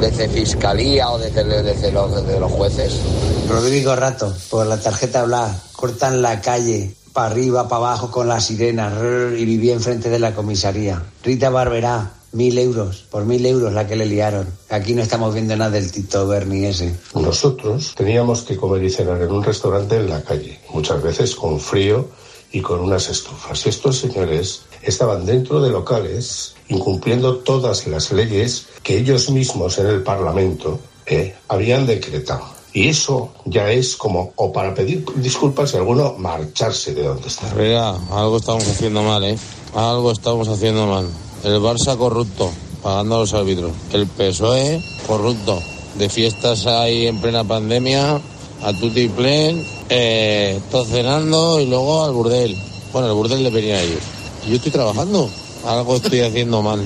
¿Desde 0.00 0.28
Fiscalía 0.28 1.10
o 1.10 1.18
desde, 1.18 1.44
desde 1.62 1.92
los, 1.92 2.14
desde 2.14 2.38
los 2.38 2.52
jueces? 2.52 3.00
Rodrigo 3.48 3.94
Rato, 3.96 4.32
por 4.50 4.66
la 4.66 4.76
tarjeta 4.78 5.24
Bla, 5.24 5.54
cortan 5.72 6.22
la 6.22 6.40
calle, 6.40 6.94
para 7.12 7.28
arriba, 7.28 7.68
para 7.68 7.76
abajo 7.76 8.10
con 8.10 8.28
las 8.28 8.46
sirenas, 8.46 8.92
rrr, 8.92 9.38
y 9.38 9.44
vivía 9.44 9.74
enfrente 9.74 10.10
de 10.10 10.18
la 10.18 10.34
comisaría. 10.34 11.02
Rita 11.22 11.50
Barberá, 11.50 12.10
mil 12.34 12.58
euros, 12.58 13.04
por 13.10 13.24
mil 13.24 13.44
euros 13.46 13.72
la 13.72 13.86
que 13.86 13.96
le 13.96 14.06
liaron. 14.06 14.46
Aquí 14.68 14.94
no 14.94 15.02
estamos 15.02 15.32
viendo 15.32 15.56
nada 15.56 15.70
del 15.70 15.90
Tito 15.90 16.26
Berni 16.26 16.66
ese. 16.66 16.94
Nosotros 17.14 17.94
teníamos 17.96 18.42
que 18.42 18.56
comer 18.56 18.82
y 18.84 18.90
cenar 18.90 19.22
en 19.22 19.30
un 19.30 19.42
restaurante 19.42 19.96
en 19.96 20.10
la 20.10 20.22
calle, 20.22 20.60
muchas 20.70 21.02
veces 21.02 21.34
con 21.34 21.58
frío 21.58 22.08
y 22.52 22.60
con 22.60 22.80
unas 22.80 23.08
estufas. 23.08 23.64
Y 23.66 23.68
estos 23.68 23.98
señores 23.98 24.62
estaban 24.82 25.24
dentro 25.24 25.60
de 25.60 25.70
locales 25.70 26.54
incumpliendo 26.68 27.36
todas 27.38 27.86
las 27.86 28.12
leyes 28.12 28.66
que 28.82 28.98
ellos 28.98 29.30
mismos 29.30 29.78
en 29.78 29.86
el 29.86 30.02
Parlamento 30.02 30.80
eh, 31.06 31.34
habían 31.48 31.86
decretado. 31.86 32.54
Y 32.72 32.88
eso 32.88 33.30
ya 33.44 33.70
es 33.70 33.94
como, 33.94 34.32
o 34.34 34.52
para 34.52 34.74
pedir 34.74 35.04
disculpas 35.16 35.74
y 35.74 35.76
alguno 35.76 36.14
marcharse 36.18 36.92
de 36.92 37.04
donde 37.04 37.28
está. 37.28 37.46
Herrera, 37.48 37.96
algo 38.10 38.38
estamos 38.38 38.66
haciendo 38.66 39.02
mal, 39.02 39.22
¿eh? 39.22 39.38
Algo 39.74 40.10
estamos 40.10 40.48
haciendo 40.48 40.86
mal. 40.86 41.06
El 41.44 41.60
Barça 41.60 41.94
corrupto, 41.98 42.50
pagando 42.82 43.16
a 43.16 43.18
los 43.18 43.34
árbitros. 43.34 43.72
El 43.92 44.06
PSOE 44.06 44.82
corrupto. 45.06 45.60
De 45.94 46.08
fiestas 46.08 46.66
ahí 46.66 47.06
en 47.06 47.20
plena 47.20 47.44
pandemia, 47.44 48.18
a 48.62 48.72
tutti 48.72 49.08
plen, 49.08 49.62
eh, 49.90 50.58
cenando 50.90 51.60
y 51.60 51.66
luego 51.66 52.02
al 52.02 52.12
burdel. 52.12 52.56
Bueno, 52.92 53.08
el 53.08 53.14
burdel 53.14 53.44
debería 53.44 53.84
ir. 53.84 53.98
Y 54.46 54.50
Yo 54.50 54.56
estoy 54.56 54.72
trabajando. 54.72 55.28
Algo 55.66 55.96
estoy 55.96 56.20
haciendo 56.20 56.62
mal. 56.62 56.80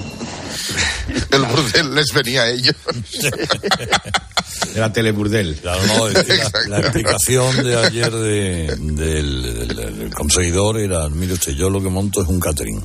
El 1.31 1.43
burdel 1.45 1.95
les 1.95 2.13
venía 2.15 2.43
a 2.43 2.51
ellos. 2.51 2.75
Era 4.75 4.93
Teleburdel. 4.93 5.57
Claro, 5.57 5.81
no, 5.87 6.09
es 6.09 6.25
que 6.25 6.37
la, 6.37 6.51
la 6.69 6.79
explicación 6.81 7.65
de 7.65 7.77
ayer 7.77 8.11
de- 8.13 8.77
del, 8.79 9.43
del- 9.69 9.99
del 9.99 10.15
conseguidor 10.15 10.79
era, 10.79 11.09
mire 11.09 11.35
usted, 11.35 11.53
yo 11.53 11.71
lo 11.71 11.83
que 11.83 11.89
monto 11.89 12.23
es 12.23 12.29
un 12.29 12.41
catering. 12.41 12.85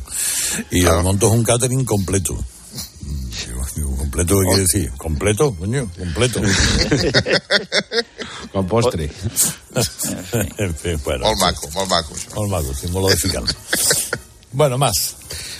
Y 0.72 0.82
lo 0.82 0.98
que 0.98 1.04
monto 1.04 1.28
es 1.28 1.34
un 1.34 1.44
catering 1.44 1.84
completo. 1.86 2.38
¿Completo 3.98 4.36
qué 4.40 4.46
quiere 4.46 4.62
decir? 4.62 4.92
¿Completo? 4.98 5.56
Coño, 5.56 5.90
completo. 5.98 6.40
Con 8.52 8.68
postre. 8.68 9.10
en 10.58 10.76
fin, 10.76 11.02
bueno. 11.04 11.26
Molt 11.26 11.40
maco, 11.40 11.70
molt 11.72 11.90
maco. 11.90 12.72
això. 12.72 13.44
Bueno, 14.54 14.78
más. 14.78 15.16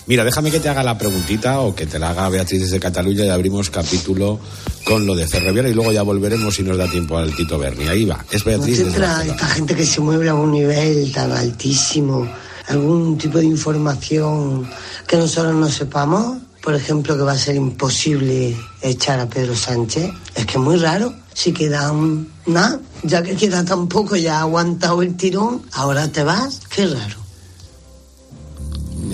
Mira, 0.06 0.24
déjame 0.24 0.52
que 0.52 0.60
te 0.60 0.70
haga 0.70 0.84
la 0.84 0.98
preguntita 0.98 1.62
o 1.62 1.74
que 1.74 1.86
te 1.86 1.98
la 1.98 2.12
haga 2.12 2.30
Beatriz 2.30 2.62
desde 2.62 2.80
Cataluña 2.80 3.26
y 3.26 3.30
abrimos 3.30 3.70
capítulo 3.70 4.40
con 4.86 5.06
lo 5.06 5.16
de 5.16 5.28
Ferroviaria 5.28 5.72
y 5.72 5.74
luego 5.74 5.92
ya 5.92 6.04
volveremos 6.04 6.56
si 6.56 6.64
nos 6.64 6.78
da 6.78 6.88
tiempo 6.88 7.18
al 7.18 7.34
Tito 7.36 7.58
Berni. 7.58 7.88
Ahí 7.88 8.06
va, 8.06 8.24
es 8.32 8.46
¿No 8.46 8.52
Beatriz 8.52 8.78
desde 8.78 8.92
tendrá 8.92 9.08
Barcelona. 9.14 9.36
esta 9.36 9.48
gente 9.48 9.76
que 9.76 9.86
se 9.86 10.02
mueve 10.02 10.30
a 10.30 10.36
un 10.36 10.52
nivel 10.52 11.12
tan 11.12 11.32
altísimo 11.32 12.28
algún 12.68 13.18
tipo 13.18 13.40
de 13.40 13.46
información 13.46 14.70
que 15.08 15.18
nosotros 15.18 15.56
no 15.56 15.70
sepamos? 15.70 16.38
Por 16.62 16.76
ejemplo, 16.76 17.18
que 17.18 17.24
va 17.24 17.34
a 17.34 17.38
ser 17.38 17.56
imposible 17.56 18.56
echar 18.82 19.20
a 19.20 19.28
Pedro 19.28 19.56
Sánchez. 19.56 20.12
Es 20.36 20.46
que 20.46 20.54
es 20.54 20.60
muy 20.60 20.78
raro. 20.78 21.14
Si 21.34 21.52
quedan 21.52 22.28
nada, 22.46 22.80
ya 23.04 23.24
que 23.24 23.36
queda 23.36 23.66
tan 23.66 23.88
poco, 23.88 24.16
ya 24.16 24.38
ha 24.38 24.42
aguantado 24.42 25.02
el 25.02 25.16
tirón, 25.18 25.64
ahora 25.72 26.08
te 26.10 26.24
vas, 26.24 26.62
qué 26.70 26.86
raro. 26.86 27.23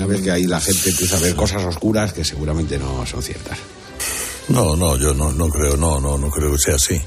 Ves 0.10 0.22
que 0.22 0.32
ahí 0.32 0.45
la 0.45 0.60
gente 0.60 0.89
empieza 0.89 1.18
a 1.18 1.20
ver 1.20 1.36
cosas 1.36 1.64
oscuras 1.64 2.14
que 2.14 2.26
seguramente 2.26 2.78
no 2.78 3.05
son 3.05 3.22
ciertas. 3.22 3.57
No, 4.49 4.76
no, 4.76 4.97
yo 4.97 5.14
no, 5.14 5.32
no 5.32 5.47
creo, 5.49 5.78
no, 5.78 5.99
no, 5.99 6.18
no 6.18 6.30
creo 6.32 6.51
que 6.51 6.57
sea 6.57 6.76
así. 6.76 6.99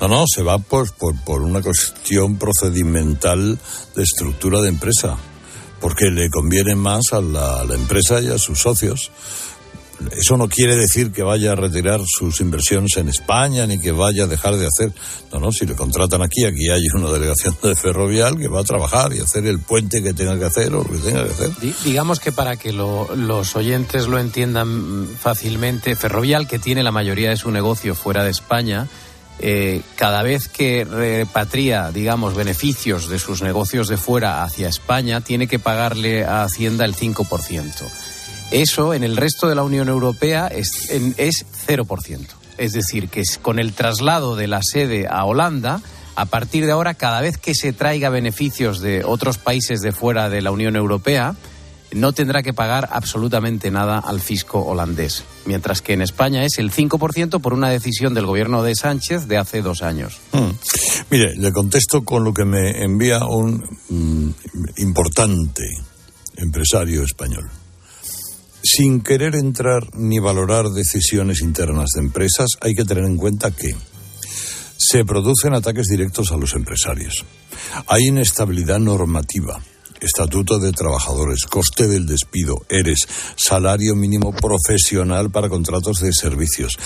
No, 0.00 0.08
no, 0.08 0.24
se 0.26 0.42
va 0.42 0.58
por, 0.58 0.90
por, 0.94 1.14
por 1.24 1.42
una 1.42 1.60
cuestión 1.60 2.38
procedimental 2.38 3.58
de 3.94 4.02
estructura 4.02 4.60
de 4.62 4.70
empresa, 4.70 5.18
porque 5.80 6.06
le 6.06 6.30
conviene 6.30 6.74
más 6.74 7.12
a 7.12 7.20
la, 7.20 7.60
a 7.60 7.64
la 7.64 7.74
empresa 7.74 8.20
y 8.20 8.28
a 8.28 8.38
sus 8.38 8.60
socios. 8.60 9.10
Eso 10.16 10.36
no 10.36 10.48
quiere 10.48 10.76
decir 10.76 11.12
que 11.12 11.22
vaya 11.22 11.52
a 11.52 11.54
retirar 11.54 12.00
sus 12.06 12.40
inversiones 12.40 12.96
en 12.96 13.08
España 13.08 13.66
ni 13.66 13.78
que 13.78 13.92
vaya 13.92 14.24
a 14.24 14.26
dejar 14.26 14.56
de 14.56 14.66
hacer. 14.66 14.92
No, 15.32 15.38
no, 15.40 15.52
si 15.52 15.66
le 15.66 15.74
contratan 15.74 16.22
aquí, 16.22 16.44
aquí 16.44 16.68
hay 16.70 16.82
una 16.94 17.10
delegación 17.10 17.56
de 17.62 17.74
ferrovial 17.76 18.38
que 18.38 18.48
va 18.48 18.60
a 18.60 18.64
trabajar 18.64 19.12
y 19.12 19.20
hacer 19.20 19.46
el 19.46 19.58
puente 19.60 20.02
que 20.02 20.12
tenga 20.14 20.38
que 20.38 20.44
hacer 20.46 20.74
o 20.74 20.82
lo 20.82 20.90
que 20.90 20.98
tenga 20.98 21.24
que 21.24 21.30
hacer. 21.30 21.50
Di- 21.60 21.74
Digamos 21.84 22.18
que 22.20 22.32
para 22.32 22.56
que 22.56 22.72
lo- 22.72 23.14
los 23.14 23.54
oyentes 23.56 24.06
lo 24.08 24.18
entiendan 24.18 25.06
fácilmente, 25.20 25.94
Ferrovial, 25.96 26.48
que 26.48 26.58
tiene 26.58 26.82
la 26.82 26.92
mayoría 26.92 27.30
de 27.30 27.36
su 27.36 27.50
negocio 27.50 27.94
fuera 27.94 28.24
de 28.24 28.30
España, 28.30 28.88
eh, 29.42 29.80
cada 29.96 30.22
vez 30.22 30.48
que 30.48 30.84
repatria, 30.84 31.90
digamos, 31.92 32.34
beneficios 32.34 33.08
de 33.08 33.18
sus 33.18 33.40
negocios 33.42 33.88
de 33.88 33.96
fuera 33.96 34.42
hacia 34.44 34.68
España, 34.68 35.20
tiene 35.22 35.46
que 35.46 35.58
pagarle 35.58 36.24
a 36.24 36.42
Hacienda 36.44 36.84
el 36.84 36.94
5%. 36.94 37.86
Eso 38.50 38.94
en 38.94 39.04
el 39.04 39.16
resto 39.16 39.48
de 39.48 39.54
la 39.54 39.62
Unión 39.62 39.88
Europea 39.88 40.48
es, 40.48 40.90
en- 40.90 41.14
es 41.18 41.44
0%. 41.66 42.26
Es 42.58 42.72
decir, 42.72 43.08
que 43.08 43.20
es- 43.20 43.38
con 43.38 43.58
el 43.58 43.72
traslado 43.72 44.36
de 44.36 44.46
la 44.48 44.60
sede 44.62 45.06
a 45.08 45.24
Holanda, 45.24 45.80
a 46.16 46.26
partir 46.26 46.66
de 46.66 46.72
ahora, 46.72 46.94
cada 46.94 47.20
vez 47.20 47.38
que 47.38 47.54
se 47.54 47.72
traiga 47.72 48.08
beneficios 48.10 48.80
de 48.80 49.04
otros 49.04 49.38
países 49.38 49.80
de 49.80 49.92
fuera 49.92 50.28
de 50.28 50.42
la 50.42 50.50
Unión 50.50 50.76
Europea, 50.76 51.36
no 51.92 52.12
tendrá 52.12 52.42
que 52.42 52.52
pagar 52.52 52.88
absolutamente 52.92 53.70
nada 53.70 53.98
al 53.98 54.20
fisco 54.20 54.60
holandés, 54.64 55.24
mientras 55.44 55.80
que 55.82 55.92
en 55.92 56.02
España 56.02 56.44
es 56.44 56.58
el 56.58 56.70
5% 56.70 57.40
por 57.40 57.52
una 57.52 57.68
decisión 57.70 58.14
del 58.14 58.26
gobierno 58.26 58.62
de 58.62 58.74
Sánchez 58.76 59.26
de 59.26 59.38
hace 59.38 59.62
dos 59.62 59.82
años. 59.82 60.18
Hmm. 60.32 60.50
Mire, 61.10 61.34
le 61.36 61.52
contesto 61.52 62.04
con 62.04 62.22
lo 62.22 62.32
que 62.34 62.44
me 62.44 62.84
envía 62.84 63.24
un 63.24 63.64
mm, 63.88 64.30
importante 64.76 65.64
empresario 66.36 67.02
español. 67.02 67.50
Sin 68.62 69.00
querer 69.00 69.34
entrar 69.36 69.88
ni 69.94 70.18
valorar 70.18 70.68
decisiones 70.68 71.40
internas 71.40 71.90
de 71.94 72.02
empresas, 72.02 72.48
hay 72.60 72.74
que 72.74 72.84
tener 72.84 73.04
en 73.04 73.16
cuenta 73.16 73.50
que 73.50 73.74
se 74.76 75.04
producen 75.04 75.54
ataques 75.54 75.86
directos 75.86 76.30
a 76.30 76.36
los 76.36 76.54
empresarios. 76.54 77.24
Hay 77.86 78.08
inestabilidad 78.08 78.78
normativa. 78.78 79.60
Estatuto 80.00 80.58
de 80.58 80.72
Trabajadores, 80.72 81.44
coste 81.44 81.86
del 81.86 82.06
despido, 82.06 82.64
ERES, 82.70 83.06
salario 83.36 83.94
mínimo 83.94 84.32
profesional 84.32 85.30
para 85.30 85.50
contratos 85.50 86.00
de 86.00 86.12
servicios, 86.14 86.78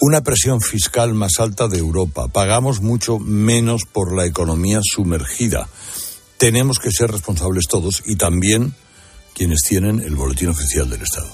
una 0.00 0.22
presión 0.22 0.62
fiscal 0.62 1.12
más 1.12 1.32
alta 1.38 1.68
de 1.68 1.78
Europa, 1.78 2.28
pagamos 2.28 2.80
mucho 2.80 3.18
menos 3.18 3.82
por 3.84 4.16
la 4.16 4.24
economía 4.24 4.80
sumergida. 4.82 5.68
Tenemos 6.38 6.78
que 6.78 6.90
ser 6.90 7.10
responsables 7.10 7.66
todos 7.68 8.02
y 8.06 8.16
también 8.16 8.74
quienes 9.34 9.60
tienen 9.62 10.00
el 10.00 10.14
boletín 10.16 10.48
oficial 10.48 10.88
del 10.90 11.02
Estado. 11.02 11.30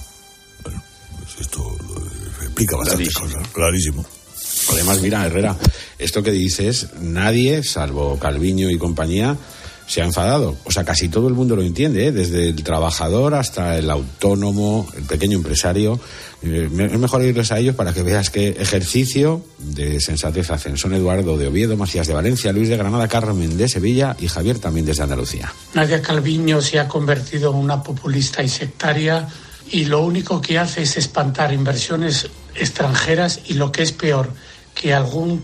Bueno, 0.63 0.83
pues 1.19 1.41
esto 1.41 1.77
lo 1.87 2.45
explica 2.45 2.75
bastante 2.77 3.05
Clarísimo. 3.09 3.25
cosas, 3.33 3.47
clarísimo. 3.53 4.05
Además, 4.71 5.01
mira, 5.01 5.25
Herrera, 5.25 5.57
esto 5.97 6.21
que 6.23 6.31
dices, 6.31 6.87
nadie, 6.99 7.63
salvo 7.63 8.17
Calviño 8.19 8.69
y 8.69 8.77
compañía, 8.77 9.37
se 9.89 10.03
ha 10.03 10.05
enfadado. 10.05 10.55
O 10.65 10.71
sea, 10.71 10.83
casi 10.83 11.09
todo 11.09 11.27
el 11.27 11.33
mundo 11.33 11.55
lo 11.55 11.63
entiende, 11.63 12.05
¿eh? 12.05 12.11
desde 12.11 12.49
el 12.49 12.63
trabajador 12.63 13.33
hasta 13.33 13.75
el 13.75 13.89
autónomo, 13.89 14.87
el 14.95 15.03
pequeño 15.03 15.35
empresario. 15.35 15.99
Eh, 16.43 16.69
Es 16.71 16.99
mejor 16.99 17.23
irles 17.23 17.51
a 17.51 17.57
ellos 17.57 17.75
para 17.75 17.91
que 17.91 18.03
veas 18.03 18.29
qué 18.29 18.49
ejercicio 18.49 19.43
de 19.57 19.99
sensatez 19.99 20.51
hacen. 20.51 20.77
Son 20.77 20.93
Eduardo 20.93 21.37
de 21.39 21.47
Oviedo, 21.47 21.75
Macías 21.75 22.05
de 22.05 22.13
Valencia, 22.13 22.53
Luis 22.53 22.69
de 22.69 22.77
Granada, 22.77 23.07
Carmen 23.07 23.57
de 23.57 23.67
Sevilla 23.67 24.15
y 24.19 24.27
Javier 24.27 24.59
también 24.59 24.85
desde 24.85 25.01
Andalucía. 25.01 25.51
Nadia 25.73 26.03
Calviño 26.03 26.61
se 26.61 26.79
ha 26.79 26.87
convertido 26.87 27.49
en 27.49 27.57
una 27.57 27.81
populista 27.81 28.43
y 28.43 28.47
sectaria 28.47 29.27
y 29.71 29.85
lo 29.85 30.01
único 30.01 30.39
que 30.39 30.59
hace 30.59 30.83
es 30.83 30.97
espantar 30.97 31.51
inversiones 31.51 32.29
extranjeras 32.53 33.39
y 33.47 33.55
lo 33.55 33.71
que 33.71 33.81
es 33.81 33.91
peor, 33.91 34.31
que 34.75 34.93
alguna 34.93 35.41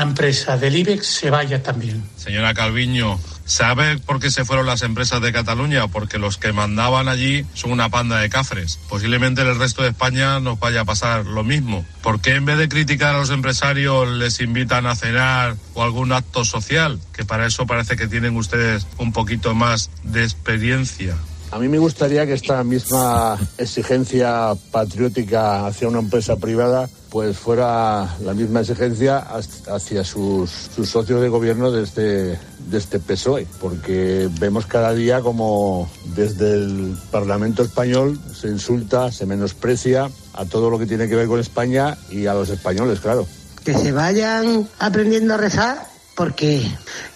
empresa 0.00 0.56
del 0.56 0.76
IBEX 0.76 1.06
se 1.06 1.28
vaya 1.28 1.62
también. 1.62 2.02
Señora 2.16 2.54
Calviño, 2.54 3.18
¿sabe 3.52 3.98
por 3.98 4.18
qué 4.18 4.30
se 4.30 4.46
fueron 4.46 4.64
las 4.64 4.82
empresas 4.82 5.20
de 5.20 5.30
Cataluña? 5.30 5.86
Porque 5.88 6.18
los 6.18 6.38
que 6.38 6.52
mandaban 6.52 7.08
allí 7.08 7.44
son 7.52 7.70
una 7.70 7.90
panda 7.90 8.18
de 8.18 8.30
cafres. 8.30 8.78
Posiblemente 8.88 9.42
en 9.42 9.48
el 9.48 9.58
resto 9.58 9.82
de 9.82 9.90
España 9.90 10.40
nos 10.40 10.58
vaya 10.58 10.80
a 10.80 10.84
pasar 10.86 11.26
lo 11.26 11.44
mismo. 11.44 11.84
¿Por 12.02 12.20
qué 12.20 12.34
en 12.34 12.46
vez 12.46 12.56
de 12.56 12.68
criticar 12.68 13.14
a 13.14 13.18
los 13.18 13.30
empresarios 13.30 14.08
les 14.08 14.40
invitan 14.40 14.86
a 14.86 14.96
cenar 14.96 15.56
o 15.74 15.82
algún 15.82 16.12
acto 16.12 16.46
social? 16.46 16.98
Que 17.12 17.26
para 17.26 17.46
eso 17.46 17.66
parece 17.66 17.96
que 17.96 18.08
tienen 18.08 18.36
ustedes 18.36 18.86
un 18.96 19.12
poquito 19.12 19.54
más 19.54 19.90
de 20.02 20.22
experiencia. 20.24 21.14
A 21.50 21.58
mí 21.58 21.68
me 21.68 21.78
gustaría 21.78 22.24
que 22.24 22.32
esta 22.32 22.64
misma 22.64 23.38
exigencia 23.58 24.54
patriótica 24.70 25.66
hacia 25.66 25.88
una 25.88 25.98
empresa 25.98 26.36
privada 26.36 26.88
pues 27.12 27.36
fuera 27.36 28.16
la 28.24 28.32
misma 28.32 28.60
exigencia 28.60 29.18
hacia 29.18 30.02
sus, 30.02 30.50
sus 30.74 30.88
socios 30.88 31.20
de 31.20 31.28
gobierno 31.28 31.70
de 31.70 31.82
este, 31.82 32.00
de 32.00 32.78
este 32.78 32.98
PSOE, 33.00 33.46
porque 33.60 34.30
vemos 34.40 34.64
cada 34.64 34.94
día 34.94 35.20
como 35.20 35.90
desde 36.16 36.54
el 36.54 36.96
Parlamento 37.10 37.62
español 37.62 38.18
se 38.34 38.48
insulta, 38.48 39.12
se 39.12 39.26
menosprecia 39.26 40.08
a 40.32 40.46
todo 40.46 40.70
lo 40.70 40.78
que 40.78 40.86
tiene 40.86 41.06
que 41.06 41.14
ver 41.14 41.28
con 41.28 41.38
España 41.38 41.98
y 42.10 42.24
a 42.24 42.32
los 42.32 42.48
españoles, 42.48 43.00
claro. 43.00 43.26
Que 43.62 43.74
se 43.74 43.92
vayan 43.92 44.66
aprendiendo 44.78 45.34
a 45.34 45.36
rezar, 45.36 45.86
porque 46.16 46.66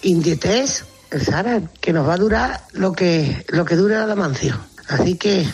Indietés, 0.03 0.85
saben 1.25 1.71
que 1.81 1.95
nos 1.95 2.07
va 2.07 2.15
a 2.15 2.19
durar 2.19 2.61
lo 2.73 2.93
que, 2.93 3.47
lo 3.49 3.65
que 3.65 3.77
dura 3.77 4.07
la 4.07 4.15
mansión. 4.15 4.59
Así 4.89 5.17
que 5.17 5.47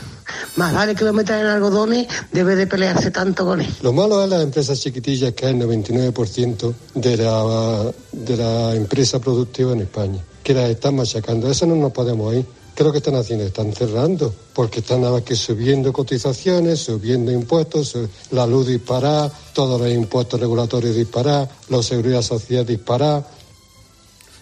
más 0.57 0.73
vale 0.73 0.95
que 0.95 1.05
lo 1.05 1.13
metan 1.13 1.41
en 1.41 1.47
algodones, 1.47 2.07
debe 2.33 2.57
de 2.57 2.67
pelearse 2.67 3.11
tanto 3.11 3.45
con 3.45 3.61
él. 3.61 3.75
Lo 3.83 3.93
malo 3.93 4.23
es 4.23 4.31
las 4.31 4.43
empresas 4.43 4.81
chiquitillas, 4.81 5.33
que 5.33 5.47
es 5.47 5.53
el 5.53 5.61
99% 5.61 6.75
de 6.95 7.17
la, 7.17 7.93
de 8.13 8.37
la 8.37 8.75
empresa 8.75 9.19
productiva 9.19 9.73
en 9.73 9.81
España, 9.81 10.23
que 10.43 10.55
las 10.55 10.71
están 10.71 10.97
machacando. 10.97 11.51
Eso 11.51 11.67
no 11.67 11.77
nos 11.77 11.93
podemos 11.93 12.35
ir. 12.35 12.45
¿Qué 12.75 12.83
es 12.83 12.87
lo 12.87 12.93
que 12.93 12.99
están 12.99 13.17
haciendo? 13.17 13.45
Están 13.45 13.73
cerrando, 13.75 14.35
porque 14.55 14.81
están 14.81 15.03
nada 15.03 15.23
que 15.23 15.37
subiendo 15.37 15.93
cotizaciones, 15.93 16.81
subiendo 16.81 17.31
impuestos, 17.31 17.97
la 18.31 18.47
luz 18.47 18.67
disparada, 18.67 19.31
todos 19.53 19.79
los 19.79 19.91
impuestos 19.91 20.41
regulatorios 20.41 20.97
disparados, 20.97 21.51
la 21.69 21.83
seguridad 21.83 22.23
social 22.23 22.65
disparada. 22.65 23.27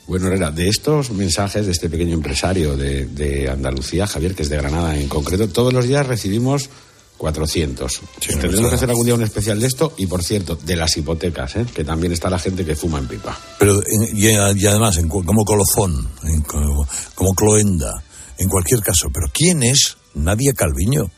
Bueno, 0.07 0.27
Herrera, 0.27 0.51
de 0.51 0.69
estos 0.69 1.11
mensajes 1.11 1.67
de 1.67 1.73
este 1.73 1.89
pequeño 1.89 2.15
empresario 2.15 2.77
de, 2.77 3.07
de 3.07 3.49
Andalucía, 3.49 4.07
Javier, 4.07 4.35
que 4.35 4.43
es 4.43 4.49
de 4.49 4.57
Granada 4.57 4.97
en 4.97 5.09
concreto, 5.09 5.49
todos 5.49 5.73
los 5.73 5.87
días 5.87 6.05
recibimos 6.07 6.69
400. 7.17 8.01
Tendremos 8.41 8.71
que 8.71 8.75
hacer 8.77 8.91
algún 8.91 9.05
día 9.05 9.15
un 9.15 9.23
especial 9.23 9.61
de 9.61 9.67
esto 9.67 9.93
y, 9.99 10.07
por 10.07 10.25
cierto, 10.25 10.57
de 10.57 10.75
las 10.75 10.97
hipotecas, 10.97 11.55
¿eh? 11.57 11.67
que 11.73 11.85
también 11.85 12.13
está 12.13 12.29
la 12.31 12.39
gente 12.39 12.65
que 12.65 12.75
fuma 12.75 12.99
en 12.99 13.07
pipa. 13.07 13.39
Pero 13.59 13.75
en- 13.87 14.17
y, 14.17 14.27
y 14.29 14.67
además, 14.67 14.97
en 14.97 15.09
como 15.09 15.45
colofón, 15.45 16.09
en 16.25 16.41
co- 16.41 16.89
como 17.15 17.35
cloenda, 17.35 18.03
en 18.39 18.49
cualquier 18.49 18.81
caso. 18.81 19.11
Pero 19.13 19.27
¿quién 19.33 19.63
es 19.63 19.97
Nadia 20.15 20.55
Calviño? 20.55 21.11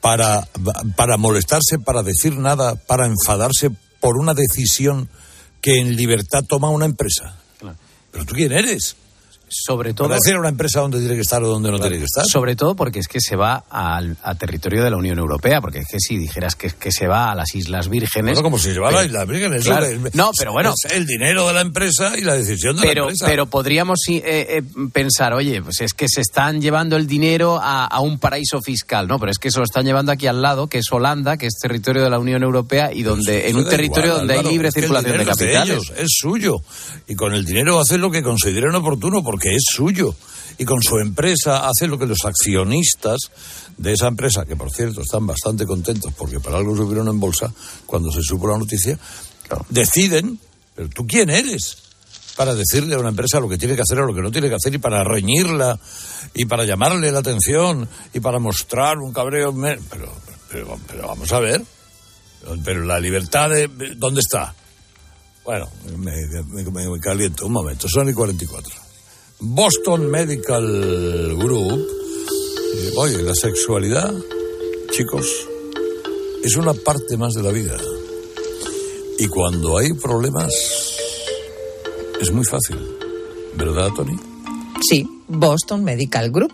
Para, 0.00 0.46
para 0.96 1.16
molestarse, 1.16 1.78
para 1.78 2.02
decir 2.02 2.36
nada, 2.38 2.74
para 2.76 3.06
enfadarse 3.06 3.70
por 4.00 4.18
una 4.18 4.34
decisión 4.34 5.08
que 5.62 5.78
en 5.80 5.96
libertad 5.96 6.42
toma 6.46 6.68
una 6.68 6.84
empresa. 6.84 7.40
¿Pero 8.14 8.26
tú 8.26 8.34
quién 8.36 8.52
eres? 8.52 8.94
Sobre 9.64 9.94
todo. 9.94 10.08
Para 10.08 10.18
decir 10.22 10.34
a 10.36 10.40
una 10.40 10.48
empresa 10.48 10.80
dónde 10.80 10.98
tiene 10.98 11.14
que 11.14 11.20
estar 11.20 11.42
o 11.42 11.48
dónde 11.48 11.70
no 11.70 11.78
tiene 11.78 11.98
que 11.98 12.04
estar. 12.04 12.24
Sobre 12.26 12.56
todo 12.56 12.74
porque 12.74 12.98
es 12.98 13.08
que 13.08 13.20
se 13.20 13.36
va 13.36 13.64
al 13.70 14.16
a 14.22 14.34
territorio 14.34 14.82
de 14.82 14.90
la 14.90 14.96
Unión 14.96 15.18
Europea, 15.18 15.60
porque 15.60 15.78
es 15.80 15.86
que 15.90 15.98
si 16.00 16.16
dijeras 16.18 16.56
que, 16.56 16.70
que 16.70 16.90
se 16.92 17.06
va 17.06 17.30
a 17.30 17.34
las 17.34 17.54
Islas 17.54 17.88
Vírgenes... 17.88 18.34
Bueno, 18.34 18.42
como 18.42 18.58
si 18.58 18.72
se 18.72 18.80
va 18.80 18.88
a 18.88 18.92
la 18.92 18.96
Pero- 18.98 19.06
Isla 19.08 19.24
Virgen, 19.24 19.54
eso 19.54 19.70
Claro. 19.70 19.86
es- 19.86 20.14
No, 20.14 20.30
pero 20.36 20.52
bueno... 20.52 20.72
es 20.84 20.92
el 20.92 21.06
dinero 21.06 21.46
de 21.46 21.54
la 21.54 21.60
empresa 21.60 22.18
y 22.18 22.22
la 22.22 22.34
decisión 22.34 22.76
de 22.76 22.82
Pero, 22.82 23.02
la 23.04 23.10
empresa. 23.10 23.26
pero 23.26 23.46
podríamos 23.46 24.00
eh, 24.08 24.22
eh, 24.24 24.62
pensar, 24.92 25.32
oye, 25.34 25.62
pues 25.62 25.80
es 25.80 25.94
que 25.94 26.06
se 26.08 26.20
están 26.20 26.60
llevando 26.60 26.96
el 26.96 27.06
dinero 27.06 27.58
a, 27.62 27.84
a 27.86 28.00
un 28.00 28.18
paraíso 28.18 28.60
fiscal, 28.60 29.06
¿no? 29.06 29.18
Pero 29.18 29.30
es 29.30 29.38
que 29.38 29.50
se 29.50 29.58
lo 29.58 29.64
están 29.64 29.84
llevando 29.84 30.12
aquí 30.12 30.26
al 30.26 30.42
lado, 30.42 30.66
que 30.68 30.78
es 30.78 30.86
Holanda, 30.90 31.36
que 31.36 31.46
es 31.46 31.54
territorio 31.60 32.02
de 32.02 32.10
la 32.10 32.18
Unión 32.18 32.42
Europea 32.42 32.92
y 32.92 33.02
donde 33.02 33.48
en 33.48 33.56
un 33.56 33.68
territorio 33.68 34.12
igual, 34.12 34.26
donde 34.26 34.34
hay 34.34 34.52
libre 34.52 34.68
el 34.68 34.74
circulación 34.74 35.18
de 35.18 35.24
capitales. 35.24 35.68
ellos, 35.70 35.92
es 35.96 36.08
suyo. 36.10 36.56
Y 37.06 37.14
con 37.14 37.34
el 37.34 37.44
dinero 37.44 37.78
hacen 37.80 38.00
lo 38.00 38.10
que 38.10 38.22
consideren 38.22 38.74
oportuno 38.74 39.22
porque 39.22 39.43
es 39.50 39.62
suyo. 39.66 40.14
Y 40.56 40.64
con 40.64 40.80
su 40.82 40.98
empresa 40.98 41.68
hace 41.68 41.88
lo 41.88 41.98
que 41.98 42.06
los 42.06 42.24
accionistas 42.24 43.18
de 43.76 43.92
esa 43.92 44.06
empresa, 44.06 44.44
que 44.44 44.54
por 44.54 44.70
cierto 44.70 45.00
están 45.00 45.26
bastante 45.26 45.66
contentos 45.66 46.12
porque 46.16 46.38
para 46.38 46.58
algo 46.58 46.76
subieron 46.76 47.08
en 47.08 47.18
bolsa 47.18 47.52
cuando 47.86 48.12
se 48.12 48.22
supo 48.22 48.46
la 48.46 48.58
noticia, 48.58 48.96
deciden, 49.68 50.38
pero 50.76 50.88
tú 50.88 51.06
quién 51.06 51.30
eres 51.30 51.78
para 52.36 52.54
decirle 52.54 52.94
a 52.94 52.98
una 52.98 53.10
empresa 53.10 53.40
lo 53.40 53.48
que 53.48 53.58
tiene 53.58 53.76
que 53.76 53.82
hacer 53.82 53.98
o 53.98 54.06
lo 54.06 54.14
que 54.14 54.22
no 54.22 54.30
tiene 54.30 54.48
que 54.48 54.56
hacer 54.56 54.74
y 54.74 54.78
para 54.78 55.04
reñirla 55.04 55.78
y 56.34 56.44
para 56.46 56.64
llamarle 56.64 57.12
la 57.12 57.20
atención 57.20 57.88
y 58.12 58.20
para 58.20 58.38
mostrar 58.38 58.98
un 58.98 59.12
cabreo. 59.12 59.54
Pero, 59.90 60.12
pero, 60.50 60.78
pero 60.86 61.06
vamos 61.08 61.32
a 61.32 61.38
ver. 61.38 61.62
Pero 62.64 62.84
la 62.84 63.00
libertad 63.00 63.50
de... 63.50 63.68
¿Dónde 63.96 64.20
está? 64.20 64.54
Bueno, 65.44 65.68
me, 65.96 66.12
me, 66.52 67.00
caliento. 67.00 67.46
Un 67.46 67.52
momento, 67.52 67.86
son 67.88 68.08
y 68.08 68.12
44. 68.12 68.83
Boston 69.46 70.10
Medical 70.10 71.36
Group. 71.36 71.86
Oye, 72.96 73.22
la 73.22 73.34
sexualidad, 73.34 74.12
chicos, 74.90 75.26
es 76.42 76.56
una 76.56 76.72
parte 76.72 77.18
más 77.18 77.34
de 77.34 77.42
la 77.42 77.52
vida. 77.52 77.76
Y 79.18 79.28
cuando 79.28 79.76
hay 79.76 79.92
problemas, 79.92 80.50
es 82.22 82.32
muy 82.32 82.44
fácil. 82.44 82.78
¿Verdad, 83.56 83.90
Tony? 83.94 84.18
Sí, 84.88 85.06
Boston 85.28 85.84
Medical 85.84 86.30
Group. 86.30 86.52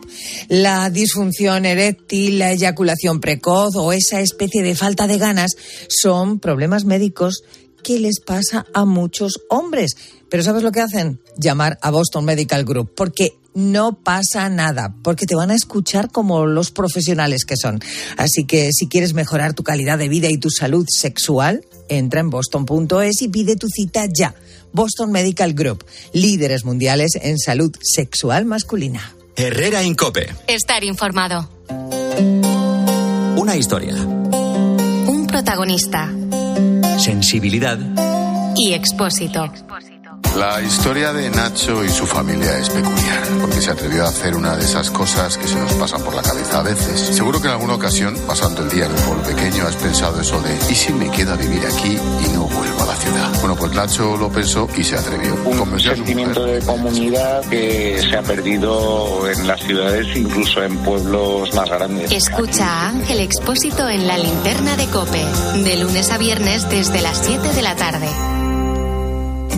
La 0.49 0.91
disfunción 0.91 1.67
eréctil, 1.67 2.41
la 2.41 2.53
eyaculación 2.53 3.21
precoz 3.21 3.77
o 3.77 3.93
esa 3.93 4.21
especie 4.21 4.63
de 4.65 4.75
falta 4.75 5.07
de 5.07 5.17
ganas 5.17 5.53
son 5.89 6.41
problemas 6.41 6.85
médicos 6.85 7.45
que 7.83 7.99
les 7.99 8.21
pasa 8.21 8.67
a 8.75 8.85
muchos 8.85 9.41
hombres. 9.49 9.97
Pero 10.29 10.43
¿sabes 10.43 10.63
lo 10.63 10.73
que 10.73 10.81
hacen? 10.81 11.21
Llamar 11.37 11.79
a 11.83 11.91
Boston 11.91 12.25
Medical 12.25 12.65
Group, 12.65 12.93
porque 12.95 13.35
no 13.55 13.95
pasa 13.95 14.49
nada, 14.49 14.95
porque 15.03 15.27
te 15.27 15.35
van 15.35 15.51
a 15.51 15.55
escuchar 15.55 16.11
como 16.11 16.47
los 16.47 16.71
profesionales 16.71 17.45
que 17.45 17.57
son. 17.57 17.81
Así 18.17 18.45
que 18.45 18.71
si 18.73 18.87
quieres 18.87 19.13
mejorar 19.13 19.55
tu 19.55 19.63
calidad 19.63 19.99
de 19.99 20.09
vida 20.09 20.29
y 20.31 20.39
tu 20.39 20.51
salud 20.51 20.87
sexual, 20.89 21.65
entra 21.89 22.21
en 22.21 22.31
boston.es 22.31 23.23
y 23.23 23.29
pide 23.29 23.57
tu 23.57 23.69
cita 23.69 24.07
ya. 24.07 24.35
Boston 24.73 25.11
Medical 25.11 25.55
Group, 25.55 25.85
líderes 26.13 26.65
mundiales 26.65 27.13
en 27.21 27.39
salud 27.39 27.73
sexual 27.83 28.45
masculina. 28.45 29.17
Herrera 29.35 29.83
Incope. 29.83 30.29
Estar 30.47 30.85
informado. 30.85 31.49
Una 33.37 33.57
historia. 33.57 33.95
Un 33.97 35.27
protagonista. 35.27 36.13
Sensibilidad. 37.01 37.79
Y 38.57 38.75
expósito. 38.75 39.51
La 40.37 40.63
historia 40.63 41.13
de 41.13 41.29
Nacho 41.29 41.85
y 41.85 41.89
su 41.89 42.07
familia 42.07 42.57
es 42.59 42.71
peculiar, 42.71 43.23
porque 43.41 43.61
se 43.61 43.71
atrevió 43.71 44.05
a 44.05 44.09
hacer 44.09 44.37
una 44.37 44.57
de 44.57 44.65
esas 44.65 44.91
cosas 44.91 45.37
que 45.37 45.47
se 45.47 45.57
nos 45.57 45.73
pasan 45.75 46.03
por 46.03 46.15
la 46.15 46.23
cabeza 46.23 46.61
a 46.61 46.63
veces. 46.63 47.17
Seguro 47.17 47.41
que 47.41 47.49
en 47.49 47.55
alguna 47.55 47.75
ocasión, 47.75 48.17
pasando 48.27 48.63
el 48.63 48.71
día 48.71 48.87
en 48.87 48.93
un 48.93 48.99
pueblo 48.99 49.23
pequeño, 49.25 49.67
has 49.67 49.77
pensado 49.77 50.21
eso 50.21 50.41
de 50.41 50.57
¿y 50.71 50.75
si 50.75 50.93
me 50.93 51.11
queda 51.11 51.35
vivir 51.35 51.67
aquí 51.67 51.99
y 51.99 52.33
no 52.33 52.45
vuelvo 52.45 52.83
a 52.83 52.87
la 52.87 52.95
ciudad? 52.95 53.41
Bueno, 53.41 53.57
pues 53.57 53.73
Nacho 53.73 54.17
lo 54.17 54.31
pensó 54.31 54.69
y 54.77 54.85
se 54.85 54.97
atrevió. 54.97 55.35
Un 55.35 55.81
sentimiento 55.81 56.45
de 56.45 56.61
comunidad 56.61 57.45
que 57.47 58.01
se 58.01 58.17
ha 58.17 58.23
perdido 58.23 59.29
en 59.29 59.47
las 59.47 59.61
ciudades, 59.61 60.07
incluso 60.17 60.63
en 60.63 60.77
pueblos 60.79 61.53
más 61.55 61.69
grandes. 61.69 62.13
Escucha 62.13 62.67
a 62.67 62.89
Ángel 62.91 63.21
Expósito 63.21 63.89
en 63.89 64.07
la 64.07 64.17
linterna 64.17 64.77
de 64.77 64.87
Cope, 64.87 65.25
de 65.65 65.77
lunes 65.77 66.11
a 66.11 66.19
viernes 66.19 66.69
desde 66.71 67.03
las 67.03 67.19
7 67.19 67.53
de 67.53 67.63
la 67.63 67.75
tarde. 67.75 68.09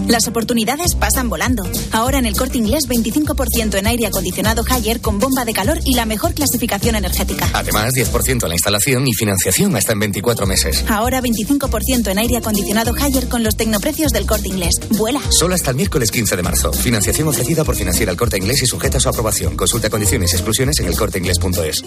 Las 0.09 0.29
oportunidades 0.29 0.95
pasan 0.95 1.29
volando. 1.29 1.63
Ahora 1.93 2.19
en 2.19 2.27
el 2.27 2.37
corte 2.37 2.59
inglés 2.59 2.89
25% 2.89 3.79
en 3.79 3.87
aire 3.87 4.07
acondicionado 4.07 4.63
Haier 4.69 5.01
con 5.01 5.19
bomba 5.19 5.45
de 5.45 5.53
calor 5.53 5.79
y 5.85 5.95
la 5.95 6.07
mejor 6.07 6.35
clasificación 6.35 6.97
energética. 6.97 7.49
Además, 7.53 7.93
10% 7.95 8.43
en 8.43 8.49
la 8.49 8.55
instalación 8.55 9.07
y 9.07 9.15
financiación 9.15 9.75
hasta 9.77 9.93
en 9.93 10.01
24 10.01 10.47
meses. 10.47 10.85
Ahora 10.89 11.21
25% 11.21 12.09
en 12.11 12.19
aire 12.19 12.37
acondicionado 12.37 12.93
Haier 12.99 13.29
con 13.29 13.43
los 13.43 13.57
tecnoprecios 13.57 14.13
del 14.13 14.27
corte 14.27 14.49
inglés. 14.49 14.75
Vuela. 14.91 15.21
Solo 15.31 15.55
hasta 15.55 15.71
el 15.71 15.77
miércoles 15.77 16.11
15 16.11 16.37
de 16.37 16.43
marzo. 16.43 16.73
Financiación 16.73 17.29
ofrecida 17.29 17.65
por 17.65 17.77
Financiera 17.77 18.11
al 18.11 18.19
Corte 18.19 18.37
Inglés 18.37 18.63
y 18.63 18.67
sujeta 18.67 18.99
a 18.99 19.01
su 19.01 19.09
aprobación. 19.09 19.57
Consulta 19.57 19.91
condiciones 19.91 20.33
y 20.33 20.37
exclusiones 20.37 20.79
en 20.81 20.87
elcorteinglés.es. 20.87 21.83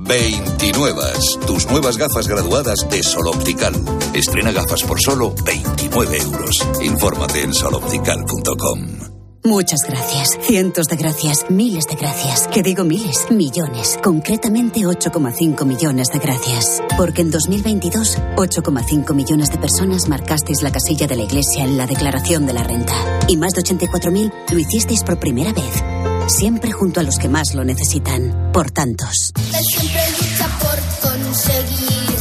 29. 0.00 1.02
Tus 1.46 1.66
nuevas 1.66 1.96
gafas 1.96 2.26
graduadas 2.26 2.88
de 2.90 3.02
Sol 3.02 3.28
Optical. 3.28 3.74
Estrena 4.14 4.52
gafas 4.52 4.82
por 4.82 5.00
solo 5.00 5.34
29 5.44 6.18
euros. 6.18 6.66
Infórmate 6.82 7.42
en 7.42 7.54
soloptical.com. 7.54 9.10
Muchas 9.42 9.80
gracias, 9.88 10.38
cientos 10.42 10.86
de 10.88 10.96
gracias, 10.96 11.46
miles 11.48 11.86
de 11.86 11.94
gracias. 11.94 12.46
Que 12.48 12.62
digo 12.62 12.84
miles, 12.84 13.30
millones. 13.30 13.98
Concretamente 14.02 14.80
8,5 14.80 15.64
millones 15.64 16.08
de 16.12 16.18
gracias. 16.18 16.82
Porque 16.98 17.22
en 17.22 17.30
2022, 17.30 18.18
8,5 18.36 19.14
millones 19.14 19.50
de 19.50 19.58
personas 19.58 20.08
marcasteis 20.08 20.62
la 20.62 20.72
casilla 20.72 21.06
de 21.06 21.16
la 21.16 21.22
Iglesia 21.22 21.64
en 21.64 21.78
la 21.78 21.86
declaración 21.86 22.46
de 22.46 22.52
la 22.52 22.64
renta. 22.64 22.94
Y 23.28 23.38
más 23.38 23.52
de 23.52 23.62
84.000 23.62 24.32
lo 24.52 24.58
hicisteis 24.58 25.02
por 25.04 25.18
primera 25.18 25.52
vez 25.54 26.09
siempre 26.28 26.72
junto 26.72 27.00
a 27.00 27.02
los 27.02 27.18
que 27.18 27.28
más 27.28 27.54
lo 27.54 27.64
necesitan, 27.64 28.50
por 28.52 28.70
tantos. 28.70 29.32
Él 29.36 29.64
siempre 29.64 30.02
lucha 30.10 30.48
por 30.58 30.78
conseguir 31.10 32.16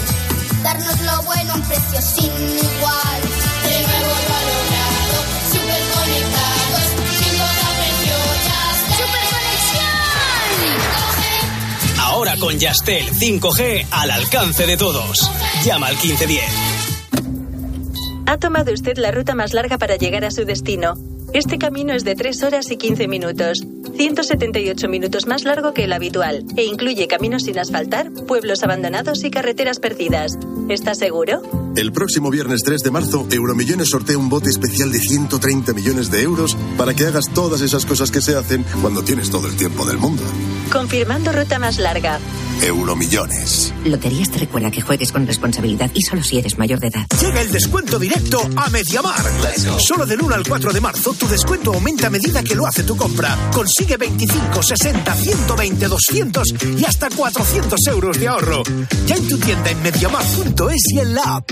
darnos 0.64 1.02
lo 1.02 1.22
bueno 1.24 1.52
a 1.52 1.56
un 1.56 1.62
precio 1.62 2.02
sin 2.02 2.26
igual. 2.26 3.22
De 3.64 3.80
nuevo 3.88 4.14
lo 4.28 4.34
ha 4.36 4.43
logrado, 4.50 5.18
super 5.52 5.82
conectados, 5.95 6.88
sin 7.20 7.34
precio 7.78 8.16
ya 8.47 8.62
¡Super 8.97 9.26
Ahora 12.00 12.34
con 12.38 12.58
Yastel 12.58 13.06
5G 13.12 13.86
al 13.91 14.12
alcance 14.12 14.66
de 14.66 14.78
todos. 14.78 15.32
Llama 15.64 15.88
al 15.88 15.95
1510. 15.95 16.43
Ha 18.26 18.38
tomado 18.38 18.72
usted 18.72 18.97
la 18.97 19.10
ruta 19.12 19.34
más 19.34 19.54
larga 19.54 19.78
para 19.80 19.95
llegar 19.95 20.24
a 20.24 20.30
su 20.30 20.45
destino. 20.45 20.93
Este 21.34 21.58
camino 21.58 21.93
es 21.93 22.04
de 22.04 22.16
3 22.16 22.43
horas 22.43 22.70
y 22.70 22.78
15 22.78 23.08
minutos. 23.08 23.64
178 24.00 24.88
minutos 24.88 25.28
más 25.28 25.43
largo 25.43 25.74
que 25.74 25.84
el 25.84 25.91
habitual 25.91 26.45
e 26.56 26.64
incluye 26.64 27.06
caminos 27.10 27.43
sin 27.43 27.60
asfaltar, 27.60 28.10
pueblos 28.14 28.64
abandonados 28.64 29.26
y 29.26 29.30
carreteras 29.30 29.82
perdidas. 29.82 30.39
¿Estás 30.70 31.00
seguro? 31.00 31.41
El 31.76 31.91
próximo 31.91 32.30
viernes 32.32 32.62
3 32.64 32.82
de 32.82 32.91
marzo, 32.91 33.28
Euromillones 33.30 33.89
sortea 33.89 34.18
un 34.18 34.30
bote 34.30 34.50
especial 34.50 34.89
de 34.93 35.00
130 35.00 35.74
millones 35.74 36.10
de 36.12 36.22
euros 36.22 36.56
para 36.78 36.93
que 36.93 37.08
hagas 37.08 37.26
todas 37.34 37.60
esas 37.60 37.86
cosas 37.86 38.10
que 38.10 38.22
se 38.22 38.38
hacen 38.38 38.64
cuando 38.82 39.04
tienes 39.04 39.30
todo 39.32 39.50
el 39.50 39.58
tiempo 39.58 39.84
del 39.84 39.97
mundo. 39.97 40.24
Confirmando 40.72 41.32
ruta 41.32 41.60
más 41.60 41.78
larga. 41.78 42.20
Euromillones. 42.62 43.74
Loterías 43.86 44.32
te 44.32 44.40
recuerda 44.40 44.70
que 44.70 44.82
juegues 44.82 45.12
con 45.12 45.26
responsabilidad 45.26 45.90
y 45.94 46.02
solo 46.02 46.24
si 46.24 46.38
eres 46.38 46.58
mayor 46.58 46.80
de 46.80 46.88
edad. 46.88 47.06
Llega 47.22 47.42
el 47.42 47.52
descuento 47.52 47.98
directo 47.98 48.42
a 48.56 48.70
Mediamar. 48.70 49.22
Solo 49.80 50.06
del 50.06 50.22
1 50.22 50.36
al 50.36 50.48
4 50.48 50.74
de 50.74 50.82
marzo 50.82 51.14
tu 51.14 51.28
descuento 51.28 51.74
aumenta 51.74 52.08
a 52.08 52.10
medida 52.10 52.44
que 52.44 52.56
lo 52.56 52.66
hace 52.66 52.84
tu 52.84 52.96
compra. 52.98 53.36
Consigue 53.54 53.98
25, 53.98 54.62
60, 54.62 55.16
120, 55.16 55.88
200 55.88 56.48
y 56.78 56.86
hasta 56.86 57.10
400 57.10 57.88
euros 57.88 58.20
de 58.20 58.28
ahorro. 58.28 58.64
Ya 59.06 59.16
en 59.16 59.28
tu 59.28 59.38
tienda 59.38 59.72
en 59.72 59.82
mediamar.es 59.82 60.84
y 60.94 61.00
en 61.00 61.16
la 61.16 61.24
app. 61.24 61.52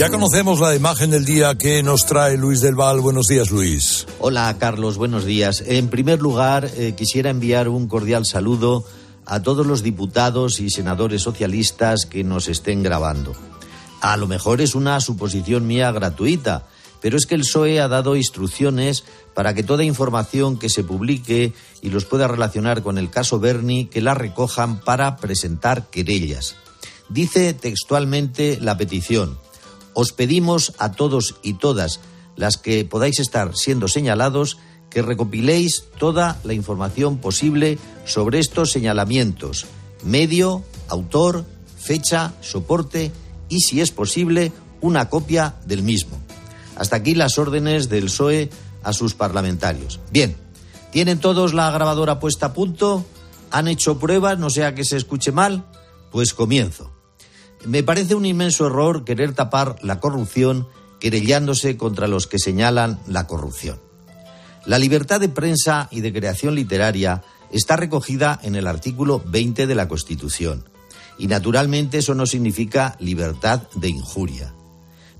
Ya 0.00 0.08
conocemos 0.08 0.60
la 0.60 0.74
imagen 0.74 1.10
del 1.10 1.26
día 1.26 1.56
que 1.56 1.82
nos 1.82 2.06
trae 2.06 2.38
Luis 2.38 2.62
del 2.62 2.74
Val. 2.74 3.00
Buenos 3.00 3.26
días, 3.26 3.50
Luis. 3.50 4.06
Hola, 4.18 4.56
Carlos. 4.58 4.96
Buenos 4.96 5.26
días. 5.26 5.62
En 5.66 5.88
primer 5.88 6.22
lugar, 6.22 6.70
eh, 6.78 6.94
quisiera 6.96 7.28
enviar 7.28 7.68
un 7.68 7.86
cordial 7.86 8.24
saludo 8.24 8.82
a 9.26 9.42
todos 9.42 9.66
los 9.66 9.82
diputados 9.82 10.58
y 10.58 10.70
senadores 10.70 11.20
socialistas 11.20 12.06
que 12.06 12.24
nos 12.24 12.48
estén 12.48 12.82
grabando. 12.82 13.34
A 14.00 14.16
lo 14.16 14.26
mejor 14.26 14.62
es 14.62 14.74
una 14.74 14.98
suposición 15.00 15.66
mía 15.66 15.92
gratuita, 15.92 16.66
pero 17.02 17.18
es 17.18 17.26
que 17.26 17.34
el 17.34 17.42
PSOE 17.42 17.78
ha 17.78 17.88
dado 17.88 18.16
instrucciones 18.16 19.04
para 19.34 19.52
que 19.52 19.64
toda 19.64 19.84
información 19.84 20.58
que 20.58 20.70
se 20.70 20.82
publique 20.82 21.52
y 21.82 21.90
los 21.90 22.06
pueda 22.06 22.26
relacionar 22.26 22.82
con 22.82 22.96
el 22.96 23.10
caso 23.10 23.38
Berni, 23.38 23.84
que 23.84 24.00
la 24.00 24.14
recojan 24.14 24.80
para 24.80 25.18
presentar 25.18 25.90
querellas. 25.90 26.56
Dice 27.10 27.52
textualmente 27.52 28.56
la 28.62 28.78
petición 28.78 29.36
os 29.94 30.12
pedimos 30.12 30.72
a 30.78 30.92
todos 30.92 31.36
y 31.42 31.54
todas 31.54 32.00
las 32.36 32.56
que 32.56 32.84
podáis 32.84 33.18
estar 33.20 33.56
siendo 33.56 33.88
señalados 33.88 34.58
que 34.88 35.02
recopiléis 35.02 35.84
toda 35.98 36.38
la 36.42 36.54
información 36.54 37.18
posible 37.18 37.78
sobre 38.04 38.38
estos 38.38 38.72
señalamientos, 38.72 39.66
medio, 40.02 40.64
autor, 40.88 41.44
fecha, 41.78 42.32
soporte 42.40 43.12
y, 43.48 43.60
si 43.60 43.80
es 43.80 43.90
posible, 43.90 44.52
una 44.80 45.08
copia 45.08 45.56
del 45.66 45.82
mismo. 45.82 46.18
Hasta 46.76 46.96
aquí 46.96 47.14
las 47.14 47.38
órdenes 47.38 47.88
del 47.88 48.04
PSOE 48.04 48.50
a 48.82 48.92
sus 48.92 49.14
parlamentarios. 49.14 50.00
Bien, 50.10 50.36
¿Tienen 50.90 51.20
todos 51.20 51.54
la 51.54 51.70
grabadora 51.70 52.18
puesta 52.18 52.46
a 52.46 52.52
punto? 52.52 53.04
¿Han 53.52 53.68
hecho 53.68 53.98
pruebas, 53.98 54.38
no 54.38 54.50
sea 54.50 54.74
que 54.74 54.84
se 54.84 54.96
escuche 54.96 55.30
mal? 55.30 55.64
Pues 56.10 56.34
comienzo. 56.34 56.90
Me 57.64 57.82
parece 57.82 58.14
un 58.14 58.24
inmenso 58.24 58.66
error 58.66 59.04
querer 59.04 59.34
tapar 59.34 59.76
la 59.82 60.00
corrupción 60.00 60.66
querellándose 60.98 61.76
contra 61.76 62.08
los 62.08 62.26
que 62.26 62.38
señalan 62.38 63.00
la 63.06 63.26
corrupción. 63.26 63.80
La 64.66 64.78
libertad 64.78 65.20
de 65.20 65.28
prensa 65.28 65.88
y 65.90 66.00
de 66.00 66.12
creación 66.12 66.54
literaria 66.54 67.22
está 67.50 67.76
recogida 67.76 68.38
en 68.42 68.54
el 68.54 68.66
artículo 68.66 69.22
20 69.26 69.66
de 69.66 69.74
la 69.74 69.88
Constitución. 69.88 70.68
Y 71.18 71.26
naturalmente 71.26 71.98
eso 71.98 72.14
no 72.14 72.26
significa 72.26 72.96
libertad 72.98 73.62
de 73.74 73.88
injuria. 73.88 74.54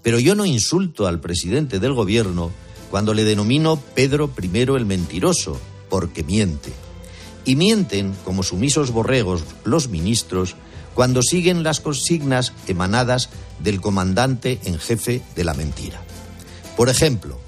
Pero 0.02 0.18
yo 0.18 0.34
no 0.34 0.46
insulto 0.46 1.06
al 1.06 1.20
presidente 1.20 1.78
del 1.78 1.92
gobierno 1.92 2.50
cuando 2.90 3.12
le 3.12 3.24
denomino 3.24 3.76
Pedro 3.94 4.30
I 4.40 4.58
el 4.76 4.86
mentiroso, 4.86 5.58
porque 5.88 6.22
miente. 6.22 6.72
Y 7.44 7.56
mienten 7.56 8.14
como 8.24 8.42
sumisos 8.42 8.92
borregos 8.92 9.44
los 9.64 9.88
ministros 9.88 10.56
cuando 11.00 11.22
siguen 11.22 11.62
las 11.62 11.80
consignas 11.80 12.52
emanadas 12.66 13.30
del 13.64 13.80
comandante 13.80 14.60
en 14.64 14.78
jefe 14.78 15.22
de 15.34 15.44
la 15.44 15.54
mentira. 15.54 15.98
Por 16.76 16.90
ejemplo, 16.90 17.40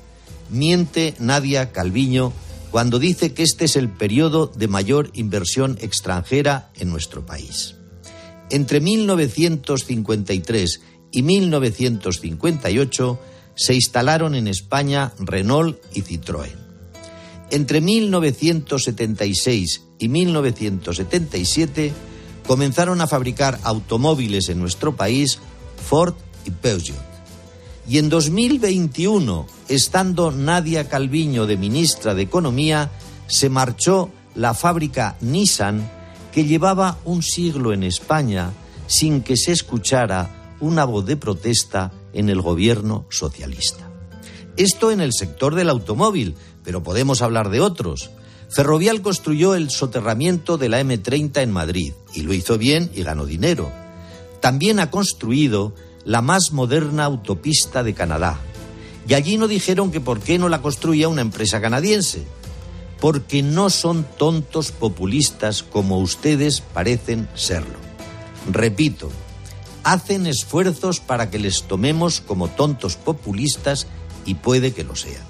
miente 0.48 1.14
Nadia 1.18 1.70
Calviño 1.70 2.32
cuando 2.70 2.98
dice 2.98 3.34
que 3.34 3.42
este 3.42 3.66
es 3.66 3.76
el 3.76 3.90
periodo 3.90 4.46
de 4.46 4.68
mayor 4.68 5.10
inversión 5.12 5.76
extranjera 5.82 6.70
en 6.76 6.88
nuestro 6.88 7.26
país. 7.26 7.74
Entre 8.48 8.80
1953 8.80 10.80
y 11.10 11.22
1958 11.22 13.20
se 13.54 13.74
instalaron 13.74 14.34
en 14.34 14.48
España 14.48 15.12
Renault 15.18 15.78
y 15.92 16.00
Citroën. 16.00 16.56
Entre 17.50 17.82
1976 17.82 19.82
y 19.98 20.08
1977 20.08 21.92
comenzaron 22.46 23.00
a 23.00 23.06
fabricar 23.06 23.58
automóviles 23.62 24.48
en 24.48 24.58
nuestro 24.58 24.96
país 24.96 25.38
Ford 25.88 26.14
y 26.44 26.50
Peugeot. 26.50 26.98
Y 27.88 27.98
en 27.98 28.08
2021, 28.08 29.46
estando 29.68 30.30
Nadia 30.30 30.88
Calviño 30.88 31.46
de 31.46 31.56
ministra 31.56 32.14
de 32.14 32.22
Economía, 32.22 32.90
se 33.26 33.48
marchó 33.48 34.10
la 34.34 34.54
fábrica 34.54 35.16
Nissan 35.20 35.90
que 36.32 36.44
llevaba 36.44 36.98
un 37.04 37.22
siglo 37.22 37.72
en 37.72 37.82
España 37.82 38.52
sin 38.86 39.22
que 39.22 39.36
se 39.36 39.52
escuchara 39.52 40.56
una 40.60 40.84
voz 40.84 41.04
de 41.06 41.16
protesta 41.16 41.92
en 42.12 42.28
el 42.28 42.40
gobierno 42.40 43.04
socialista. 43.10 43.90
Esto 44.56 44.90
en 44.90 45.00
el 45.00 45.12
sector 45.12 45.54
del 45.54 45.68
automóvil, 45.68 46.36
pero 46.62 46.82
podemos 46.82 47.20
hablar 47.20 47.50
de 47.50 47.60
otros. 47.60 48.10
Ferrovial 48.50 49.02
construyó 49.02 49.54
el 49.54 49.70
soterramiento 49.70 50.58
de 50.58 50.68
la 50.68 50.80
M30 50.80 51.42
en 51.42 51.50
Madrid 51.50 51.92
y 52.14 52.22
lo 52.22 52.32
hizo 52.32 52.58
bien 52.58 52.90
y 52.94 53.02
ganó 53.02 53.26
dinero. 53.26 53.70
También 54.40 54.80
ha 54.80 54.90
construido 54.90 55.74
la 56.04 56.22
más 56.22 56.52
moderna 56.52 57.04
autopista 57.04 57.82
de 57.82 57.94
Canadá. 57.94 58.38
Y 59.08 59.14
allí 59.14 59.36
no 59.36 59.48
dijeron 59.48 59.90
que 59.90 60.00
por 60.00 60.20
qué 60.20 60.38
no 60.38 60.48
la 60.48 60.62
construía 60.62 61.08
una 61.08 61.22
empresa 61.22 61.60
canadiense. 61.60 62.24
Porque 63.00 63.42
no 63.42 63.70
son 63.70 64.04
tontos 64.16 64.70
populistas 64.70 65.62
como 65.62 65.98
ustedes 65.98 66.60
parecen 66.60 67.28
serlo. 67.34 67.78
Repito, 68.50 69.10
hacen 69.84 70.26
esfuerzos 70.26 71.00
para 71.00 71.30
que 71.30 71.38
les 71.38 71.64
tomemos 71.64 72.20
como 72.20 72.48
tontos 72.48 72.96
populistas 72.96 73.86
y 74.24 74.34
puede 74.34 74.72
que 74.72 74.84
lo 74.84 74.94
sean. 74.94 75.24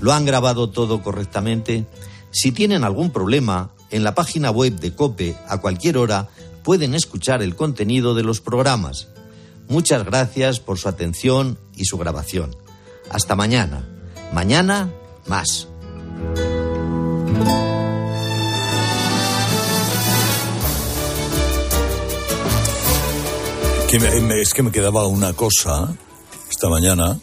¿Lo 0.00 0.12
han 0.12 0.24
grabado 0.24 0.70
todo 0.70 1.02
correctamente? 1.02 1.86
Si 2.30 2.52
tienen 2.52 2.84
algún 2.84 3.10
problema, 3.10 3.70
en 3.90 4.04
la 4.04 4.14
página 4.14 4.50
web 4.50 4.78
de 4.78 4.94
COPE 4.94 5.36
a 5.48 5.58
cualquier 5.58 5.98
hora 5.98 6.28
pueden 6.62 6.94
escuchar 6.94 7.42
el 7.42 7.56
contenido 7.56 8.14
de 8.14 8.22
los 8.22 8.40
programas. 8.40 9.08
Muchas 9.68 10.04
gracias 10.04 10.60
por 10.60 10.78
su 10.78 10.88
atención 10.88 11.58
y 11.74 11.84
su 11.84 11.98
grabación. 11.98 12.56
Hasta 13.10 13.34
mañana. 13.36 13.88
Mañana, 14.32 14.90
más. 15.26 15.68
Es 23.96 24.52
que 24.52 24.62
me 24.62 24.70
quedaba 24.70 25.06
una 25.06 25.32
cosa 25.32 25.96
esta 26.50 26.68
mañana, 26.68 27.18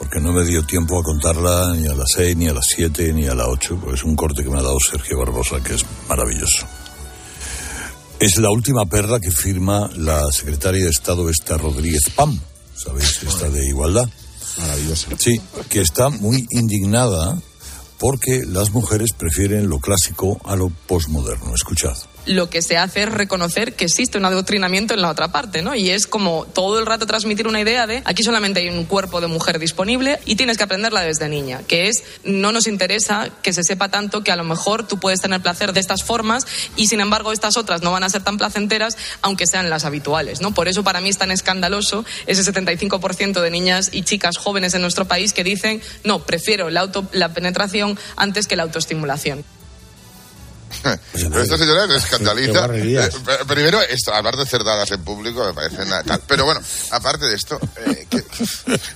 porque 0.00 0.18
no 0.18 0.32
me 0.32 0.46
dio 0.46 0.64
tiempo 0.64 0.98
a 0.98 1.02
contarla 1.02 1.74
ni 1.76 1.86
a 1.86 1.94
las 1.94 2.12
seis, 2.14 2.34
ni 2.34 2.48
a 2.48 2.54
las 2.54 2.64
siete, 2.74 3.12
ni 3.12 3.26
a 3.26 3.34
las 3.34 3.46
ocho, 3.48 3.76
porque 3.78 3.96
es 3.96 4.02
un 4.02 4.16
corte 4.16 4.42
que 4.42 4.48
me 4.48 4.58
ha 4.58 4.62
dado 4.62 4.78
Sergio 4.80 5.18
Barbosa, 5.18 5.62
que 5.62 5.74
es 5.74 5.84
maravilloso. 6.08 6.66
Es 8.18 8.38
la 8.38 8.50
última 8.50 8.86
perla 8.86 9.20
que 9.20 9.30
firma 9.30 9.90
la 9.94 10.32
secretaria 10.32 10.84
de 10.84 10.90
Estado, 10.90 11.28
esta 11.28 11.58
Rodríguez 11.58 12.04
Pam, 12.16 12.40
¿sabéis? 12.74 13.22
Esta 13.22 13.50
de 13.50 13.66
Igualdad. 13.66 14.08
Maravillosa. 14.56 15.10
Sí, 15.18 15.38
que 15.68 15.82
está 15.82 16.08
muy 16.08 16.46
indignada 16.50 17.38
porque 17.98 18.42
las 18.46 18.70
mujeres 18.70 19.12
prefieren 19.12 19.68
lo 19.68 19.80
clásico 19.80 20.40
a 20.46 20.56
lo 20.56 20.70
posmoderno. 20.70 21.54
Escuchad. 21.54 21.96
Lo 22.30 22.48
que 22.48 22.62
se 22.62 22.76
hace 22.76 23.02
es 23.02 23.08
reconocer 23.08 23.74
que 23.74 23.86
existe 23.86 24.16
un 24.16 24.24
adoctrinamiento 24.24 24.94
en 24.94 25.02
la 25.02 25.10
otra 25.10 25.32
parte, 25.32 25.62
¿no? 25.62 25.74
Y 25.74 25.90
es 25.90 26.06
como 26.06 26.46
todo 26.46 26.78
el 26.78 26.86
rato 26.86 27.04
transmitir 27.04 27.48
una 27.48 27.60
idea 27.60 27.88
de 27.88 28.02
aquí 28.04 28.22
solamente 28.22 28.60
hay 28.60 28.68
un 28.68 28.84
cuerpo 28.84 29.20
de 29.20 29.26
mujer 29.26 29.58
disponible 29.58 30.20
y 30.26 30.36
tienes 30.36 30.56
que 30.56 30.62
aprenderla 30.62 31.00
desde 31.00 31.28
niña, 31.28 31.62
que 31.66 31.88
es 31.88 32.04
no 32.22 32.52
nos 32.52 32.68
interesa 32.68 33.30
que 33.42 33.52
se 33.52 33.64
sepa 33.64 33.88
tanto 33.88 34.22
que 34.22 34.30
a 34.30 34.36
lo 34.36 34.44
mejor 34.44 34.86
tú 34.86 35.00
puedes 35.00 35.20
tener 35.20 35.40
placer 35.40 35.72
de 35.72 35.80
estas 35.80 36.04
formas 36.04 36.46
y 36.76 36.86
sin 36.86 37.00
embargo 37.00 37.32
estas 37.32 37.56
otras 37.56 37.82
no 37.82 37.90
van 37.90 38.04
a 38.04 38.10
ser 38.10 38.22
tan 38.22 38.38
placenteras 38.38 38.96
aunque 39.22 39.48
sean 39.48 39.68
las 39.68 39.84
habituales, 39.84 40.40
¿no? 40.40 40.54
Por 40.54 40.68
eso 40.68 40.84
para 40.84 41.00
mí 41.00 41.08
es 41.08 41.18
tan 41.18 41.32
escandaloso 41.32 42.04
ese 42.28 42.44
75% 42.44 43.40
de 43.40 43.50
niñas 43.50 43.90
y 43.92 44.02
chicas 44.02 44.36
jóvenes 44.36 44.74
en 44.74 44.82
nuestro 44.82 45.06
país 45.06 45.32
que 45.32 45.42
dicen, 45.42 45.82
"No, 46.04 46.24
prefiero 46.24 46.70
la 46.70 46.80
auto 46.80 47.08
la 47.12 47.34
penetración 47.34 47.98
antes 48.16 48.46
que 48.46 48.54
la 48.54 48.62
autoestimulación." 48.62 49.44
Pero 51.12 51.40
esta 51.42 51.58
señora 51.58 51.86
me 51.86 51.96
escandaliza. 51.96 52.52
Eh, 53.06 53.10
Primero, 53.46 53.80
esto, 53.82 54.12
hablar 54.14 54.36
de 54.36 54.46
cerdadas 54.46 54.90
en 54.90 55.02
público 55.02 55.44
me 55.44 55.52
parece 55.54 55.84
nada 55.84 56.02
tal. 56.04 56.20
Pero 56.26 56.44
bueno, 56.44 56.60
aparte 56.90 57.26
de 57.26 57.34
esto, 57.34 57.58
eh, 57.86 58.06
que- 58.08 58.24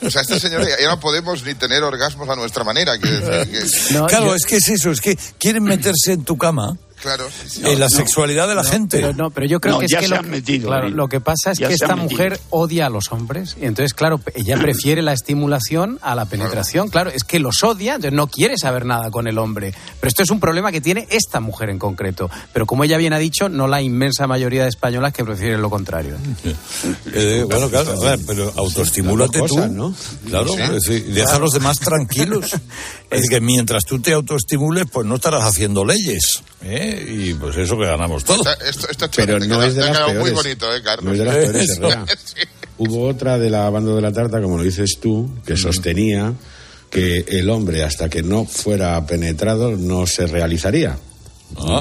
o 0.07 0.11
sea, 0.11 0.22
esta 0.22 0.39
señora 0.39 0.66
ya, 0.68 0.89
no 0.89 1.01
podemos 1.01 1.43
ni 1.45 1.55
tener 1.55 1.83
orgasmos 1.83 2.29
a 2.29 2.37
nuestra 2.37 2.64
manera. 2.64 2.97
quiero 2.99 3.20
decir 3.27 3.53
que- 3.89 3.95
claro, 4.07 4.35
es 4.35 4.47
que 4.47 4.57
es 4.57 4.68
eso, 4.68 4.91
es 4.91 5.01
que 5.01 5.16
quieren 5.39 5.64
meterse 5.64 6.12
en 6.12 6.25
tu 6.25 6.37
cama 6.39 6.77
Claro, 7.05 7.29
sí, 7.31 7.61
sí. 7.61 7.63
en 7.67 7.79
la 7.79 7.91
sexualidad 7.91 8.49
de 8.49 8.55
la 8.55 8.65
gente. 8.65 8.97
Pero 8.99 9.13
no, 9.13 9.31
pero 9.31 9.47
yo 9.47 9.61
creo 9.61 9.79
que 9.79 9.85
es 9.85 9.95
que 9.95 10.09
lo, 10.09 10.17
claro, 10.67 10.89
lo 10.89 11.07
que 11.07 11.21
pasa 11.21 11.51
es 11.53 11.59
Ya 11.59 11.69
que 11.69 11.75
esta 11.75 11.95
metido. 11.97 12.09
mujer 12.11 12.41
odia 12.49 12.87
a 12.87 12.89
los 12.89 13.13
hombres 13.13 13.57
y 13.61 13.67
entonces 13.67 13.93
claro, 13.93 14.23
ella 14.35 14.57
prefiere 14.57 15.03
la 15.03 15.13
estimulación 15.13 15.99
a 16.01 16.15
la 16.15 16.25
penetración, 16.25 16.89
claro, 16.89 17.11
es 17.11 17.23
que 17.23 17.39
los 17.41 17.63
odia, 17.63 17.97
entonces 17.97 18.17
no 18.17 18.27
quiere 18.29 18.57
saber 18.57 18.87
nada 18.87 19.11
con 19.11 19.27
el 19.29 19.37
hombre. 19.37 19.75
Pero 20.01 20.09
esto 20.09 20.23
es 20.23 20.31
un 20.31 20.41
problema 20.41 20.73
que 20.73 20.81
tiene 20.81 21.07
esta 21.11 21.41
mujer 21.41 21.69
en 21.69 21.79
concreto, 21.79 22.31
pero 22.55 22.65
como 22.65 22.85
ella 22.85 22.97
bien 22.97 23.13
ha 23.13 23.19
dicho, 23.19 23.51
no 23.51 23.67
la 23.67 23.83
inmensa 23.83 24.27
mayoría 24.27 24.63
de 24.63 24.71
españolas 24.71 25.13
que 25.13 25.25
prefieren 25.25 25.61
lo 25.61 25.69
contrario. 25.69 26.17
Eh, 27.13 27.45
bueno, 27.49 27.69
claro, 27.69 27.93
a 27.93 28.01
ver, 28.01 28.21
pero 28.27 28.51
autoestimúlate 28.57 29.41
cosas, 29.41 29.69
tú. 29.69 29.73
¿no? 29.75 29.95
Claro, 30.27 30.49
Sí. 30.81 31.01
deja 31.01 31.37
a 31.37 31.39
los 31.39 31.53
demás 31.53 31.79
tranquilos. 31.81 32.51
Es 33.11 33.21
decir, 33.23 33.31
que 33.31 33.41
mientras 33.41 33.85
tú 33.85 34.01
te 34.01 34.13
autoestimules, 34.13 34.87
pues 34.93 35.07
no 35.07 35.15
estarás 35.17 35.45
haciendo 35.45 35.85
leyes. 35.85 36.43
¿eh? 36.63 37.07
Y 37.09 37.35
pues 37.35 37.57
eso 37.57 37.79
que 37.79 37.85
ganamos 37.87 38.25
todos. 38.25 38.41
Esta- 38.41 38.65
esto- 38.91 39.09
Pero 39.15 39.39
no 39.39 39.63
es 39.63 39.75
muy 40.21 40.31
bonito, 40.43 40.75
¿eh? 40.75 40.81
No 41.03 41.13
es 41.13 41.19
de 41.19 41.25
las 41.25 41.35
peores. 41.37 41.79
Hubo 42.79 43.07
otra 43.09 43.39
de 43.39 43.51
la 43.51 43.71
banda 43.71 43.95
de 43.95 44.01
la 44.03 44.13
tarta, 44.13 44.43
como 44.43 44.57
lo 44.57 44.65
dices 44.65 44.99
tú, 45.01 45.31
que 45.47 45.57
sostenía 45.57 46.33
que 46.91 47.25
el 47.29 47.51
hombre, 47.51 47.85
hasta 47.85 48.09
que 48.09 48.23
no 48.23 48.45
fuera 48.47 49.05
penetrado, 49.07 49.77
no 49.77 50.07
se 50.09 50.27
realizaría. 50.27 50.99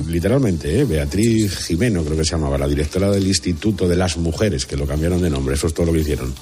Literalmente, 0.08 0.82
¿eh? 0.82 0.86
Beatriz 0.86 1.58
Jimeno, 1.66 2.04
creo 2.04 2.16
que 2.18 2.26
se 2.26 2.32
llamaba, 2.32 2.60
la 2.60 2.68
directora 2.68 3.10
del 3.10 3.26
Instituto 3.26 3.88
de 3.88 3.96
las 3.96 4.18
Mujeres, 4.18 4.68
que 4.68 4.78
lo 4.78 4.86
cambiaron 4.86 5.20
de 5.22 5.32
nombre. 5.32 5.56
Eso 5.56 5.66
es 5.68 5.74
todo 5.74 5.88
lo 5.88 5.94
que 5.94 6.02
hicieron. 6.02 6.34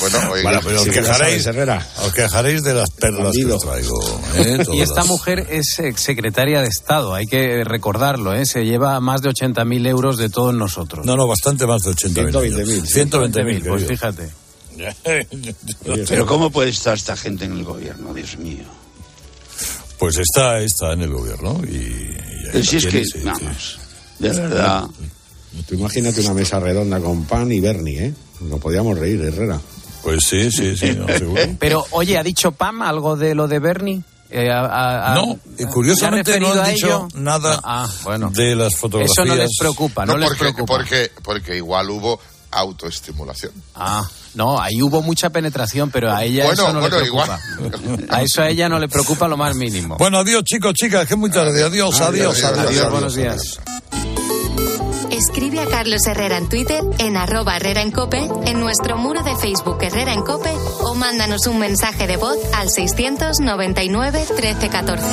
Bueno, 0.00 0.18
oye, 0.30 0.42
Bueno, 0.42 0.60
pero 0.64 0.80
os 0.82 0.88
quejaréis, 0.88 1.46
os 1.46 2.12
quejaréis 2.12 2.62
de 2.62 2.74
las 2.74 2.90
perlas 2.90 3.34
que 3.34 3.52
os 3.52 3.62
traigo. 3.62 4.20
¿eh? 4.36 4.64
Y 4.72 4.80
esta 4.80 5.04
mujer 5.04 5.46
es 5.50 5.78
ex 5.78 6.00
secretaria 6.00 6.60
de 6.60 6.68
Estado, 6.68 7.14
hay 7.14 7.26
que 7.26 7.64
recordarlo, 7.64 8.34
¿eh? 8.34 8.46
se 8.46 8.64
lleva 8.64 8.98
más 9.00 9.22
de 9.22 9.30
80.000 9.30 9.86
euros 9.88 10.16
de 10.16 10.28
todos 10.30 10.54
nosotros. 10.54 11.04
No, 11.04 11.16
no, 11.16 11.26
bastante 11.26 11.66
más 11.66 11.82
de 11.82 11.92
80.000. 11.92 12.32
120.000. 12.32 13.32
120.000, 13.32 13.68
Pues 13.68 13.86
fíjate. 13.86 14.30
Pero 16.08 16.26
¿cómo 16.26 16.50
puede 16.50 16.70
estar 16.70 16.94
esta 16.94 17.16
gente 17.16 17.44
en 17.44 17.52
el 17.52 17.64
gobierno, 17.64 18.14
Dios 18.14 18.38
mío? 18.38 18.64
Pues 19.98 20.16
está, 20.16 20.60
está 20.60 20.94
en 20.94 21.02
el 21.02 21.10
gobierno 21.10 21.60
y... 21.62 22.16
y 22.54 22.64
si 22.64 22.78
es 22.78 22.86
que, 22.86 23.04
vamos, 23.22 23.78
de 24.18 24.30
verdad. 24.30 24.84
Tú 25.66 25.74
imagínate 25.74 26.20
una 26.20 26.32
mesa 26.32 26.60
redonda 26.60 27.00
con 27.00 27.24
pan 27.24 27.50
y 27.52 27.60
Bernie, 27.60 28.06
¿eh? 28.06 28.14
Nos 28.40 28.60
podíamos 28.60 28.98
reír, 28.98 29.20
Herrera. 29.22 29.60
Pues 30.02 30.24
sí, 30.24 30.50
sí, 30.50 30.76
sí, 30.76 30.92
no, 30.96 31.06
seguro. 31.18 31.42
Pero, 31.58 31.84
oye, 31.90 32.16
¿ha 32.18 32.22
dicho 32.22 32.52
Pam 32.52 32.82
algo 32.82 33.16
de 33.16 33.34
lo 33.34 33.46
de 33.48 33.58
Bernie? 33.58 34.02
Eh, 34.30 34.48
a- 34.50 35.12
a- 35.12 35.14
No, 35.16 35.38
curiosamente 35.72 36.32
¿se 36.32 36.36
ha 36.38 36.40
no 36.40 36.52
han 36.52 36.72
dicho 36.72 36.86
ello? 36.86 37.08
nada 37.14 37.56
No, 37.56 37.60
ah, 37.64 37.88
bueno. 38.04 38.30
de 38.30 38.54
las 38.54 38.76
fotografías. 38.76 39.18
Eso 39.18 39.24
no 39.26 39.34
les 39.34 39.50
preocupa, 39.58 40.06
no, 40.06 40.16
les 40.16 40.28
porque, 40.28 40.38
preocupa. 40.40 40.74
Porque, 40.76 41.10
porque 41.22 41.56
igual 41.56 41.90
hubo 41.90 42.20
autoestimulación. 42.52 43.52
Ah, 43.74 44.08
no, 44.34 44.60
ahí 44.60 44.80
hubo 44.82 45.02
mucha 45.02 45.30
penetración, 45.30 45.90
pero 45.90 46.12
a 46.12 46.22
ella 46.24 46.44
Bueno, 46.46 46.62
eso 46.62 46.72
no 46.72 46.80
bueno, 46.80 46.96
le 46.96 47.02
preocupa. 47.02 47.40
A 48.08 48.22
eso 48.22 48.42
a 48.42 48.48
ella 48.48 48.68
no 48.68 48.78
le 48.78 48.88
preocupa 48.88 49.26
lo 49.28 49.36
más 49.36 49.54
mínimo. 49.56 49.96
Bueno, 49.98 50.18
adiós 50.18 50.44
chicos, 50.44 50.74
chicas, 50.74 51.06
que 51.06 51.14
es 51.14 51.18
muy 51.20 51.30
tarde. 51.30 51.62
Adiós, 51.64 52.00
adiós, 52.00 52.42
adiós. 52.44 52.66
Adiós, 52.68 52.90
buenos 52.90 53.14
días. 53.16 53.60
Escribe 55.10 55.60
a 55.60 55.66
Carlos 55.66 56.06
Herrera 56.06 56.38
en 56.38 56.48
Twitter, 56.48 56.82
en 56.98 57.16
arroba 57.16 57.56
Herrera 57.56 57.82
en 57.82 57.90
Cope, 57.90 58.28
en 58.46 58.60
nuestro 58.60 58.96
muro 58.96 59.22
de 59.22 59.34
Facebook 59.36 59.78
Herrera 59.82 60.14
en 60.14 60.22
Cope 60.22 60.52
o 60.82 60.94
mándanos 60.94 61.46
un 61.46 61.58
mensaje 61.58 62.06
de 62.06 62.16
voz 62.16 62.38
al 62.54 62.70
699 62.70 64.18
1314. 64.18 65.04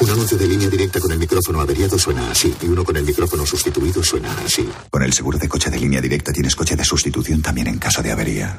Un 0.00 0.10
anuncio 0.10 0.38
de 0.38 0.46
línea 0.46 0.68
directa 0.68 1.00
con 1.00 1.12
el 1.12 1.18
micrófono 1.18 1.60
averiado 1.60 1.98
suena 1.98 2.30
así 2.30 2.54
y 2.62 2.66
uno 2.66 2.84
con 2.84 2.96
el 2.96 3.04
micrófono 3.04 3.44
sustituido 3.46 4.02
suena 4.02 4.34
así. 4.44 4.68
Con 4.90 5.02
el 5.02 5.12
seguro 5.12 5.38
de 5.38 5.48
coche 5.48 5.70
de 5.70 5.78
línea 5.78 6.00
directa 6.00 6.32
tienes 6.32 6.54
coche 6.56 6.76
de 6.76 6.84
sustitución 6.84 7.42
también 7.42 7.68
en 7.68 7.78
caso 7.78 8.02
de 8.02 8.12
avería. 8.12 8.58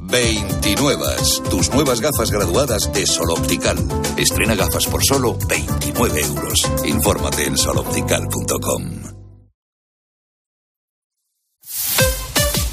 29. 0.00 1.04
Tus 1.50 1.70
nuevas 1.72 2.00
gafas 2.00 2.30
graduadas 2.30 2.92
de 2.92 3.06
Sol 3.06 3.30
Optical. 3.30 3.76
Estrena 4.16 4.54
gafas 4.54 4.86
por 4.86 5.04
solo 5.04 5.36
29 5.48 6.20
euros. 6.20 6.70
Infórmate 6.84 7.44
en 7.44 7.56
soloptical.com. 7.56 9.10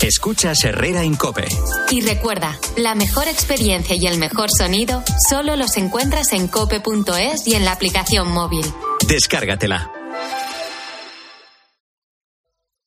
Escuchas 0.01 0.63
Herrera 0.63 1.03
en 1.03 1.15
Cope. 1.15 1.45
Y 1.91 2.01
recuerda, 2.01 2.57
la 2.77 2.95
mejor 2.95 3.27
experiencia 3.27 3.95
y 3.95 4.07
el 4.07 4.17
mejor 4.17 4.49
sonido 4.49 5.03
solo 5.27 5.57
los 5.57 5.75
encuentras 5.75 6.31
en 6.31 6.47
cope.es 6.47 7.45
y 7.45 7.55
en 7.55 7.65
la 7.65 7.73
aplicación 7.73 8.31
móvil. 8.31 8.65
Descárgatela. 9.05 9.96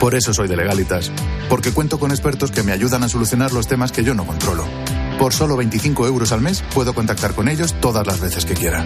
Por 0.00 0.14
eso 0.14 0.32
soy 0.32 0.46
de 0.46 0.56
Legalitas, 0.56 1.10
porque 1.48 1.72
cuento 1.72 1.98
con 1.98 2.12
expertos 2.12 2.52
que 2.52 2.62
me 2.62 2.72
ayudan 2.72 3.02
a 3.02 3.08
solucionar 3.08 3.52
los 3.52 3.66
temas 3.66 3.90
que 3.90 4.04
yo 4.04 4.14
no 4.14 4.24
controlo. 4.24 4.64
Por 5.18 5.32
solo 5.32 5.56
25 5.56 6.06
euros 6.06 6.30
al 6.30 6.40
mes 6.40 6.62
puedo 6.72 6.94
contactar 6.94 7.34
con 7.34 7.48
ellos 7.48 7.74
todas 7.80 8.06
las 8.06 8.20
veces 8.20 8.44
que 8.44 8.54
quiera. 8.54 8.84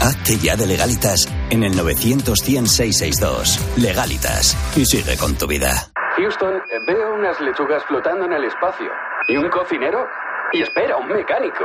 Hazte 0.00 0.38
ya 0.38 0.56
de 0.56 0.66
Legalitas 0.66 1.28
en 1.50 1.62
el 1.62 1.76
900 1.76 2.38
100 2.40 2.66
662. 2.66 3.60
Legalitas. 3.76 4.56
Y 4.76 4.86
sigue 4.86 5.16
con 5.18 5.36
tu 5.36 5.46
vida. 5.46 5.92
Houston, 6.16 6.54
veo 6.86 7.14
unas 7.14 7.38
lechugas 7.40 7.84
flotando 7.86 8.24
en 8.24 8.32
el 8.32 8.44
espacio. 8.44 8.90
¿Y 9.28 9.36
un 9.36 9.48
cocinero? 9.50 10.06
Y 10.52 10.62
espera, 10.62 10.96
un 10.96 11.08
mecánico. 11.08 11.64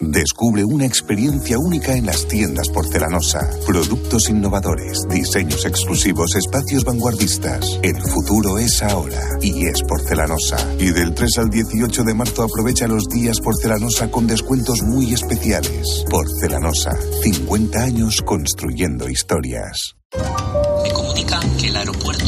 Descubre 0.00 0.64
una 0.64 0.86
experiencia 0.86 1.58
única 1.58 1.92
en 1.92 2.06
las 2.06 2.28
tiendas 2.28 2.68
porcelanosa. 2.68 3.50
Productos 3.66 4.28
innovadores, 4.28 4.96
diseños 5.10 5.64
exclusivos, 5.64 6.36
espacios 6.36 6.84
vanguardistas. 6.84 7.80
El 7.82 8.00
futuro 8.00 8.58
es 8.58 8.80
ahora 8.84 9.20
y 9.40 9.66
es 9.66 9.82
porcelanosa. 9.82 10.56
Y 10.78 10.90
del 10.90 11.14
3 11.14 11.38
al 11.38 11.50
18 11.50 12.04
de 12.04 12.14
marzo 12.14 12.44
aprovecha 12.44 12.86
los 12.86 13.08
días 13.08 13.40
porcelanosa 13.40 14.08
con 14.08 14.28
descuentos 14.28 14.82
muy 14.82 15.12
especiales. 15.12 16.04
Porcelanosa, 16.08 16.96
50 17.24 17.82
años 17.82 18.22
construyendo 18.22 19.08
historias. 19.08 19.96
Me 20.84 20.92
comunican 20.92 21.56
que 21.56 21.66
el 21.66 21.76
aeropuerto 21.76 22.27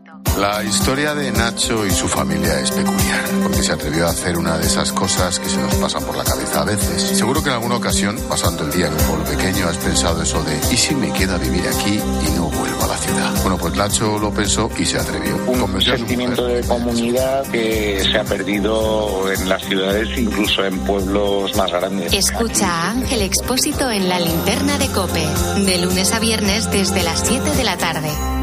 La 0.37 0.63
historia 0.63 1.13
de 1.13 1.31
Nacho 1.31 1.85
y 1.85 1.91
su 1.91 2.07
familia 2.07 2.59
es 2.59 2.71
peculiar, 2.71 3.25
porque 3.43 3.61
se 3.61 3.73
atrevió 3.73 4.07
a 4.07 4.11
hacer 4.11 4.37
una 4.37 4.57
de 4.57 4.65
esas 4.65 4.91
cosas 4.91 5.39
que 5.39 5.49
se 5.49 5.57
nos 5.57 5.75
pasan 5.75 6.03
por 6.03 6.15
la 6.15 6.23
cabeza 6.23 6.61
a 6.61 6.65
veces. 6.65 7.17
Seguro 7.17 7.43
que 7.43 7.49
en 7.49 7.55
alguna 7.55 7.75
ocasión, 7.75 8.17
pasando 8.29 8.63
el 8.63 8.71
día 8.71 8.87
en 8.87 8.93
un 8.93 8.99
pueblo 8.99 9.25
pequeño, 9.25 9.67
has 9.67 9.77
pensado 9.77 10.23
eso 10.23 10.41
de 10.43 10.59
¿y 10.71 10.77
si 10.77 10.95
me 10.95 11.11
queda 11.11 11.37
vivir 11.37 11.67
aquí 11.67 11.99
y 11.99 12.31
no 12.37 12.49
vuelvo 12.49 12.83
a 12.83 12.87
la 12.87 12.97
ciudad? 12.97 13.31
Bueno, 13.41 13.57
pues 13.57 13.75
Nacho 13.75 14.17
lo 14.17 14.31
pensó 14.31 14.69
y 14.77 14.85
se 14.85 14.97
atrevió. 14.97 15.35
Un 15.47 15.81
sentimiento 15.81 16.47
de 16.47 16.61
comunidad 16.61 17.45
que 17.47 18.03
se 18.09 18.17
ha 18.17 18.23
perdido 18.23 19.31
en 19.31 19.49
las 19.49 19.63
ciudades, 19.63 20.17
incluso 20.17 20.65
en 20.65 20.79
pueblos 20.79 21.55
más 21.55 21.71
grandes. 21.71 22.13
Escucha 22.13 22.67
a 22.67 22.91
Ángel 22.91 23.21
Expósito 23.21 23.91
en 23.91 24.07
la 24.07 24.19
linterna 24.19 24.77
de 24.77 24.87
Cope, 24.87 25.27
de 25.65 25.77
lunes 25.79 26.13
a 26.13 26.19
viernes 26.19 26.71
desde 26.71 27.03
las 27.03 27.21
7 27.27 27.55
de 27.55 27.63
la 27.63 27.77
tarde. 27.77 28.40